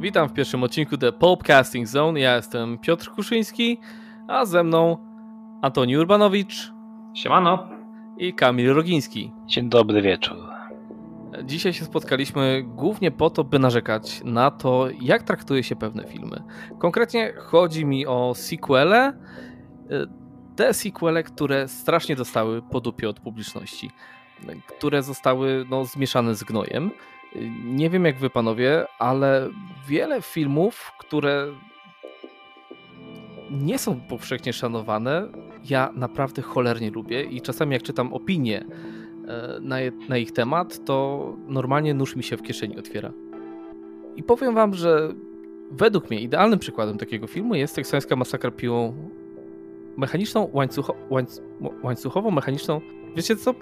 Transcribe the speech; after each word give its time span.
Witam 0.00 0.28
w 0.28 0.32
pierwszym 0.32 0.62
odcinku 0.62 0.98
The 0.98 1.12
Popcasting 1.12 1.86
Zone. 1.86 2.20
Ja 2.20 2.36
jestem 2.36 2.78
Piotr 2.78 3.10
Kuszyński, 3.10 3.78
a 4.28 4.44
ze 4.44 4.64
mną 4.64 4.96
Antoni 5.62 5.98
Urbanowicz. 5.98 6.72
Siemano. 7.14 7.68
I 8.18 8.34
Kamil 8.34 8.74
Rogiński. 8.74 9.32
Dzień 9.46 9.68
dobry 9.68 10.02
wieczór. 10.02 10.36
Dzisiaj 11.44 11.72
się 11.72 11.84
spotkaliśmy 11.84 12.62
głównie 12.66 13.10
po 13.10 13.30
to, 13.30 13.44
by 13.44 13.58
narzekać 13.58 14.20
na 14.24 14.50
to, 14.50 14.88
jak 15.00 15.22
traktuje 15.22 15.62
się 15.62 15.76
pewne 15.76 16.04
filmy. 16.04 16.42
Konkretnie 16.78 17.32
chodzi 17.36 17.84
mi 17.84 18.06
o 18.06 18.32
sequele, 18.34 19.12
te 20.56 20.74
sequele, 20.74 21.22
które 21.22 21.68
strasznie 21.68 22.16
dostały 22.16 22.62
po 22.62 22.80
dupie 22.80 23.08
od 23.08 23.20
publiczności, 23.20 23.90
które 24.78 25.02
zostały 25.02 25.64
no, 25.70 25.84
zmieszane 25.84 26.34
z 26.34 26.44
gnojem. 26.44 26.90
Nie 27.64 27.90
wiem 27.90 28.04
jak 28.04 28.18
wy 28.18 28.30
panowie, 28.30 28.86
ale 28.98 29.50
wiele 29.88 30.22
filmów, 30.22 30.92
które 30.98 31.46
nie 33.50 33.78
są 33.78 34.00
powszechnie 34.00 34.52
szanowane, 34.52 35.28
ja 35.70 35.90
naprawdę 35.94 36.42
cholernie 36.42 36.90
lubię 36.90 37.22
i 37.22 37.40
czasami 37.40 37.72
jak 37.72 37.82
czytam 37.82 38.12
opinie 38.12 38.64
e, 39.28 39.58
na, 39.60 39.76
na 40.08 40.18
ich 40.18 40.32
temat, 40.32 40.84
to 40.84 41.36
normalnie 41.48 41.94
nóż 41.94 42.16
mi 42.16 42.22
się 42.22 42.36
w 42.36 42.42
kieszeni 42.42 42.78
otwiera. 42.78 43.12
I 44.16 44.22
powiem 44.22 44.54
wam, 44.54 44.74
że 44.74 45.14
według 45.70 46.10
mnie 46.10 46.20
idealnym 46.20 46.58
przykładem 46.58 46.98
takiego 46.98 47.26
filmu 47.26 47.54
jest 47.54 47.76
teksańska 47.76 48.16
masakra 48.16 48.50
piłą 48.50 48.94
mechaniczną, 49.96 50.50
łańcucho, 50.52 50.94
łańc, 51.10 51.42
łańcuchową, 51.82 52.30
mechaniczną. 52.30 52.80
Wiecie 53.16 53.36
co, 53.36 53.50
e, 53.50 53.54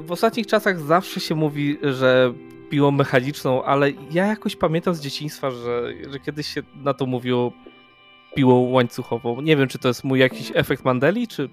w 0.00 0.12
ostatnich 0.12 0.46
czasach 0.46 0.80
zawsze 0.80 1.20
się 1.20 1.34
mówi, 1.34 1.78
że 1.82 2.34
piłą 2.72 2.90
mechaniczną, 2.90 3.64
ale 3.64 3.90
ja 4.10 4.26
jakoś 4.26 4.56
pamiętam 4.56 4.94
z 4.94 5.00
dzieciństwa, 5.00 5.50
że, 5.50 5.92
że 6.10 6.18
kiedyś 6.18 6.46
się 6.46 6.62
na 6.74 6.94
to 6.94 7.06
mówiło 7.06 7.52
piłą 8.34 8.70
łańcuchową. 8.70 9.40
Nie 9.40 9.56
wiem, 9.56 9.68
czy 9.68 9.78
to 9.78 9.88
jest 9.88 10.04
mój 10.04 10.20
jakiś 10.20 10.52
efekt 10.54 10.84
Mandeli, 10.84 11.28
czy... 11.28 11.48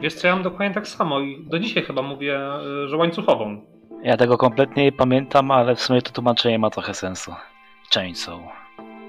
Wiesz 0.00 0.14
co, 0.14 0.26
ja 0.26 0.34
mam 0.34 0.42
dokładnie 0.42 0.74
tak 0.74 0.88
samo 0.88 1.20
i 1.20 1.44
do 1.44 1.58
dzisiaj 1.58 1.82
chyba 1.82 2.02
mówię, 2.02 2.38
e, 2.38 2.88
że 2.88 2.96
łańcuchową. 2.96 3.60
Ja 4.02 4.16
tego 4.16 4.38
kompletnie 4.38 4.84
nie 4.84 4.92
pamiętam, 4.92 5.50
ale 5.50 5.76
w 5.76 5.80
sumie 5.80 6.02
to 6.02 6.12
tłumaczenie 6.12 6.58
ma 6.58 6.70
trochę 6.70 6.94
sensu. 6.94 7.34
Chainsaw. 7.94 8.40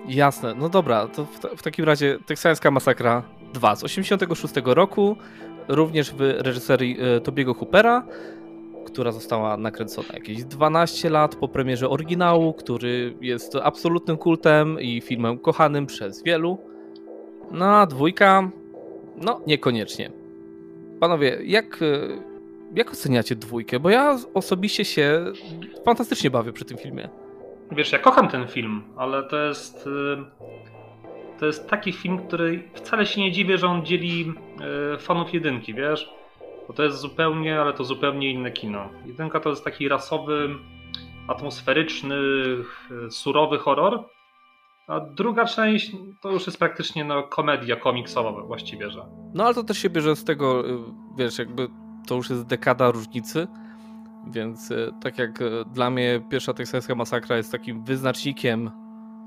Jasne, 0.07 0.53
no 0.55 0.69
dobra, 0.69 1.07
to 1.07 1.25
w, 1.25 1.39
w 1.57 1.63
takim 1.63 1.85
razie 1.85 2.17
Teksańska 2.25 2.71
Masakra 2.71 3.23
2 3.53 3.75
z 3.75 3.83
86 3.83 4.53
roku, 4.65 5.17
również 5.67 6.11
w 6.11 6.19
reżyserii 6.19 6.97
e, 7.01 7.21
Tobiego 7.21 7.53
Hoopera, 7.53 8.03
która 8.87 9.11
została 9.11 9.57
nakręcona 9.57 10.07
jakieś 10.13 10.43
12 10.43 11.09
lat 11.09 11.35
po 11.35 11.47
premierze 11.47 11.89
oryginału, 11.89 12.53
który 12.53 13.13
jest 13.21 13.55
absolutnym 13.55 14.17
kultem 14.17 14.79
i 14.79 15.01
filmem 15.01 15.39
kochanym 15.39 15.85
przez 15.85 16.23
wielu. 16.23 16.57
No 17.51 17.65
a 17.65 17.85
dwójka, 17.85 18.49
no 19.17 19.41
niekoniecznie. 19.47 20.11
Panowie, 20.99 21.37
jak, 21.43 21.79
jak 22.75 22.91
oceniacie 22.91 23.35
dwójkę? 23.35 23.79
Bo 23.79 23.89
ja 23.89 24.17
osobiście 24.33 24.85
się 24.85 25.25
fantastycznie 25.85 26.29
bawię 26.29 26.53
przy 26.53 26.65
tym 26.65 26.77
filmie. 26.77 27.09
Wiesz, 27.71 27.91
ja 27.91 27.99
kocham 27.99 28.27
ten 28.27 28.47
film, 28.47 28.81
ale 28.97 29.23
to 29.23 29.37
jest. 29.37 29.87
Y, 29.87 30.17
to 31.39 31.45
jest 31.45 31.69
taki 31.69 31.93
film, 31.93 32.19
który 32.27 32.63
wcale 32.73 33.05
się 33.05 33.21
nie 33.21 33.31
dziwię, 33.31 33.57
że 33.57 33.67
on 33.67 33.85
dzieli 33.85 34.33
y, 34.95 34.97
fanów 34.97 35.33
jedynki, 35.33 35.73
wiesz? 35.73 36.09
Bo 36.67 36.73
to 36.73 36.83
jest 36.83 36.99
zupełnie, 36.99 37.61
ale 37.61 37.73
to 37.73 37.83
zupełnie 37.83 38.31
inne 38.31 38.51
kino. 38.51 38.89
Jedynka 39.05 39.39
to 39.39 39.49
jest 39.49 39.63
taki 39.63 39.87
rasowy, 39.87 40.49
atmosferyczny, 41.27 42.15
surowy 43.09 43.57
horror, 43.57 44.03
a 44.87 44.99
druga 44.99 45.45
część 45.45 45.91
to 46.21 46.31
już 46.31 46.45
jest 46.45 46.59
praktycznie 46.59 47.03
no, 47.03 47.23
komedia 47.23 47.75
komiksowa 47.75 48.31
właściwie, 48.31 48.89
że. 48.89 49.05
No 49.33 49.45
ale 49.45 49.53
to 49.53 49.63
też 49.63 49.77
się 49.77 49.89
bierze 49.89 50.15
z 50.15 50.23
tego, 50.23 50.69
y, 50.69 50.77
wiesz, 51.17 51.39
jakby 51.39 51.67
to 52.07 52.15
już 52.15 52.29
jest 52.29 52.45
dekada 52.45 52.91
różnicy, 52.91 53.47
więc 54.27 54.71
y, 54.71 54.91
tak 55.01 55.17
jak 55.17 55.39
dla 55.73 55.89
mnie 55.89 56.21
pierwsza 56.31 56.53
teksańska 56.53 56.95
masakra 56.95 57.37
jest 57.37 57.51
takim 57.51 57.83
wyznacznikiem 57.83 58.71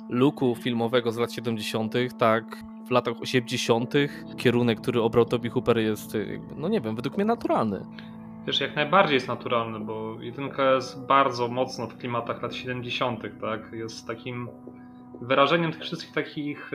luku 0.09 0.57
filmowego 0.63 1.13
z 1.13 1.19
lat 1.19 1.33
70., 1.33 1.95
tak 2.19 2.45
w 2.91 2.93
latach 2.93 3.15
80. 3.21 3.95
kierunek, 4.37 4.81
który 4.81 5.03
obrał 5.03 5.25
Toby 5.25 5.51
Hooper 5.51 5.79
jest, 5.79 6.17
no 6.57 6.69
nie 6.69 6.81
wiem, 6.81 6.97
według 6.97 7.17
mnie 7.17 7.25
naturalny. 7.25 7.87
Wiesz, 8.47 8.61
jak 8.61 8.77
najbardziej 8.77 9.15
jest 9.15 9.29
naturalny, 9.29 9.81
bo 9.81 10.17
jedynka 10.21 10.75
jest 10.75 11.07
bardzo 11.07 11.49
mocno 11.49 11.87
w 11.87 11.97
klimatach 11.97 12.43
lat 12.43 12.55
70., 12.55 13.23
tak? 13.41 13.73
Jest 13.73 14.07
takim 14.07 14.49
wyrażeniem 15.21 15.73
tych 15.73 15.83
wszystkich 15.83 16.15
takich 16.15 16.71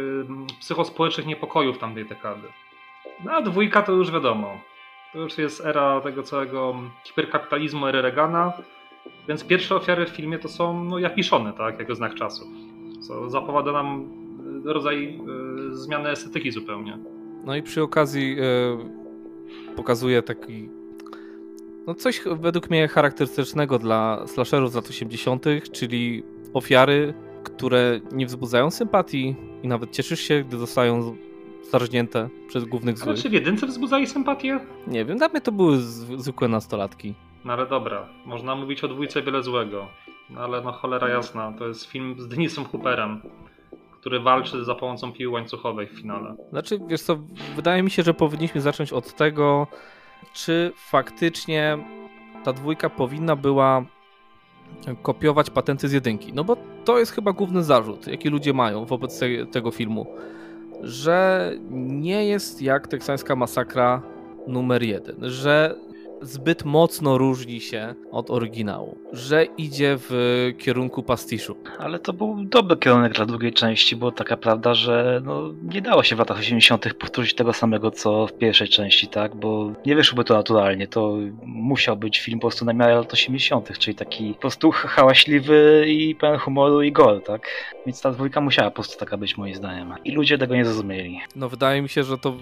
psychospołecznych 0.60 1.28
niepokojów 1.28 1.78
tamtej 1.78 2.06
dekady. 2.06 2.48
No 3.26 3.32
a 3.32 3.42
dwójka 3.42 3.82
to 3.82 3.92
już 3.92 4.12
wiadomo. 4.12 4.58
To 5.14 5.20
już 5.20 5.38
jest 5.38 5.66
era 5.66 6.02
tego 6.02 6.24
całego 6.24 6.76
hiperkapitalizmu, 7.04 7.88
ery 7.88 8.02
Reagana, 8.02 8.54
więc 9.28 9.44
pierwsze 9.44 9.76
ofiary 9.76 10.06
w 10.06 10.10
filmie 10.10 10.40
to 10.40 10.50
są 10.50 10.84
no, 10.84 11.00
japiszone, 11.00 11.54
tak, 11.54 11.80
jako 11.80 11.96
znak 11.96 12.16
czasów. 12.16 12.48
Co 13.08 13.30
zapowiada 13.30 13.72
nam 13.72 14.02
y, 14.02 14.25
rodzaj 14.66 15.20
y, 15.72 15.76
zmiany 15.76 16.10
estetyki 16.10 16.52
zupełnie. 16.52 16.98
No 17.46 17.56
i 17.56 17.64
przy 17.64 17.84
okazji 17.84 18.38
y, 18.40 19.76
pokazuje 19.76 20.22
taki 20.22 20.70
no 21.88 21.94
coś 21.94 22.22
według 22.40 22.70
mnie 22.70 22.88
charakterystycznego 22.88 23.80
dla 23.80 24.28
slasherów 24.28 24.72
z 24.72 24.76
lat 24.76 24.90
80., 24.90 25.46
czyli 25.72 26.24
ofiary 26.54 27.14
które 27.46 28.00
nie 28.12 28.26
wzbudzają 28.26 28.72
sympatii 28.72 29.36
i 29.64 29.68
nawet 29.68 29.92
cieszysz 29.92 30.20
się, 30.20 30.44
gdy 30.44 30.58
zostają 30.58 31.16
zarżnięte 31.72 32.30
przez 32.48 32.66
głównych 32.66 32.98
złych. 32.98 33.08
Ale 33.08 33.18
czy 33.18 33.30
w 33.30 33.34
jedynce 33.34 33.68
wzbudzali 33.68 34.08
sympatię? 34.08 34.60
Nie 34.88 35.06
wiem, 35.06 35.18
dla 35.18 35.28
mnie 35.28 35.42
to 35.42 35.52
były 35.52 35.78
zwykłe 36.18 36.48
nastolatki. 36.48 37.14
No 37.46 37.54
ale 37.54 37.66
dobra, 37.66 38.10
można 38.26 38.56
mówić 38.56 38.84
o 38.84 38.88
dwójce 38.88 39.22
wiele 39.22 39.44
złego. 39.44 39.88
No 40.30 40.42
ale 40.42 40.62
no 40.62 40.72
cholera 40.72 41.10
jasna, 41.10 41.54
to 41.60 41.68
jest 41.68 41.86
film 41.86 42.16
z 42.18 42.28
Denisem 42.28 42.66
Hooperem, 42.66 43.22
który 44.06 44.20
walczy 44.20 44.64
za 44.64 44.76
pomocą 44.76 45.14
piły 45.14 45.34
łańcuchowej 45.34 45.88
w 45.88 45.92
finale. 45.92 46.36
Znaczy, 46.50 46.80
wiesz 46.88 47.02
co, 47.02 47.18
wydaje 47.56 47.84
mi 47.84 47.92
się, 47.92 48.04
że 48.04 48.14
powinniśmy 48.14 48.62
zacząć 48.62 48.94
od 48.94 49.16
tego, 49.16 49.68
czy 50.34 50.72
faktycznie 50.76 51.78
ta 52.44 52.54
dwójka 52.54 52.90
powinna 52.90 53.36
była 53.36 53.86
kopiować 55.02 55.50
patenty 55.50 55.90
z 55.90 55.92
jedynki. 55.92 56.34
No 56.34 56.44
bo 56.44 56.58
to 56.86 57.00
jest 57.00 57.12
chyba 57.12 57.34
główny 57.34 57.64
zarzut, 57.64 58.08
jaki 58.08 58.30
ludzie 58.30 58.54
mają 58.54 58.86
wobec 58.86 59.20
te, 59.20 59.46
tego 59.46 59.72
filmu, 59.72 60.08
że 60.82 61.52
nie 61.72 62.26
jest 62.26 62.62
jak 62.62 62.88
teksańska 62.88 63.36
masakra 63.36 64.02
numer 64.48 64.84
jeden, 64.84 65.16
że 65.22 65.76
zbyt 66.22 66.66
mocno 66.66 67.18
różni 67.18 67.62
się 67.62 67.96
od 68.12 68.32
oryginału, 68.32 68.98
że 69.14 69.46
idzie 69.46 69.98
w 69.98 70.52
kierunku 70.58 71.04
pastiszu. 71.04 71.56
Ale 71.80 72.00
to 72.00 72.14
był 72.14 72.46
dobry 72.46 72.78
kierunek 72.78 73.14
dla 73.14 73.26
drugiej 73.26 73.54
części, 73.54 73.96
bo 73.96 74.12
taka 74.12 74.38
prawda, 74.38 74.74
że 74.74 75.22
no, 75.26 75.54
nie 75.64 75.82
dało 75.82 76.04
się 76.04 76.16
w 76.16 76.20
latach 76.20 76.40
80. 76.40 76.94
powtórzyć 76.94 77.34
tego 77.34 77.54
samego, 77.54 77.92
co 77.92 78.28
w 78.28 78.34
pierwszej 78.34 78.68
części, 78.68 79.08
tak? 79.08 79.36
Bo 79.36 79.72
nie 79.86 79.96
wyszłoby 79.96 80.24
to 80.24 80.34
naturalnie. 80.34 80.88
To 80.88 81.18
musiał 81.44 81.98
być 81.98 82.20
film 82.20 82.40
po 82.40 82.48
prostu 82.48 82.66
na 82.66 82.74
miarę 82.74 82.96
lat 82.96 83.14
80., 83.14 83.78
czyli 83.78 83.96
taki 83.96 84.34
po 84.34 84.40
prostu 84.40 84.72
hałaśliwy 84.72 85.86
i 85.88 86.16
pełen 86.16 86.40
humoru 86.40 86.82
i 86.82 86.92
gol, 86.92 87.22
tak? 87.22 87.48
Więc 87.86 88.02
ta 88.02 88.12
dwójka 88.12 88.42
musiała 88.42 88.70
po 88.72 88.76
prostu 88.76 89.00
taka 89.00 89.18
być 89.18 89.38
moim 89.38 89.56
zdaniem. 89.56 89.94
I 90.06 90.12
ludzie 90.12 90.38
tego 90.38 90.56
nie 90.56 90.66
zrozumieli. 90.66 91.20
No 91.36 91.50
wydaje 91.50 91.82
mi 91.82 91.90
się, 91.90 92.04
że 92.04 92.18
to 92.18 92.34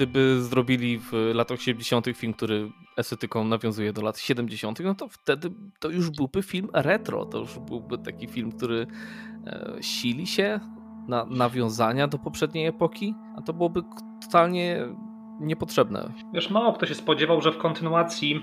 gdyby 0.00 0.42
zrobili 0.42 0.98
w 0.98 1.12
latach 1.34 1.58
80. 1.58 2.06
film, 2.14 2.32
który 2.32 2.70
estetyką 2.96 3.44
nawiązuje 3.44 3.92
do 3.92 4.02
lat 4.02 4.18
70., 4.18 4.80
no 4.80 4.94
to 4.94 5.08
wtedy 5.08 5.50
to 5.78 5.90
już 5.90 6.10
byłby 6.10 6.42
film 6.42 6.68
retro. 6.72 7.24
To 7.24 7.38
już 7.38 7.58
byłby 7.58 7.98
taki 7.98 8.26
film, 8.26 8.52
który 8.52 8.86
e, 9.46 9.76
sili 9.80 10.26
się 10.26 10.60
na 11.08 11.24
nawiązania 11.24 12.08
do 12.08 12.18
poprzedniej 12.18 12.66
epoki, 12.66 13.14
a 13.36 13.42
to 13.42 13.52
byłoby 13.52 13.82
totalnie 14.22 14.86
niepotrzebne. 15.40 16.12
Wiesz, 16.34 16.50
mało 16.50 16.72
kto 16.72 16.86
się 16.86 16.94
spodziewał, 16.94 17.40
że 17.40 17.52
w 17.52 17.58
kontynuacji 17.58 18.42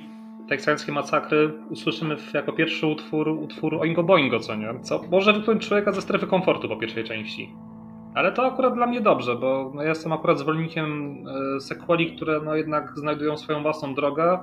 teksańskiej 0.49 0.93
masakry 0.93 1.53
usłyszymy 1.69 2.15
jako 2.33 2.53
pierwszy 2.53 2.87
utwór 2.87 3.27
utwór 3.27 3.75
Oingo 3.75 4.03
Boingo, 4.03 4.39
co 4.39 4.55
nie? 4.55 4.79
Co 4.81 5.01
może 5.11 5.33
wypchnąć 5.33 5.67
człowieka 5.67 5.91
ze 5.91 6.01
strefy 6.01 6.27
komfortu 6.27 6.69
po 6.69 6.77
pierwszej 6.77 7.03
części. 7.03 7.53
Ale 8.17 8.31
to 8.31 8.45
akurat 8.45 8.73
dla 8.73 8.87
mnie 8.87 9.01
dobrze, 9.01 9.35
bo 9.35 9.71
no, 9.75 9.81
ja 9.81 9.89
jestem 9.89 10.13
akurat 10.13 10.39
zwolennikiem 10.39 11.17
e, 11.57 11.61
sequeli, 11.61 12.15
które 12.15 12.41
no 12.45 12.55
jednak 12.55 12.91
znajdują 12.95 13.37
swoją 13.37 13.61
własną 13.61 13.95
drogę, 13.95 14.39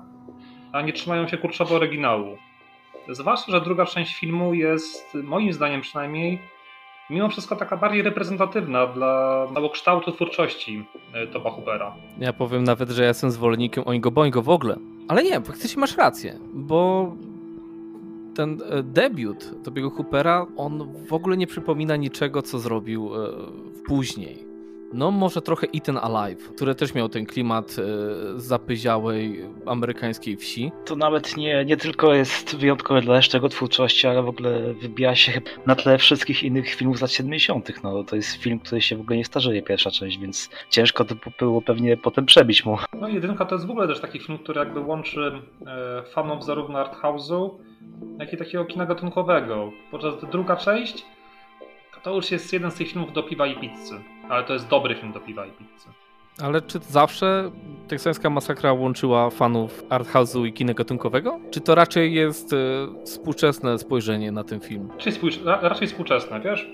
a 0.72 0.82
nie 0.82 0.92
trzymają 0.92 1.28
się 1.28 1.38
kurczowo 1.38 1.74
oryginału. 1.74 2.36
Zwłaszcza, 3.08 3.52
że 3.52 3.60
druga 3.60 3.86
część 3.86 4.16
filmu 4.16 4.54
jest, 4.54 5.14
moim 5.14 5.52
zdaniem 5.52 5.80
przynajmniej, 5.80 6.38
mimo 7.10 7.28
wszystko 7.28 7.56
taka 7.56 7.76
bardziej 7.76 8.02
reprezentatywna 8.02 8.86
dla 8.86 9.46
całokształtu 9.54 10.12
twórczości 10.12 10.84
e, 11.12 11.26
Topa 11.26 11.50
Hoopera. 11.50 11.94
Ja 12.18 12.32
powiem 12.32 12.64
nawet, 12.64 12.90
że 12.90 13.02
ja 13.02 13.08
jestem 13.08 13.30
zwolennikiem 13.30 13.84
Oingo 13.86 14.10
Boingo 14.10 14.42
w 14.42 14.48
ogóle. 14.48 14.76
Ale 15.08 15.22
nie, 15.22 15.40
faktycznie 15.40 15.80
masz 15.80 15.96
rację, 15.96 16.38
bo 16.54 17.12
ten 18.34 18.62
e, 18.70 18.82
debiut 18.82 19.64
Tobiego 19.64 19.90
Hoopera, 19.90 20.46
on 20.56 20.92
w 21.06 21.12
ogóle 21.12 21.36
nie 21.36 21.46
przypomina 21.46 21.96
niczego, 21.96 22.42
co 22.42 22.58
zrobił 22.58 23.10
e, 23.14 23.28
później. 23.86 24.54
No 24.94 25.10
może 25.10 25.42
trochę 25.42 25.66
Eaten 25.74 25.98
Alive, 25.98 26.48
który 26.56 26.74
też 26.74 26.94
miał 26.94 27.08
ten 27.08 27.26
klimat 27.26 27.76
e, 27.78 28.40
zapyziałej 28.40 29.40
amerykańskiej 29.66 30.36
wsi. 30.36 30.72
To 30.84 30.96
nawet 30.96 31.36
nie, 31.36 31.64
nie 31.64 31.76
tylko 31.76 32.14
jest 32.14 32.56
wyjątkowe 32.56 33.02
dla 33.02 33.16
jeszcze 33.16 33.36
jego 33.38 33.48
twórczości, 33.48 34.06
ale 34.06 34.22
w 34.22 34.28
ogóle 34.28 34.74
wybija 34.74 35.14
się 35.14 35.40
na 35.66 35.74
tle 35.74 35.98
wszystkich 35.98 36.42
innych 36.42 36.74
filmów 36.74 36.98
z 36.98 37.00
lat 37.00 37.10
70. 37.10 37.82
No, 37.82 38.04
to 38.04 38.16
jest 38.16 38.36
film, 38.36 38.58
który 38.58 38.80
się 38.80 38.96
w 38.96 39.00
ogóle 39.00 39.16
nie 39.16 39.24
starzeje, 39.24 39.62
pierwsza 39.62 39.90
część, 39.90 40.18
więc 40.18 40.50
ciężko 40.70 41.04
to 41.04 41.14
było 41.38 41.62
pewnie 41.62 41.96
potem 41.96 42.26
przebić 42.26 42.64
mu. 42.64 42.78
No 43.00 43.08
jedynka 43.08 43.44
to 43.44 43.54
jest 43.54 43.66
w 43.66 43.70
ogóle 43.70 43.88
też 43.88 44.00
taki 44.00 44.18
film, 44.18 44.38
który 44.38 44.58
jakby 44.58 44.80
łączy 44.80 45.32
fanów 46.12 46.44
zarówno 46.44 46.78
arthouse'u, 46.84 47.50
jak 48.18 48.32
i 48.32 48.36
takiego 48.36 48.64
kina 48.64 48.86
gatunkowego. 48.86 49.72
Podczas 49.90 50.16
gdy 50.18 50.26
druga 50.26 50.56
część 50.56 51.06
to 52.04 52.14
już 52.14 52.30
jest 52.30 52.52
jeden 52.52 52.70
z 52.70 52.74
tych 52.74 52.88
filmów 52.88 53.12
do 53.12 53.22
piwa 53.22 53.46
i 53.46 53.56
pizzy. 53.56 54.00
Ale 54.28 54.44
to 54.44 54.52
jest 54.52 54.68
dobry 54.68 54.94
film 54.94 55.12
do 55.12 55.20
piwa 55.20 55.46
i 55.46 55.50
pizzy. 55.50 55.88
Ale 56.42 56.62
czy 56.62 56.78
zawsze 56.78 57.50
teksańska 57.88 58.30
masakra 58.30 58.72
łączyła 58.72 59.30
fanów 59.30 59.84
arthouse'u 59.88 60.46
i 60.46 60.52
kina 60.52 60.74
gatunkowego? 60.74 61.40
Czy 61.50 61.60
to 61.60 61.74
raczej 61.74 62.14
jest 62.14 62.52
y, 62.52 62.56
współczesne 63.04 63.78
spojrzenie 63.78 64.32
na 64.32 64.44
ten 64.44 64.60
film? 64.60 64.88
Raczej, 64.92 65.12
współcz 65.12 65.40
raczej 65.44 65.88
współczesne, 65.88 66.40
wiesz? 66.40 66.70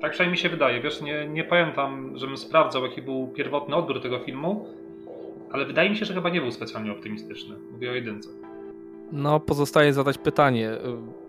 Tak 0.00 0.12
przynajmniej 0.12 0.32
mi 0.32 0.42
się 0.42 0.48
wydaje, 0.48 0.80
wiesz, 0.80 1.00
nie, 1.00 1.28
nie 1.28 1.44
pamiętam, 1.44 2.18
żebym 2.18 2.36
sprawdzał, 2.36 2.84
jaki 2.84 3.02
był 3.02 3.28
pierwotny 3.28 3.76
odbiór 3.76 4.02
tego 4.02 4.18
filmu, 4.18 4.66
ale 5.52 5.64
wydaje 5.64 5.90
mi 5.90 5.96
się, 5.96 6.04
że 6.04 6.14
chyba 6.14 6.30
nie 6.30 6.40
był 6.40 6.52
specjalnie 6.52 6.92
optymistyczny. 6.92 7.56
Mówię 7.72 7.90
o 7.90 7.94
jedynce. 7.94 8.28
No, 9.12 9.40
pozostaje 9.40 9.92
zadać 9.92 10.18
pytanie 10.18 10.70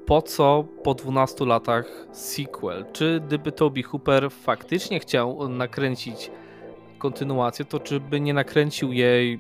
po 0.06 0.22
co 0.22 0.64
po 0.84 0.94
12 0.94 1.46
latach 1.46 2.08
sequel? 2.12 2.86
Czy 2.94 3.22
gdyby 3.28 3.52
Toby 3.52 3.84
Hooper 3.84 4.32
faktycznie 4.32 5.00
chciał 5.00 5.50
nakręcić 5.50 6.32
kontynuację, 6.98 7.66
to 7.66 7.80
czy 7.80 8.00
by 8.00 8.22
nie 8.22 8.34
nakręcił 8.34 8.94
jej 8.94 9.40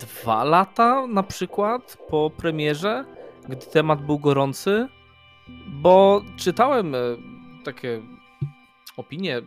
dwa 0.00 0.44
lata 0.44 1.06
na 1.06 1.22
przykład 1.22 1.98
po 2.10 2.30
premierze, 2.30 3.04
gdy 3.48 3.66
temat 3.66 4.02
był 4.02 4.18
gorący? 4.18 4.88
Bo 5.68 6.22
czytałem 6.36 6.94
e, 6.94 6.98
takie 7.64 8.02
opinie, 8.96 9.38
e, 9.38 9.42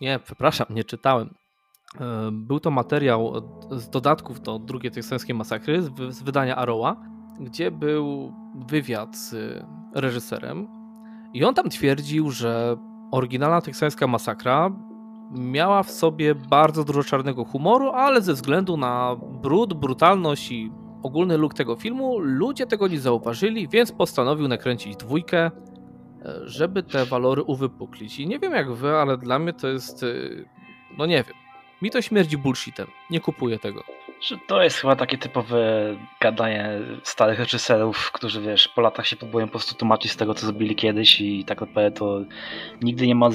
nie, 0.00 0.18
przepraszam, 0.18 0.66
nie 0.70 0.84
czytałem. 0.84 1.34
Był 2.32 2.60
to 2.60 2.70
materiał 2.70 3.32
z 3.70 3.88
dodatków 3.88 4.40
do 4.40 4.58
drugiej 4.58 4.92
teksańskiej 4.92 5.34
masakry 5.34 5.82
z 6.08 6.22
wydania 6.22 6.56
Arrowa, 6.56 6.96
gdzie 7.40 7.70
był 7.70 8.32
wywiad 8.54 9.16
z 9.16 9.34
reżyserem 9.94 10.68
i 11.34 11.44
on 11.44 11.54
tam 11.54 11.70
twierdził, 11.70 12.30
że 12.30 12.76
oryginalna 13.10 13.60
teksańska 13.60 14.06
masakra 14.06 14.70
miała 15.30 15.82
w 15.82 15.90
sobie 15.90 16.34
bardzo 16.34 16.84
dużo 16.84 17.04
czarnego 17.04 17.44
humoru, 17.44 17.90
ale 17.90 18.22
ze 18.22 18.34
względu 18.34 18.76
na 18.76 19.16
brud, 19.42 19.74
brutalność 19.74 20.52
i 20.52 20.72
ogólny 21.02 21.38
look 21.38 21.54
tego 21.54 21.76
filmu, 21.76 22.18
ludzie 22.18 22.66
tego 22.66 22.88
nie 22.88 23.00
zauważyli, 23.00 23.68
więc 23.68 23.92
postanowił 23.92 24.48
nakręcić 24.48 24.96
dwójkę, 24.96 25.38
e, 25.46 25.50
żeby 26.44 26.82
te 26.82 27.04
walory 27.04 27.42
uwypuklić. 27.42 28.20
I 28.20 28.26
nie 28.26 28.38
wiem 28.38 28.52
jak 28.52 28.72
wy, 28.72 28.96
ale 28.96 29.18
dla 29.18 29.38
mnie 29.38 29.52
to 29.52 29.68
jest, 29.68 30.02
e, 30.02 30.06
no 30.98 31.06
nie 31.06 31.24
wiem, 31.24 31.36
mi 31.82 31.90
to 31.90 32.02
śmierdzi 32.02 32.38
bullshitem, 32.38 32.86
nie 33.10 33.20
kupuję 33.20 33.58
tego 33.58 33.82
że 34.20 34.38
to 34.46 34.62
jest 34.62 34.76
chyba 34.76 34.96
takie 34.96 35.18
typowe 35.18 35.96
gadanie 36.20 36.80
starych 37.02 37.38
reżyserów, 37.38 38.12
którzy 38.12 38.40
wiesz, 38.40 38.68
po 38.68 38.80
latach 38.80 39.06
się 39.06 39.16
próbują 39.16 39.46
po 39.46 39.50
prostu 39.50 39.74
tłumaczyć 39.74 40.12
z 40.12 40.16
tego, 40.16 40.34
co 40.34 40.46
zrobili 40.46 40.76
kiedyś 40.76 41.20
i 41.20 41.44
tak 41.44 41.60
naprawdę 41.60 41.90
to 41.90 42.20
nigdy 42.82 43.06
nie 43.06 43.14
ma 43.14 43.28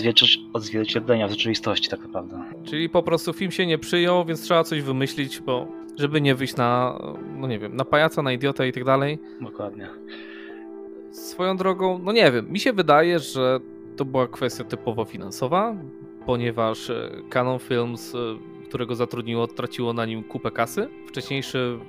odzwierciedlenia 0.53 1.27
w 1.27 1.31
rzeczywistości 1.31 1.89
tak 1.89 1.99
naprawdę. 1.99 2.43
Czyli 2.65 2.89
po 2.89 3.03
prostu 3.03 3.33
film 3.33 3.51
się 3.51 3.65
nie 3.65 3.77
przyjął, 3.77 4.25
więc 4.25 4.41
trzeba 4.41 4.63
coś 4.63 4.81
wymyślić, 4.81 5.39
bo 5.39 5.67
żeby 5.99 6.21
nie 6.21 6.35
wyjść 6.35 6.55
na, 6.55 6.99
no 7.35 7.47
nie 7.47 7.59
wiem, 7.59 7.75
na 7.75 7.85
pajaca, 7.85 8.21
na 8.21 8.31
idiota 8.31 8.65
i 8.65 8.73
tak 8.73 8.83
dalej. 8.83 9.19
Dokładnie. 9.41 9.89
Swoją 11.11 11.57
drogą, 11.57 11.99
no 12.03 12.11
nie 12.11 12.31
wiem, 12.31 12.51
mi 12.51 12.59
się 12.59 12.73
wydaje, 12.73 13.19
że 13.19 13.59
to 13.97 14.05
była 14.05 14.27
kwestia 14.27 14.63
typowo 14.63 15.05
finansowa, 15.05 15.75
ponieważ 16.25 16.89
e, 16.89 17.09
Canon 17.29 17.59
Films 17.59 18.15
e, 18.15 18.17
którego 18.73 18.95
zatrudniło, 18.95 19.47
traciło 19.47 19.93
na 19.93 20.05
nim 20.05 20.23
kupę 20.23 20.51
kasy. 20.51 20.89
Wcześniejsze 21.07 21.79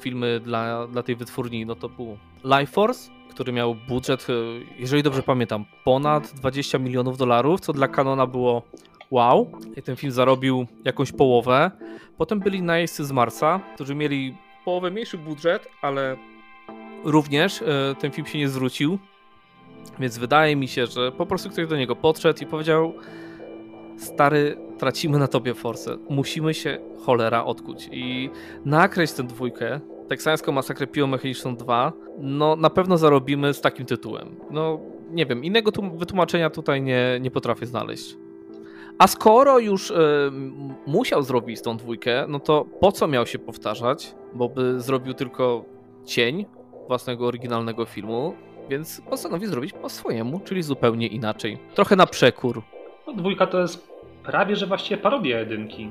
filmy 0.00 0.40
dla, 0.40 0.86
dla 0.86 1.02
tej 1.02 1.16
wytwórni, 1.16 1.66
no 1.66 1.74
to 1.74 1.88
był 1.88 2.18
Life 2.44 2.72
Force, 2.72 3.10
który 3.30 3.52
miał 3.52 3.74
budżet, 3.88 4.26
e, 4.30 4.32
jeżeli 4.78 5.02
dobrze 5.02 5.22
pamiętam, 5.22 5.64
ponad 5.84 6.32
20 6.34 6.78
milionów 6.78 7.18
dolarów, 7.18 7.60
co 7.60 7.72
dla 7.72 7.88
Canona 7.88 8.26
było 8.26 8.62
wow. 9.10 9.52
I 9.76 9.82
ten 9.82 9.96
film 9.96 10.12
zarobił 10.12 10.66
jakąś 10.84 11.12
połowę. 11.12 11.70
Potem 12.18 12.40
byli 12.40 12.62
Najeźdźcy 12.62 13.04
z 13.04 13.12
Marsa, 13.12 13.60
którzy 13.74 13.94
mieli 13.94 14.36
połowę 14.64 14.90
mniejszy 14.90 15.18
budżet, 15.18 15.68
ale 15.82 16.16
również 17.04 17.62
e, 17.62 17.94
ten 17.98 18.10
film 18.10 18.26
się 18.26 18.38
nie 18.38 18.48
zwrócił. 18.48 18.98
Więc 19.98 20.18
wydaje 20.18 20.56
mi 20.56 20.68
się, 20.68 20.86
że 20.86 21.12
po 21.12 21.26
prostu 21.26 21.50
ktoś 21.50 21.66
do 21.66 21.76
niego 21.76 21.96
podszedł 21.96 22.42
i 22.42 22.46
powiedział: 22.46 22.94
Stary, 23.96 24.56
tracimy 24.78 25.18
na 25.18 25.28
tobie 25.28 25.54
forsę. 25.54 25.96
Musimy 26.08 26.54
się 26.54 26.78
cholera 27.04 27.44
odkuć. 27.44 27.88
I 27.92 28.30
nakreśl 28.64 29.16
tę 29.16 29.22
dwójkę, 29.22 29.80
teksańską 30.08 30.52
masakrę 30.52 30.86
piłomechaniczną 30.86 31.56
2, 31.56 31.92
no 32.18 32.56
na 32.56 32.70
pewno 32.70 32.98
zarobimy 32.98 33.54
z 33.54 33.60
takim 33.60 33.86
tytułem. 33.86 34.36
No 34.50 34.80
nie 35.10 35.26
wiem, 35.26 35.44
innego 35.44 35.70
wytłumaczenia 35.94 36.50
tutaj 36.50 36.82
nie, 36.82 37.18
nie 37.20 37.30
potrafię 37.30 37.66
znaleźć. 37.66 38.16
A 38.98 39.06
skoro 39.06 39.58
już 39.58 39.90
y, 39.90 39.94
musiał 40.86 41.22
zrobić 41.22 41.62
tą 41.62 41.76
dwójkę, 41.76 42.24
no 42.28 42.40
to 42.40 42.64
po 42.80 42.92
co 42.92 43.08
miał 43.08 43.26
się 43.26 43.38
powtarzać? 43.38 44.14
Bo 44.34 44.48
by 44.48 44.80
zrobił 44.80 45.14
tylko 45.14 45.64
cień 46.04 46.46
własnego 46.88 47.26
oryginalnego 47.26 47.84
filmu, 47.84 48.34
więc 48.70 49.00
postanowił 49.10 49.48
zrobić 49.50 49.72
po 49.72 49.88
swojemu, 49.88 50.40
czyli 50.40 50.62
zupełnie 50.62 51.06
inaczej. 51.06 51.58
Trochę 51.74 51.96
na 51.96 52.06
przekór. 52.06 52.62
No, 53.06 53.12
dwójka 53.12 53.46
to 53.46 53.60
jest 53.60 53.88
prawie 54.26 54.56
że 54.56 54.66
właściwie 54.66 55.02
parodia 55.02 55.38
jedynki. 55.38 55.90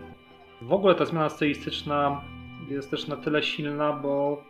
W 0.62 0.74
ogóle 0.74 0.96
ta 0.96 1.06
zmiana 1.06 1.30
stylistyczna 1.30 2.22
jest 2.70 2.92
też 2.92 3.08
na 3.08 3.16
tyle 3.16 3.44
silna, 3.44 3.94
bo 3.94 4.44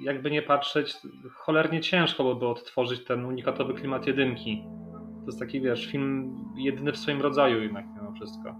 jakby 0.00 0.30
nie 0.30 0.42
patrzeć, 0.42 0.94
cholernie 1.34 1.80
ciężko 1.80 2.22
byłoby 2.22 2.46
odtworzyć 2.46 3.04
ten 3.04 3.24
unikatowy 3.24 3.74
klimat 3.74 4.06
jedynki. 4.06 4.64
To 5.20 5.26
jest 5.26 5.40
taki, 5.40 5.60
wiesz, 5.60 5.86
film 5.86 6.38
jedyny 6.56 6.92
w 6.92 6.96
swoim 6.96 7.22
rodzaju 7.22 7.62
jednak 7.62 7.84
mimo 7.96 8.12
wszystko. 8.12 8.56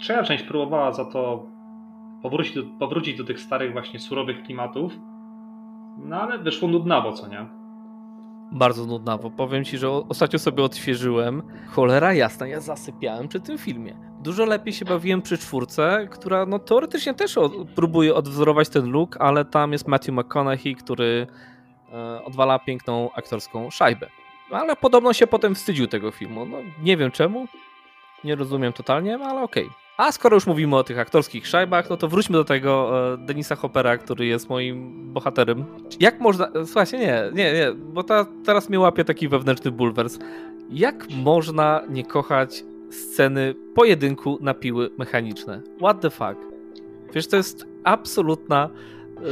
Trzecia 0.00 0.22
część 0.22 0.44
próbowała 0.44 0.92
za 0.92 1.04
to 1.04 1.46
powrócić 2.22 2.54
do, 2.54 2.62
powrócić 2.78 3.18
do 3.18 3.24
tych 3.24 3.40
starych 3.40 3.72
właśnie 3.72 3.98
surowych 3.98 4.42
klimatów, 4.42 4.92
no 5.98 6.20
ale 6.20 6.38
wyszło 6.38 6.68
nudnawo, 6.68 7.12
co 7.12 7.28
nie? 7.28 7.57
Bardzo 8.52 8.86
nudna, 8.86 9.18
bo 9.18 9.30
powiem 9.30 9.64
ci, 9.64 9.78
że 9.78 9.90
ostatnio 9.90 10.38
sobie 10.38 10.62
odświeżyłem. 10.62 11.42
Cholera 11.70 12.12
jasna, 12.12 12.46
ja 12.46 12.60
zasypiałem 12.60 13.28
przy 13.28 13.40
tym 13.40 13.58
filmie. 13.58 13.96
Dużo 14.22 14.44
lepiej 14.44 14.72
się 14.72 14.84
bawiłem 14.84 15.22
przy 15.22 15.38
czwórce, 15.38 16.08
która 16.10 16.46
no 16.46 16.58
teoretycznie 16.58 17.14
też 17.14 17.38
próbuje 17.74 18.14
odwzorować 18.14 18.68
ten 18.68 18.90
look, 18.90 19.16
ale 19.20 19.44
tam 19.44 19.72
jest 19.72 19.88
Matthew 19.88 20.14
McConaughey, 20.14 20.74
który 20.74 21.26
e, 21.92 22.24
odwala 22.24 22.58
piękną 22.58 23.12
aktorską 23.12 23.70
szajbę. 23.70 24.08
Ale 24.50 24.76
podobno 24.76 25.12
się 25.12 25.26
potem 25.26 25.54
wstydził 25.54 25.86
tego 25.86 26.10
filmu. 26.10 26.46
No, 26.46 26.56
nie 26.82 26.96
wiem 26.96 27.10
czemu, 27.10 27.46
nie 28.24 28.34
rozumiem 28.34 28.72
totalnie, 28.72 29.18
ale 29.18 29.42
okej. 29.42 29.64
Okay. 29.64 29.87
A 29.98 30.12
skoro 30.12 30.36
już 30.36 30.46
mówimy 30.46 30.76
o 30.76 30.84
tych 30.84 30.98
aktorskich 30.98 31.46
szajbach, 31.46 31.90
no 31.90 31.96
to 31.96 32.08
wróćmy 32.08 32.36
do 32.36 32.44
tego 32.44 32.92
e, 33.14 33.18
Denisa 33.18 33.56
Hoppera, 33.56 33.98
który 33.98 34.26
jest 34.26 34.48
moim 34.48 34.92
bohaterem. 35.12 35.64
Jak 36.00 36.20
można. 36.20 36.50
Słuchajcie, 36.64 36.98
nie, 36.98 37.30
nie, 37.34 37.52
nie, 37.52 37.72
bo 37.72 38.02
ta, 38.02 38.26
teraz 38.44 38.68
mnie 38.68 38.80
łapie 38.80 39.04
taki 39.04 39.28
wewnętrzny 39.28 39.70
bulwers. 39.70 40.18
Jak 40.70 41.06
można 41.10 41.82
nie 41.88 42.04
kochać 42.04 42.64
sceny 42.90 43.54
pojedynku 43.74 44.38
na 44.40 44.54
piły 44.54 44.90
mechaniczne? 44.98 45.62
What 45.78 46.00
the 46.00 46.10
fuck? 46.10 46.36
Wiesz, 47.14 47.26
to 47.28 47.36
jest 47.36 47.66
absolutna 47.84 48.70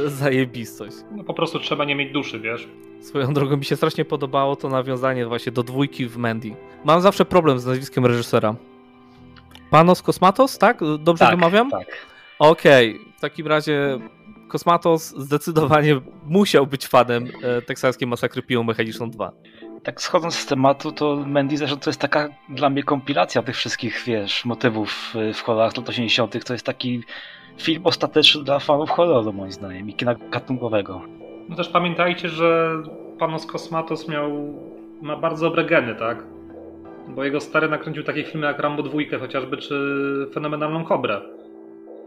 e, 0.05 0.09
zajebistość. 0.09 0.97
No 1.11 1.23
po 1.23 1.33
prostu 1.33 1.59
trzeba 1.59 1.85
nie 1.85 1.95
mieć 1.95 2.13
duszy, 2.13 2.39
wiesz? 2.39 2.69
Swoją 2.99 3.33
drogą 3.33 3.57
mi 3.57 3.65
się 3.65 3.75
strasznie 3.75 4.05
podobało 4.05 4.55
to 4.55 4.69
nawiązanie 4.69 5.25
właśnie 5.25 5.51
do 5.51 5.63
dwójki 5.63 6.07
w 6.07 6.17
Mandy. 6.17 6.55
Mam 6.85 7.01
zawsze 7.01 7.25
problem 7.25 7.59
z 7.59 7.65
nazwiskiem 7.65 8.05
reżysera. 8.05 8.55
Panos 9.69 10.01
Kosmatos, 10.01 10.57
tak? 10.57 10.79
Dobrze 10.99 11.25
tak, 11.25 11.35
wymawiam? 11.35 11.71
Tak. 11.71 11.87
Okej, 12.39 12.95
okay. 12.95 13.13
w 13.17 13.21
takim 13.21 13.47
razie 13.47 13.99
Kosmatos 14.47 15.15
zdecydowanie 15.17 16.01
musiał 16.25 16.67
być 16.67 16.87
fanem 16.87 17.27
e, 17.43 17.61
teksańskiej 17.61 18.07
masakry 18.07 18.41
piłą 18.41 18.63
mechaniczną 18.63 19.09
2. 19.09 19.31
Tak 19.83 20.01
schodząc 20.01 20.35
z 20.35 20.45
tematu, 20.45 20.91
to 20.91 21.23
Mandy 21.25 21.57
zresztą 21.57 21.77
to 21.77 21.89
jest 21.89 21.99
taka 21.99 22.29
dla 22.49 22.69
mnie 22.69 22.83
kompilacja 22.83 23.43
tych 23.43 23.55
wszystkich, 23.55 24.03
wiesz, 24.05 24.45
motywów 24.45 25.13
e, 25.15 25.33
w 25.33 25.41
horrorach 25.41 25.77
lat 25.77 25.89
80. 25.89 26.45
To 26.45 26.53
jest 26.53 26.65
taki 26.65 27.03
film 27.57 27.81
ostateczny 27.85 28.43
dla 28.43 28.59
fanów 28.59 28.89
horroru, 28.89 29.33
moim 29.33 29.51
zdaniem, 29.51 29.89
i 29.89 29.93
kina 29.93 30.15
gatunkowego. 30.15 31.01
No 31.49 31.55
też 31.55 31.69
pamiętajcie, 31.69 32.29
że 32.29 32.75
Panos 33.19 33.45
Kosmatos 33.45 34.07
miał, 34.07 34.53
ma 35.01 35.15
bardzo 35.15 35.49
dobre 35.49 35.65
geny, 35.65 35.95
tak? 35.95 36.23
Bo 37.07 37.23
jego 37.23 37.41
stary 37.41 37.69
nakręcił 37.69 38.03
takie 38.03 38.23
filmy 38.23 38.47
jak 38.47 38.59
Rambo 38.59 38.83
2 38.83 38.99
chociażby, 39.19 39.57
czy 39.57 39.75
Fenomenalną 40.33 40.85
Kobrę. 40.85 41.21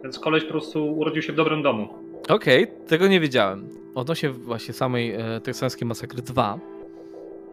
Więc 0.02 0.18
koleś 0.18 0.44
po 0.44 0.50
prostu 0.50 0.92
urodził 0.98 1.22
się 1.22 1.32
w 1.32 1.36
dobrym 1.36 1.62
domu. 1.62 1.88
Okej, 2.28 2.64
okay, 2.64 2.86
tego 2.86 3.08
nie 3.08 3.20
wiedziałem. 3.20 3.68
Odnośnie 3.94 4.30
właśnie 4.30 4.74
samej 4.74 5.14
e, 5.14 5.40
teksańskiej 5.40 5.88
masakry 5.88 6.22
2, 6.22 6.58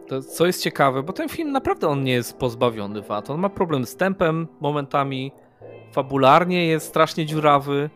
to 0.08 0.22
co 0.22 0.46
jest 0.46 0.62
ciekawe, 0.62 1.02
bo 1.02 1.12
ten 1.12 1.28
film 1.28 1.52
naprawdę 1.52 1.88
on 1.88 2.04
nie 2.04 2.12
jest 2.12 2.38
pozbawiony 2.38 3.02
wad. 3.02 3.30
On 3.30 3.40
ma 3.40 3.48
problem 3.48 3.86
z 3.86 3.96
tempem 3.96 4.46
momentami, 4.60 5.32
fabularnie 5.92 6.66
jest 6.66 6.86
strasznie 6.86 7.26
dziurawy, 7.26 7.90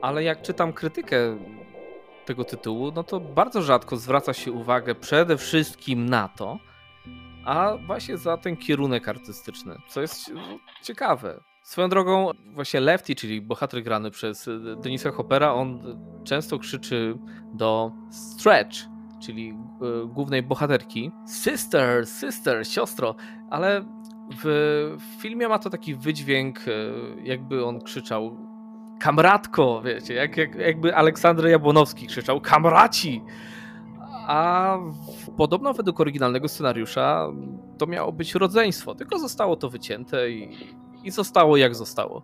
ale 0.00 0.22
jak 0.22 0.42
czytam 0.42 0.72
krytykę 0.72 1.16
tego 2.24 2.44
tytułu, 2.44 2.92
no 2.94 3.02
to 3.02 3.20
bardzo 3.20 3.62
rzadko 3.62 3.96
zwraca 3.96 4.32
się 4.32 4.52
uwagę 4.52 4.94
przede 4.94 5.36
wszystkim 5.36 6.08
na 6.08 6.28
to, 6.28 6.58
a 7.44 7.76
właśnie 7.86 8.18
za 8.18 8.36
ten 8.36 8.56
kierunek 8.56 9.08
artystyczny, 9.08 9.76
co 9.88 10.00
jest 10.00 10.32
ciekawe. 10.82 11.40
Swoją 11.62 11.88
drogą, 11.88 12.30
właśnie 12.46 12.80
Lefty, 12.80 13.14
czyli 13.14 13.40
bohater 13.42 13.82
grany 13.82 14.10
przez 14.10 14.48
Denisa 14.82 15.10
Hoppera, 15.10 15.52
on 15.52 15.98
często 16.24 16.58
krzyczy 16.58 17.18
do 17.54 17.92
Stretch, 18.10 18.76
czyli 19.26 19.50
e, 19.50 20.06
głównej 20.06 20.42
bohaterki, 20.42 21.10
sister, 21.44 22.06
sister, 22.06 22.66
siostro, 22.66 23.14
ale 23.50 23.84
w 24.42 24.98
filmie 25.18 25.48
ma 25.48 25.58
to 25.58 25.70
taki 25.70 25.94
wydźwięk, 25.94 26.58
e, 26.58 26.70
jakby 27.22 27.64
on 27.64 27.80
krzyczał 27.80 28.38
kamratko, 29.00 29.82
wiecie, 29.84 30.14
jak, 30.14 30.36
jak, 30.36 30.54
jakby 30.54 30.96
Aleksander 30.96 31.46
Jabłonowski 31.46 32.06
krzyczał 32.06 32.40
kamraci. 32.40 33.22
A 34.26 34.78
podobno 35.36 35.74
według 35.74 36.00
oryginalnego 36.00 36.48
scenariusza 36.48 37.28
to 37.78 37.86
miało 37.86 38.12
być 38.12 38.34
rodzeństwo, 38.34 38.94
tylko 38.94 39.18
zostało 39.18 39.56
to 39.56 39.70
wycięte 39.70 40.30
i, 40.30 40.56
i 41.04 41.10
zostało 41.10 41.56
jak 41.56 41.74
zostało. 41.74 42.22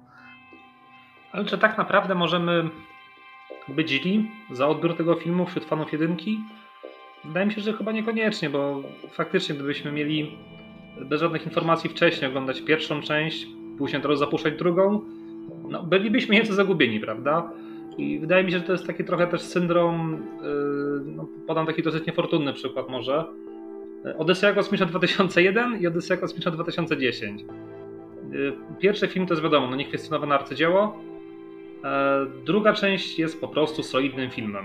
Ale 1.33 1.45
czy 1.45 1.59
tak 1.59 1.79
naprawdę 1.79 2.15
możemy 2.15 2.71
być 3.69 3.91
źli 3.91 4.31
za 4.51 4.69
odbiór 4.69 4.97
tego 4.97 5.15
filmu 5.15 5.47
wśród 5.47 5.65
fanów 5.65 5.93
jedynki? 5.93 6.41
Wydaje 7.25 7.47
mi 7.47 7.53
się, 7.53 7.61
że 7.61 7.73
chyba 7.73 7.93
niekoniecznie, 7.93 8.51
bo 8.51 8.83
faktycznie 9.11 9.55
gdybyśmy 9.55 9.93
mieli 9.93 10.39
bez 11.01 11.21
żadnych 11.21 11.47
informacji 11.47 11.91
wcześniej 11.91 12.31
oglądać 12.31 12.61
pierwszą 12.61 13.03
część, 13.03 13.47
później 13.79 14.03
teraz 14.03 14.19
zapuszczać 14.19 14.59
drugą, 14.59 15.01
no, 15.69 15.83
bylibyśmy 15.83 16.35
nieco 16.35 16.55
zagubieni, 16.55 17.01
prawda? 17.01 17.51
I 18.01 18.19
wydaje 18.19 18.45
mi 18.45 18.53
się, 18.53 18.59
że 18.59 18.65
to 18.65 18.73
jest 18.73 18.87
taki 18.87 19.05
trochę 19.05 19.27
też 19.27 19.41
syndrom, 19.41 20.27
yy, 20.43 21.13
no, 21.17 21.29
podam 21.47 21.67
taki 21.67 21.83
dosyć 21.83 22.07
niefortunny 22.07 22.53
przykład 22.53 22.89
może, 22.89 23.25
Odyseja 24.19 24.53
Kosmiczna 24.53 24.87
2001 24.87 25.81
i 25.81 25.87
Odyseja 25.87 26.21
Kosmiczna 26.21 26.51
2010. 26.51 27.45
Yy, 28.33 28.53
pierwszy 28.81 29.09
film 29.09 29.27
to 29.27 29.35
jest 29.35 29.43
wiadomo, 29.43 29.71
no 29.71 29.77
niekwestionowane 29.77 30.35
arcydzieło. 30.35 30.97
Yy, 31.83 31.91
druga 32.45 32.73
część 32.73 33.19
jest 33.19 33.41
po 33.41 33.49
prostu 33.49 33.83
solidnym 33.83 34.31
filmem, 34.31 34.65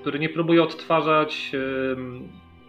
który 0.00 0.18
nie 0.18 0.28
próbuje 0.28 0.62
odtwarzać 0.62 1.52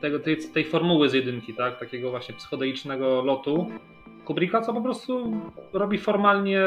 tego, 0.01 0.19
tej, 0.19 0.37
tej 0.53 0.65
formuły 0.65 1.09
z 1.09 1.13
jedynki, 1.13 1.53
tak? 1.53 1.79
takiego 1.79 2.09
właśnie 2.09 2.35
psychodeicznego 2.35 3.21
lotu, 3.21 3.67
Kubricka, 4.27 4.61
co 4.61 4.73
po 4.73 4.81
prostu 4.81 5.41
robi 5.73 5.97
formalnie 5.97 6.61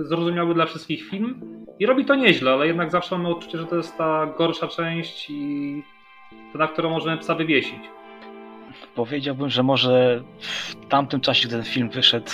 y, 0.00 0.04
zrozumiały 0.04 0.54
dla 0.54 0.66
wszystkich 0.66 1.04
film 1.04 1.63
i 1.78 1.86
robi 1.86 2.04
to 2.04 2.14
nieźle, 2.14 2.52
ale 2.52 2.66
jednak 2.66 2.90
zawsze 2.90 3.18
mamy 3.18 3.28
odczucie, 3.28 3.58
że 3.58 3.66
to 3.66 3.76
jest 3.76 3.98
ta 3.98 4.26
gorsza 4.26 4.68
część 4.68 5.30
i 5.30 5.82
ta, 6.52 6.58
na 6.58 6.68
którą 6.68 6.90
możemy 6.90 7.18
psa 7.18 7.34
wywiesić. 7.34 7.80
Powiedziałbym, 8.94 9.50
że 9.50 9.62
może 9.62 10.22
w 10.40 10.86
tamtym 10.88 11.20
czasie, 11.20 11.48
gdy 11.48 11.56
ten 11.56 11.64
film 11.64 11.90
wyszedł, 11.90 12.30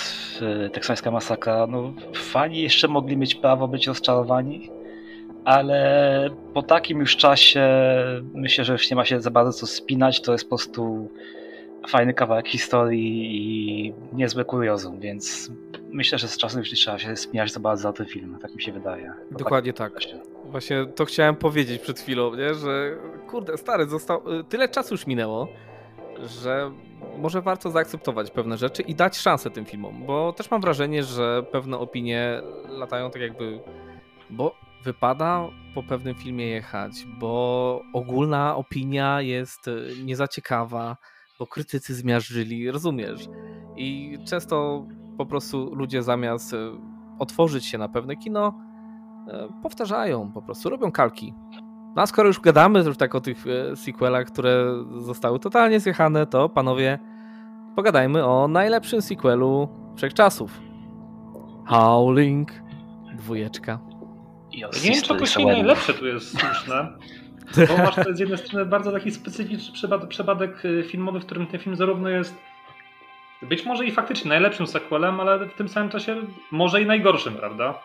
y, 0.65 0.69
Teksańska 0.69 1.11
Masakra, 1.11 1.67
no 1.67 1.93
fani 2.13 2.61
jeszcze 2.61 2.87
mogli 2.87 3.17
mieć 3.17 3.35
prawo 3.35 3.67
być 3.67 3.87
rozczarowani, 3.87 4.69
ale 5.45 6.29
po 6.53 6.63
takim 6.63 6.99
już 6.99 7.17
czasie 7.17 7.69
myślę, 8.33 8.63
że 8.65 8.73
już 8.73 8.89
nie 8.89 8.95
ma 8.95 9.05
się 9.05 9.21
za 9.21 9.31
bardzo 9.31 9.53
co 9.53 9.67
spinać, 9.67 10.21
to 10.21 10.31
jest 10.31 10.43
po 10.43 10.57
prostu 10.57 11.09
fajny 11.87 12.13
kawałek 12.13 12.47
historii 12.47 13.37
i 13.37 13.93
niezłe 14.13 14.45
kuriozum, 14.45 14.99
więc 14.99 15.51
myślę, 15.89 16.17
że 16.17 16.27
z 16.27 16.37
czasem 16.37 16.59
już 16.59 16.71
nie 16.71 16.77
trzeba 16.77 16.99
się 16.99 17.15
spinać 17.15 17.51
za 17.51 17.59
bardzo 17.59 17.81
za 17.81 17.93
ten 17.93 18.05
film, 18.05 18.37
tak 18.41 18.55
mi 18.55 18.61
się 18.61 18.71
wydaje. 18.71 19.13
Dokładnie 19.31 19.73
tak. 19.73 19.93
Właśnie 20.45 20.85
to 20.85 21.05
chciałem 21.05 21.35
powiedzieć 21.35 21.81
przed 21.81 21.99
chwilą, 21.99 22.35
nie? 22.35 22.53
że 22.53 22.97
kurde, 23.29 23.57
stary, 23.57 23.85
został... 23.85 24.39
Y, 24.39 24.43
tyle 24.43 24.69
czasu 24.69 24.93
już 24.93 25.07
minęło, 25.07 25.47
że 26.43 26.71
może 27.17 27.41
warto 27.41 27.71
zaakceptować 27.71 28.31
pewne 28.31 28.57
rzeczy 28.57 28.81
i 28.81 28.95
dać 28.95 29.17
szansę 29.17 29.49
tym 29.49 29.65
filmom, 29.65 30.05
bo 30.05 30.33
też 30.33 30.51
mam 30.51 30.61
wrażenie, 30.61 31.03
że 31.03 31.43
pewne 31.51 31.77
opinie 31.77 32.41
latają 32.69 33.11
tak 33.11 33.21
jakby, 33.21 33.59
bo 34.29 34.55
wypada 34.83 35.47
po 35.75 35.83
pewnym 35.83 36.15
filmie 36.15 36.47
jechać, 36.47 36.91
bo 37.19 37.81
ogólna 37.93 38.55
opinia 38.55 39.21
jest 39.21 39.67
y, 39.67 39.87
niezaciekawa, 40.03 40.97
bo 41.41 41.47
krytycy 41.47 41.95
zmiażdżyli, 41.95 42.71
rozumiesz? 42.71 43.29
I 43.75 44.17
często 44.25 44.85
po 45.17 45.25
prostu 45.25 45.75
ludzie 45.75 46.03
zamiast 46.03 46.53
e, 46.53 46.57
otworzyć 47.19 47.65
się 47.65 47.77
na 47.77 47.89
pewne 47.89 48.15
kino, 48.15 48.53
e, 49.27 49.47
powtarzają 49.63 50.31
po 50.31 50.41
prostu, 50.41 50.69
robią 50.69 50.91
kalki. 50.91 51.33
No 51.95 52.01
a 52.01 52.05
skoro 52.05 52.27
już 52.27 52.39
gadamy 52.39 52.79
już 52.79 52.97
tak 52.97 53.15
o 53.15 53.21
tych 53.21 53.45
e, 53.47 53.75
sequelach, 53.75 54.27
które 54.27 54.65
zostały 54.97 55.39
totalnie 55.39 55.79
zjechane, 55.79 56.25
to 56.25 56.49
panowie, 56.49 56.99
pogadajmy 57.75 58.25
o 58.25 58.47
najlepszym 58.47 59.01
sequelu 59.01 59.69
wszechczasów. 59.95 60.61
Howling, 61.65 62.51
dwójeczka. 63.17 63.79
Nie 64.53 64.59
wiem, 64.83 65.01
czy 65.01 65.07
to 65.07 65.43
najlepsze 65.45 65.93
tu 65.93 66.07
jest 66.07 66.39
słuszne. 66.39 66.93
Bo 67.69 67.77
masz 67.77 67.95
to 67.95 68.15
z 68.15 68.19
jednej 68.19 68.37
strony 68.37 68.65
bardzo 68.65 68.91
taki 68.91 69.11
specyficzny 69.11 69.73
przypadek, 69.73 70.09
przypadek 70.09 70.65
y, 70.65 70.83
filmowy, 70.83 71.19
w 71.19 71.25
którym 71.25 71.47
ten 71.47 71.59
film 71.59 71.75
zarówno 71.75 72.09
jest 72.09 72.35
być 73.41 73.65
może 73.65 73.85
i 73.85 73.91
faktycznie 73.91 74.29
najlepszym 74.29 74.67
sequelem, 74.67 75.19
ale 75.19 75.45
w 75.45 75.53
tym 75.53 75.69
samym 75.69 75.89
czasie 75.89 76.15
może 76.51 76.81
i 76.81 76.85
najgorszym, 76.85 77.35
prawda? 77.35 77.79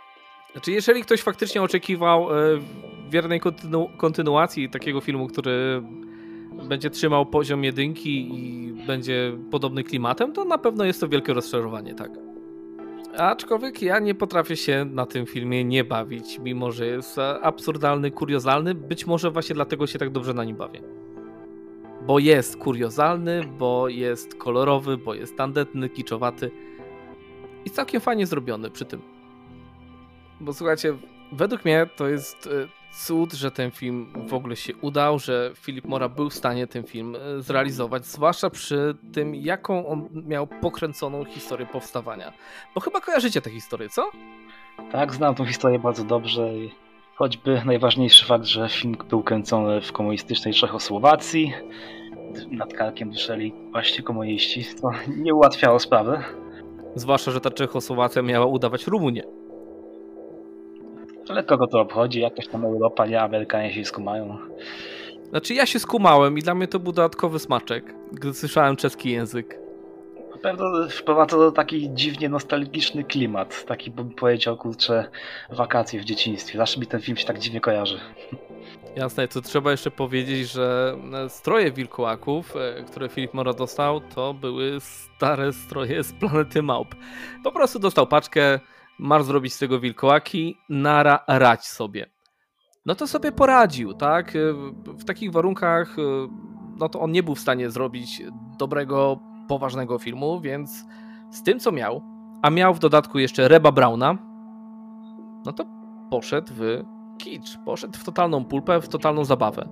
Znaczy, 0.53 0.73
jeżeli 0.73 1.03
ktoś 1.03 1.23
faktycznie 1.23 1.63
oczekiwał 1.63 2.39
y, 2.39 2.61
wiernej 3.11 3.41
kontynu 3.41 3.91
kontynuacji 3.97 4.71
takiego 4.71 5.01
filmu, 5.01 5.27
który 5.27 5.83
będzie 6.69 6.91
trzymał 6.91 7.27
poziom 7.27 7.65
jedynki 7.65 8.29
i 8.35 8.73
będzie 8.87 9.33
podobny 9.51 9.85
klimatem, 9.85 10.33
to 10.33 10.45
na 10.45 10.59
pewno 10.59 10.85
jest 10.85 11.01
to 11.01 11.09
wielkie 11.09 11.33
rozczarowanie, 11.33 11.95
tak. 11.95 12.26
Aczkolwiek 13.19 13.83
ja 13.83 13.99
nie 13.99 14.15
potrafię 14.15 14.57
się 14.57 14.85
na 14.85 15.07
tym 15.07 15.27
filmie 15.27 15.65
nie 15.65 15.85
bawić, 15.85 16.39
mimo 16.39 16.73
że 16.73 16.87
jest 16.87 17.19
absurdalny, 17.43 18.11
kuriozalny. 18.11 18.75
Być 18.75 19.07
może 19.07 19.31
właśnie 19.31 19.55
dlatego 19.55 19.87
się 19.87 19.99
tak 19.99 20.11
dobrze 20.11 20.35
na 20.35 20.45
nim 20.45 20.57
bawię. 20.57 20.81
Bo 22.07 22.19
jest 22.19 22.57
kuriozalny, 22.57 23.45
bo 23.59 23.89
jest 23.89 24.35
kolorowy, 24.35 24.99
bo 24.99 25.15
jest 25.15 25.37
tandetny, 25.37 25.89
kiczowaty 25.89 26.51
i 27.65 27.71
całkiem 27.71 28.01
fajnie 28.01 28.27
zrobiony 28.27 28.71
przy 28.71 28.85
tym. 28.85 29.03
Bo 30.41 30.55
słuchajcie, 30.55 30.95
według 31.33 31.65
mnie 31.65 31.87
to 31.97 32.09
jest 32.09 32.47
e, 32.47 32.76
cud, 32.97 33.33
że 33.33 33.51
ten 33.51 33.71
film 33.71 34.13
w 34.27 34.35
ogóle 34.35 34.57
się 34.57 34.77
udał, 34.77 35.19
że 35.19 35.53
Filip 35.55 35.85
Mora 35.85 36.09
był 36.09 36.31
w 36.31 36.35
stanie 36.35 36.67
ten 36.67 36.85
film 36.85 37.17
e, 37.17 37.43
zrealizować, 37.43 38.07
zwłaszcza 38.07 38.51
przy 38.51 38.97
tym, 39.13 39.35
jaką 39.35 39.87
on 39.87 40.09
miał 40.13 40.47
pokręconą 40.47 41.25
historię 41.25 41.67
powstawania. 41.67 42.33
Bo 42.75 42.81
chyba 42.81 43.01
kojarzycie 43.01 43.41
tę 43.41 43.51
historię, 43.51 43.89
co? 43.89 44.11
Tak, 44.93 45.15
znam 45.15 45.35
tą 45.35 45.45
historię 45.45 45.79
bardzo 45.79 46.05
dobrze. 46.05 46.49
Choćby 47.15 47.63
najważniejszy 47.65 48.27
fakt, 48.27 48.45
że 48.45 48.69
film 48.69 48.97
był 49.09 49.23
kręcony 49.23 49.81
w 49.81 49.93
komunistycznej 49.93 50.55
Czechosłowacji, 50.55 51.53
nad 52.51 52.75
karkiem 52.75 53.11
duszeli 53.11 53.55
właśnie 53.73 54.05
komuniści, 54.05 54.65
to 54.83 54.91
nie 55.17 55.35
ułatwiało 55.35 55.79
sprawy. 55.79 56.23
Zwłaszcza, 56.95 57.31
że 57.31 57.41
ta 57.41 57.51
Czechosłowacja 57.51 58.23
miała 58.23 58.47
udawać 58.47 58.87
Rumunię. 58.87 59.23
Ale 61.29 61.43
kogo 61.43 61.67
to 61.67 61.81
obchodzi? 61.81 62.21
Jakaś 62.21 62.49
tam 62.49 62.65
Europa, 62.65 63.07
nie 63.07 63.21
Amerykanie 63.21 63.73
się 63.73 63.85
skumają. 63.85 64.39
Znaczy 65.31 65.55
ja 65.55 65.67
się 65.67 65.79
skumałem 65.79 66.39
i 66.39 66.43
dla 66.43 66.55
mnie 66.55 66.69
to 66.69 66.79
był 66.79 66.93
dodatkowy 66.93 67.39
smaczek, 67.39 67.95
gdy 68.13 68.35
słyszałem 68.35 68.77
czeski 68.77 69.11
język. 69.11 69.59
Na 70.31 70.43
pewno 70.43 70.89
wprowadza 70.91 71.37
to 71.37 71.53
taki 71.53 71.91
dziwnie 71.95 72.29
nostalgiczny 72.29 73.05
klimat. 73.05 73.65
Taki 73.65 73.91
bym 73.91 74.11
powiedział, 74.11 74.57
kurczę, 74.57 75.11
wakacje 75.51 76.01
w 76.01 76.05
dzieciństwie. 76.05 76.59
Zawsze 76.59 76.81
mi 76.81 76.87
ten 76.87 77.01
film 77.01 77.17
się 77.17 77.27
tak 77.27 77.39
dziwnie 77.39 77.61
kojarzy. 77.61 78.01
Jasne, 78.97 79.29
to 79.29 79.41
trzeba 79.41 79.71
jeszcze 79.71 79.91
powiedzieć, 79.91 80.51
że 80.51 80.97
stroje 81.29 81.73
wilkołaków, 81.73 82.57
e, 82.57 82.83
które 82.83 83.09
Filip 83.09 83.35
Mora 83.35 83.53
dostał, 83.53 84.01
to 84.01 84.35
były 84.35 84.81
stare 84.81 85.53
stroje 85.53 86.03
z 86.03 86.13
planety 86.13 86.63
Małp. 86.63 86.95
Po 87.45 87.53
prostu 87.53 87.79
dostał 87.79 88.07
paczkę, 88.07 88.61
masz 88.99 89.25
zrobić 89.25 89.55
z 89.55 89.59
tego 89.59 89.81
wilkołaki, 89.81 90.57
nara 90.69 91.25
rać 91.29 91.67
sobie. 91.67 92.11
No 92.87 92.95
to 92.95 93.07
sobie 93.07 93.33
poradził, 93.33 93.95
tak? 93.95 94.33
W 94.87 95.05
takich 95.05 95.33
warunkach 95.33 95.97
no 96.79 96.89
to 96.89 97.01
on 97.01 97.13
nie 97.13 97.23
był 97.23 97.35
w 97.35 97.41
stanie 97.41 97.71
zrobić 97.71 98.23
dobrego, 98.59 99.19
poważnego 99.49 99.99
filmu, 99.99 100.41
więc 100.41 100.85
z 101.31 101.43
tym, 101.43 101.61
co 101.61 101.73
miał, 101.73 102.03
a 102.43 102.51
miał 102.51 102.75
w 102.75 102.79
dodatku 102.79 103.19
jeszcze 103.19 103.49
Reba 103.49 103.73
Browna, 103.73 104.19
no 105.45 105.53
to 105.53 105.65
poszedł 106.11 106.53
w 106.55 106.83
kicz, 107.19 107.59
poszedł 107.65 107.99
w 107.99 108.05
totalną 108.05 108.45
pulpę, 108.45 108.81
w 108.81 108.89
totalną 108.89 109.25
zabawę. 109.25 109.69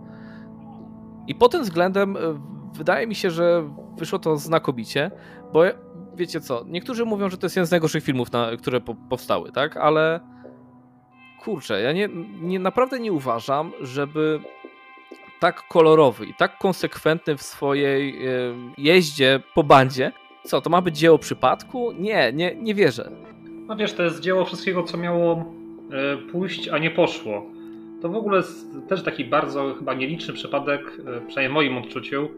I 1.26 1.34
pod 1.34 1.52
tym 1.52 1.62
względem 1.62 2.16
e, 2.16 2.20
wydaje 2.74 3.06
mi 3.06 3.14
się, 3.14 3.30
że 3.30 3.70
wyszło 3.96 4.18
to 4.18 4.36
znakomicie, 4.36 5.10
bo 5.52 5.64
wiecie 6.16 6.40
co, 6.40 6.64
niektórzy 6.68 7.04
mówią, 7.04 7.30
że 7.30 7.38
to 7.38 7.46
jest 7.46 7.56
jeden 7.56 7.66
z 7.66 7.70
najgorszych 7.70 8.04
filmów, 8.04 8.32
na, 8.32 8.56
które 8.56 8.80
po, 8.80 8.94
powstały, 8.94 9.52
tak? 9.52 9.76
Ale 9.76 10.20
kurczę, 11.40 11.80
ja 11.82 11.92
nie, 11.92 12.08
nie, 12.40 12.58
naprawdę 12.58 13.00
nie 13.00 13.12
uważam, 13.12 13.72
żeby 13.80 14.40
tak 15.40 15.68
kolorowy 15.68 16.26
i 16.26 16.34
tak 16.34 16.58
konsekwentny 16.58 17.36
w 17.36 17.42
swojej 17.42 18.18
jeździe 18.78 19.40
po 19.54 19.64
bandzie, 19.64 20.12
co, 20.44 20.60
to 20.60 20.70
ma 20.70 20.80
być 20.80 20.98
dzieło 20.98 21.18
przypadku? 21.18 21.92
Nie, 21.92 22.32
nie, 22.32 22.56
nie 22.56 22.74
wierzę. 22.74 23.10
No 23.66 23.76
wiesz, 23.76 23.92
to 23.92 24.02
jest 24.02 24.20
dzieło 24.20 24.44
wszystkiego, 24.44 24.82
co 24.82 24.96
miało 24.96 25.44
e, 25.92 26.16
pójść, 26.16 26.68
a 26.68 26.78
nie 26.78 26.90
poszło. 26.90 27.46
To 28.02 28.08
w 28.08 28.16
ogóle 28.16 28.36
jest 28.36 28.66
też 28.88 29.02
taki 29.02 29.24
bardzo 29.24 29.74
chyba 29.78 29.94
nieliczny 29.94 30.34
przypadek, 30.34 30.80
e, 30.80 31.20
przynajmniej 31.26 31.48
w 31.48 31.52
moim 31.52 31.78
odczuciu, 31.78 32.28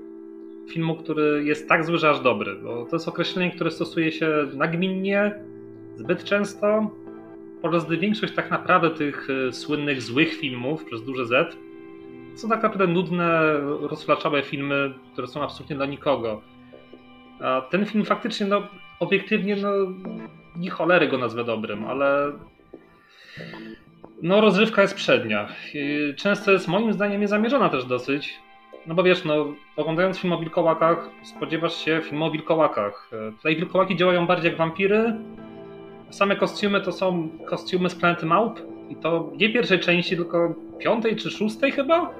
filmu, 0.72 0.94
który 0.94 1.44
jest 1.44 1.68
tak 1.68 1.84
zły, 1.84 1.98
że 1.98 2.10
aż 2.10 2.20
dobry. 2.20 2.56
Bo 2.56 2.86
to 2.86 2.96
jest 2.96 3.08
określenie, 3.08 3.50
które 3.50 3.70
stosuje 3.70 4.12
się 4.12 4.28
nagminnie, 4.54 5.34
zbyt 5.96 6.24
często, 6.24 6.90
podczas 7.62 7.86
gdy 7.86 7.96
większość 7.96 8.34
tak 8.34 8.50
naprawdę 8.50 8.90
tych 8.90 9.28
e, 9.30 9.52
słynnych 9.52 10.02
złych 10.02 10.34
filmów 10.34 10.84
przez 10.84 11.04
duże 11.04 11.26
Z 11.26 11.56
są 12.36 12.48
tak 12.48 12.62
naprawdę 12.62 12.86
nudne, 12.86 13.58
rozflaczałe 13.80 14.42
filmy, 14.42 14.94
które 15.12 15.26
są 15.26 15.42
absolutnie 15.42 15.76
dla 15.76 15.86
nikogo. 15.86 16.42
A 17.40 17.60
ten 17.60 17.86
film 17.86 18.04
faktycznie, 18.04 18.46
no, 18.46 18.68
obiektywnie, 19.00 19.56
no, 19.56 19.70
nie 20.56 20.70
cholery 20.70 21.08
go 21.08 21.18
nazwę 21.18 21.44
dobrym, 21.44 21.84
ale 21.84 22.32
no, 24.22 24.40
rozrywka 24.40 24.82
jest 24.82 24.94
przednia. 24.94 25.48
Często 26.16 26.52
jest 26.52 26.68
moim 26.68 26.92
zdaniem 26.92 27.20
niezamierzona 27.20 27.68
też 27.68 27.84
dosyć. 27.84 28.45
No 28.86 28.94
bo 28.94 29.02
wiesz, 29.02 29.24
no, 29.24 29.46
oglądając 29.76 30.18
film 30.18 30.32
o 30.32 30.38
wilkołakach, 30.38 31.10
spodziewasz 31.22 31.76
się 31.76 32.00
filmu 32.04 32.24
o 32.24 32.30
wilkołakach. 32.30 33.10
Tutaj 33.36 33.56
wilkołaki 33.56 33.96
działają 33.96 34.26
bardziej 34.26 34.48
jak 34.50 34.58
wampiry. 34.58 35.14
Same 36.10 36.36
kostiumy 36.36 36.80
to 36.80 36.92
są 36.92 37.28
kostiumy 37.44 37.90
z 37.90 37.94
planety 37.94 38.26
Małp. 38.26 38.60
I 38.88 38.96
to 38.96 39.32
nie 39.36 39.50
pierwszej 39.50 39.80
części, 39.80 40.16
tylko 40.16 40.54
piątej 40.78 41.16
czy 41.16 41.30
szóstej 41.30 41.72
chyba. 41.72 42.14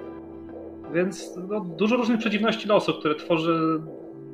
Więc 0.95 1.39
no, 1.49 1.61
dużo 1.61 1.97
różnych 1.97 2.19
przeciwności 2.19 2.69
losu, 2.69 2.95
które 2.95 3.15
tworzy 3.15 3.81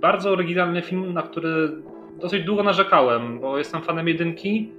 bardzo 0.01 0.31
oryginalny 0.31 0.83
film, 0.83 1.13
na 1.13 1.23
który 1.23 1.73
dosyć 2.21 2.45
długo 2.45 2.63
narzekałem, 2.63 3.41
bo 3.41 3.59
jestem 3.59 3.83
fanem 3.83 4.09
jedynki, 4.09 4.73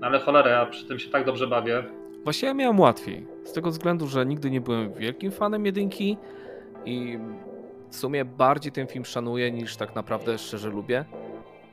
ale 0.00 0.18
cholera, 0.18 0.66
przy 0.66 0.86
tym 0.86 0.98
się 0.98 1.10
tak 1.10 1.24
dobrze 1.26 1.46
bawię. 1.46 1.84
Właśnie 2.24 2.48
ja 2.48 2.54
miałem 2.54 2.80
łatwiej, 2.80 3.26
z 3.44 3.52
tego 3.52 3.70
względu, 3.70 4.06
że 4.06 4.26
nigdy 4.26 4.50
nie 4.50 4.60
byłem 4.60 4.92
wielkim 4.92 5.30
fanem 5.30 5.66
jedynki 5.66 6.16
i 6.84 7.18
w 7.90 7.96
sumie 7.96 8.24
bardziej 8.24 8.72
ten 8.72 8.86
film 8.86 9.04
szanuję 9.04 9.52
niż 9.52 9.76
tak 9.76 9.94
naprawdę 9.94 10.38
szczerze 10.38 10.68
lubię. 10.68 11.04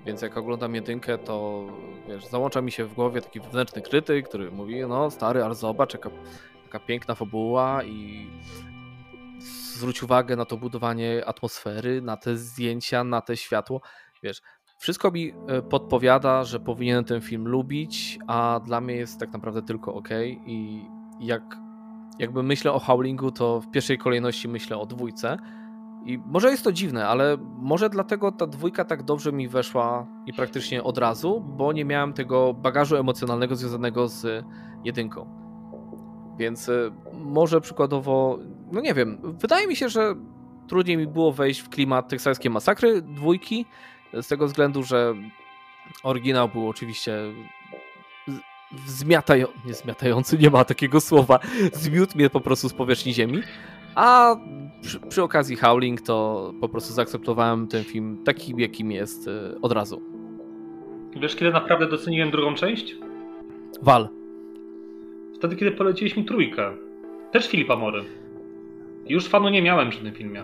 Więc 0.06 0.22
jak 0.22 0.38
oglądam 0.38 0.76
jedynkę, 0.76 1.18
to 1.18 1.66
wiesz, 2.08 2.26
załącza 2.26 2.62
mi 2.62 2.72
się 2.72 2.86
w 2.86 2.94
głowie 2.94 3.22
taki 3.22 3.40
wewnętrzny 3.40 3.82
krytyk, 3.82 4.30
który 4.30 4.52
mówi, 4.52 4.82
no 4.88 5.12
stary, 5.12 5.44
ale 5.44 5.56
zobacz, 5.56 5.94
jaka, 5.94 6.10
jaka 6.64 6.80
piękna 6.80 7.16
fabuła 7.16 7.84
i 7.84 8.28
zwróć 9.74 10.04
uwagę 10.04 10.36
na 10.36 10.46
to 10.46 10.58
budowanie 10.58 11.26
atmosfery, 11.26 12.02
na 12.02 12.18
te 12.18 12.38
zdjęcia, 12.38 13.04
na 13.04 13.22
te 13.22 13.38
światło. 13.38 13.82
Wiesz, 14.24 14.42
wszystko 14.80 15.12
mi 15.12 15.34
e, 15.48 15.62
podpowiada, 15.62 16.44
że 16.44 16.60
powinienem 16.60 17.04
ten 17.04 17.22
film 17.22 17.48
lubić, 17.48 18.20
a 18.28 18.60
dla 18.66 18.82
mnie 18.82 18.96
jest 18.96 19.20
tak 19.20 19.32
naprawdę 19.32 19.62
tylko 19.62 19.94
ok. 19.94 20.10
I 20.46 20.86
jak 21.20 21.44
jakby 22.20 22.44
myślę 22.44 22.74
o 22.74 22.80
Howlingu, 22.80 23.32
to 23.32 23.62
w 23.62 23.72
pierwszej 23.72 23.98
kolejności 23.98 24.48
myślę 24.48 24.78
o 24.78 24.86
dwójce. 24.86 25.38
I 26.06 26.20
może 26.26 26.50
jest 26.50 26.64
to 26.64 26.72
dziwne, 26.72 27.08
ale 27.08 27.38
może 27.58 27.90
dlatego 27.90 28.32
ta 28.32 28.48
dwójka 28.48 28.86
tak 28.86 29.04
dobrze 29.04 29.32
mi 29.32 29.48
weszła 29.48 30.08
i 30.26 30.34
praktycznie 30.34 30.84
od 30.84 30.98
razu, 30.98 31.42
bo 31.42 31.74
nie 31.74 31.86
miałem 31.86 32.14
tego 32.14 32.54
bagażu 32.54 32.96
emocjonalnego 32.96 33.56
związanego 33.56 34.08
z 34.08 34.46
jedynką. 34.84 35.40
Więc 36.38 36.70
e, 36.70 36.92
może 37.14 37.62
przykładowo, 37.62 38.40
no 38.72 38.82
nie 38.82 38.94
wiem, 38.94 39.22
wydaje 39.24 39.68
mi 39.68 39.76
się, 39.76 39.90
że 39.90 40.16
trudniej 40.68 40.98
mi 40.98 41.08
było 41.08 41.32
wejść 41.32 41.60
w 41.60 41.70
klimat 41.70 42.10
teksańskiej 42.10 42.52
masakry 42.52 43.02
dwójki, 43.02 43.66
z 44.14 44.28
tego 44.28 44.48
względu, 44.48 44.84
że 44.84 45.14
oryginał 46.04 46.50
był 46.50 46.70
oczywiście 46.70 47.18
zmiatający, 48.86 49.54
nie 49.66 49.74
zmiatający, 49.74 50.38
nie 50.38 50.50
ma 50.50 50.66
takiego 50.66 51.02
słowa, 51.02 51.40
zmiótł 51.74 52.18
mnie 52.18 52.30
po 52.30 52.42
prostu 52.42 52.70
z 52.70 52.74
powierzchni 52.74 53.14
ziemi, 53.14 53.42
a 53.96 54.36
przy, 54.82 55.00
przy, 55.00 55.24
okazji 55.24 55.56
Howling 55.56 56.02
to 56.02 56.54
po 56.62 56.70
prostu 56.70 56.94
zaakceptowałem 56.94 57.68
ten 57.68 57.84
film 57.84 58.24
takim, 58.26 58.60
jakim 58.60 58.92
jest 58.92 59.28
e, 59.28 59.62
od 59.62 59.72
razu. 59.72 60.02
Wiesz, 61.22 61.36
kiedy 61.36 61.52
naprawdę 61.52 61.88
doceniłem 61.88 62.32
drugą 62.32 62.56
część? 62.56 62.96
Wal. 63.82 64.10
Wtedy, 65.36 65.56
kiedy 65.56 65.72
poleciliśmy 65.72 66.24
trójkę. 66.24 66.72
Też 67.32 67.48
Filipa 67.48 67.76
Mory. 67.76 68.04
Już 69.06 69.28
fanu 69.28 69.50
nie 69.50 69.62
miałem 69.62 69.90
przy 69.90 70.00
tym 70.00 70.14
filmie. 70.14 70.44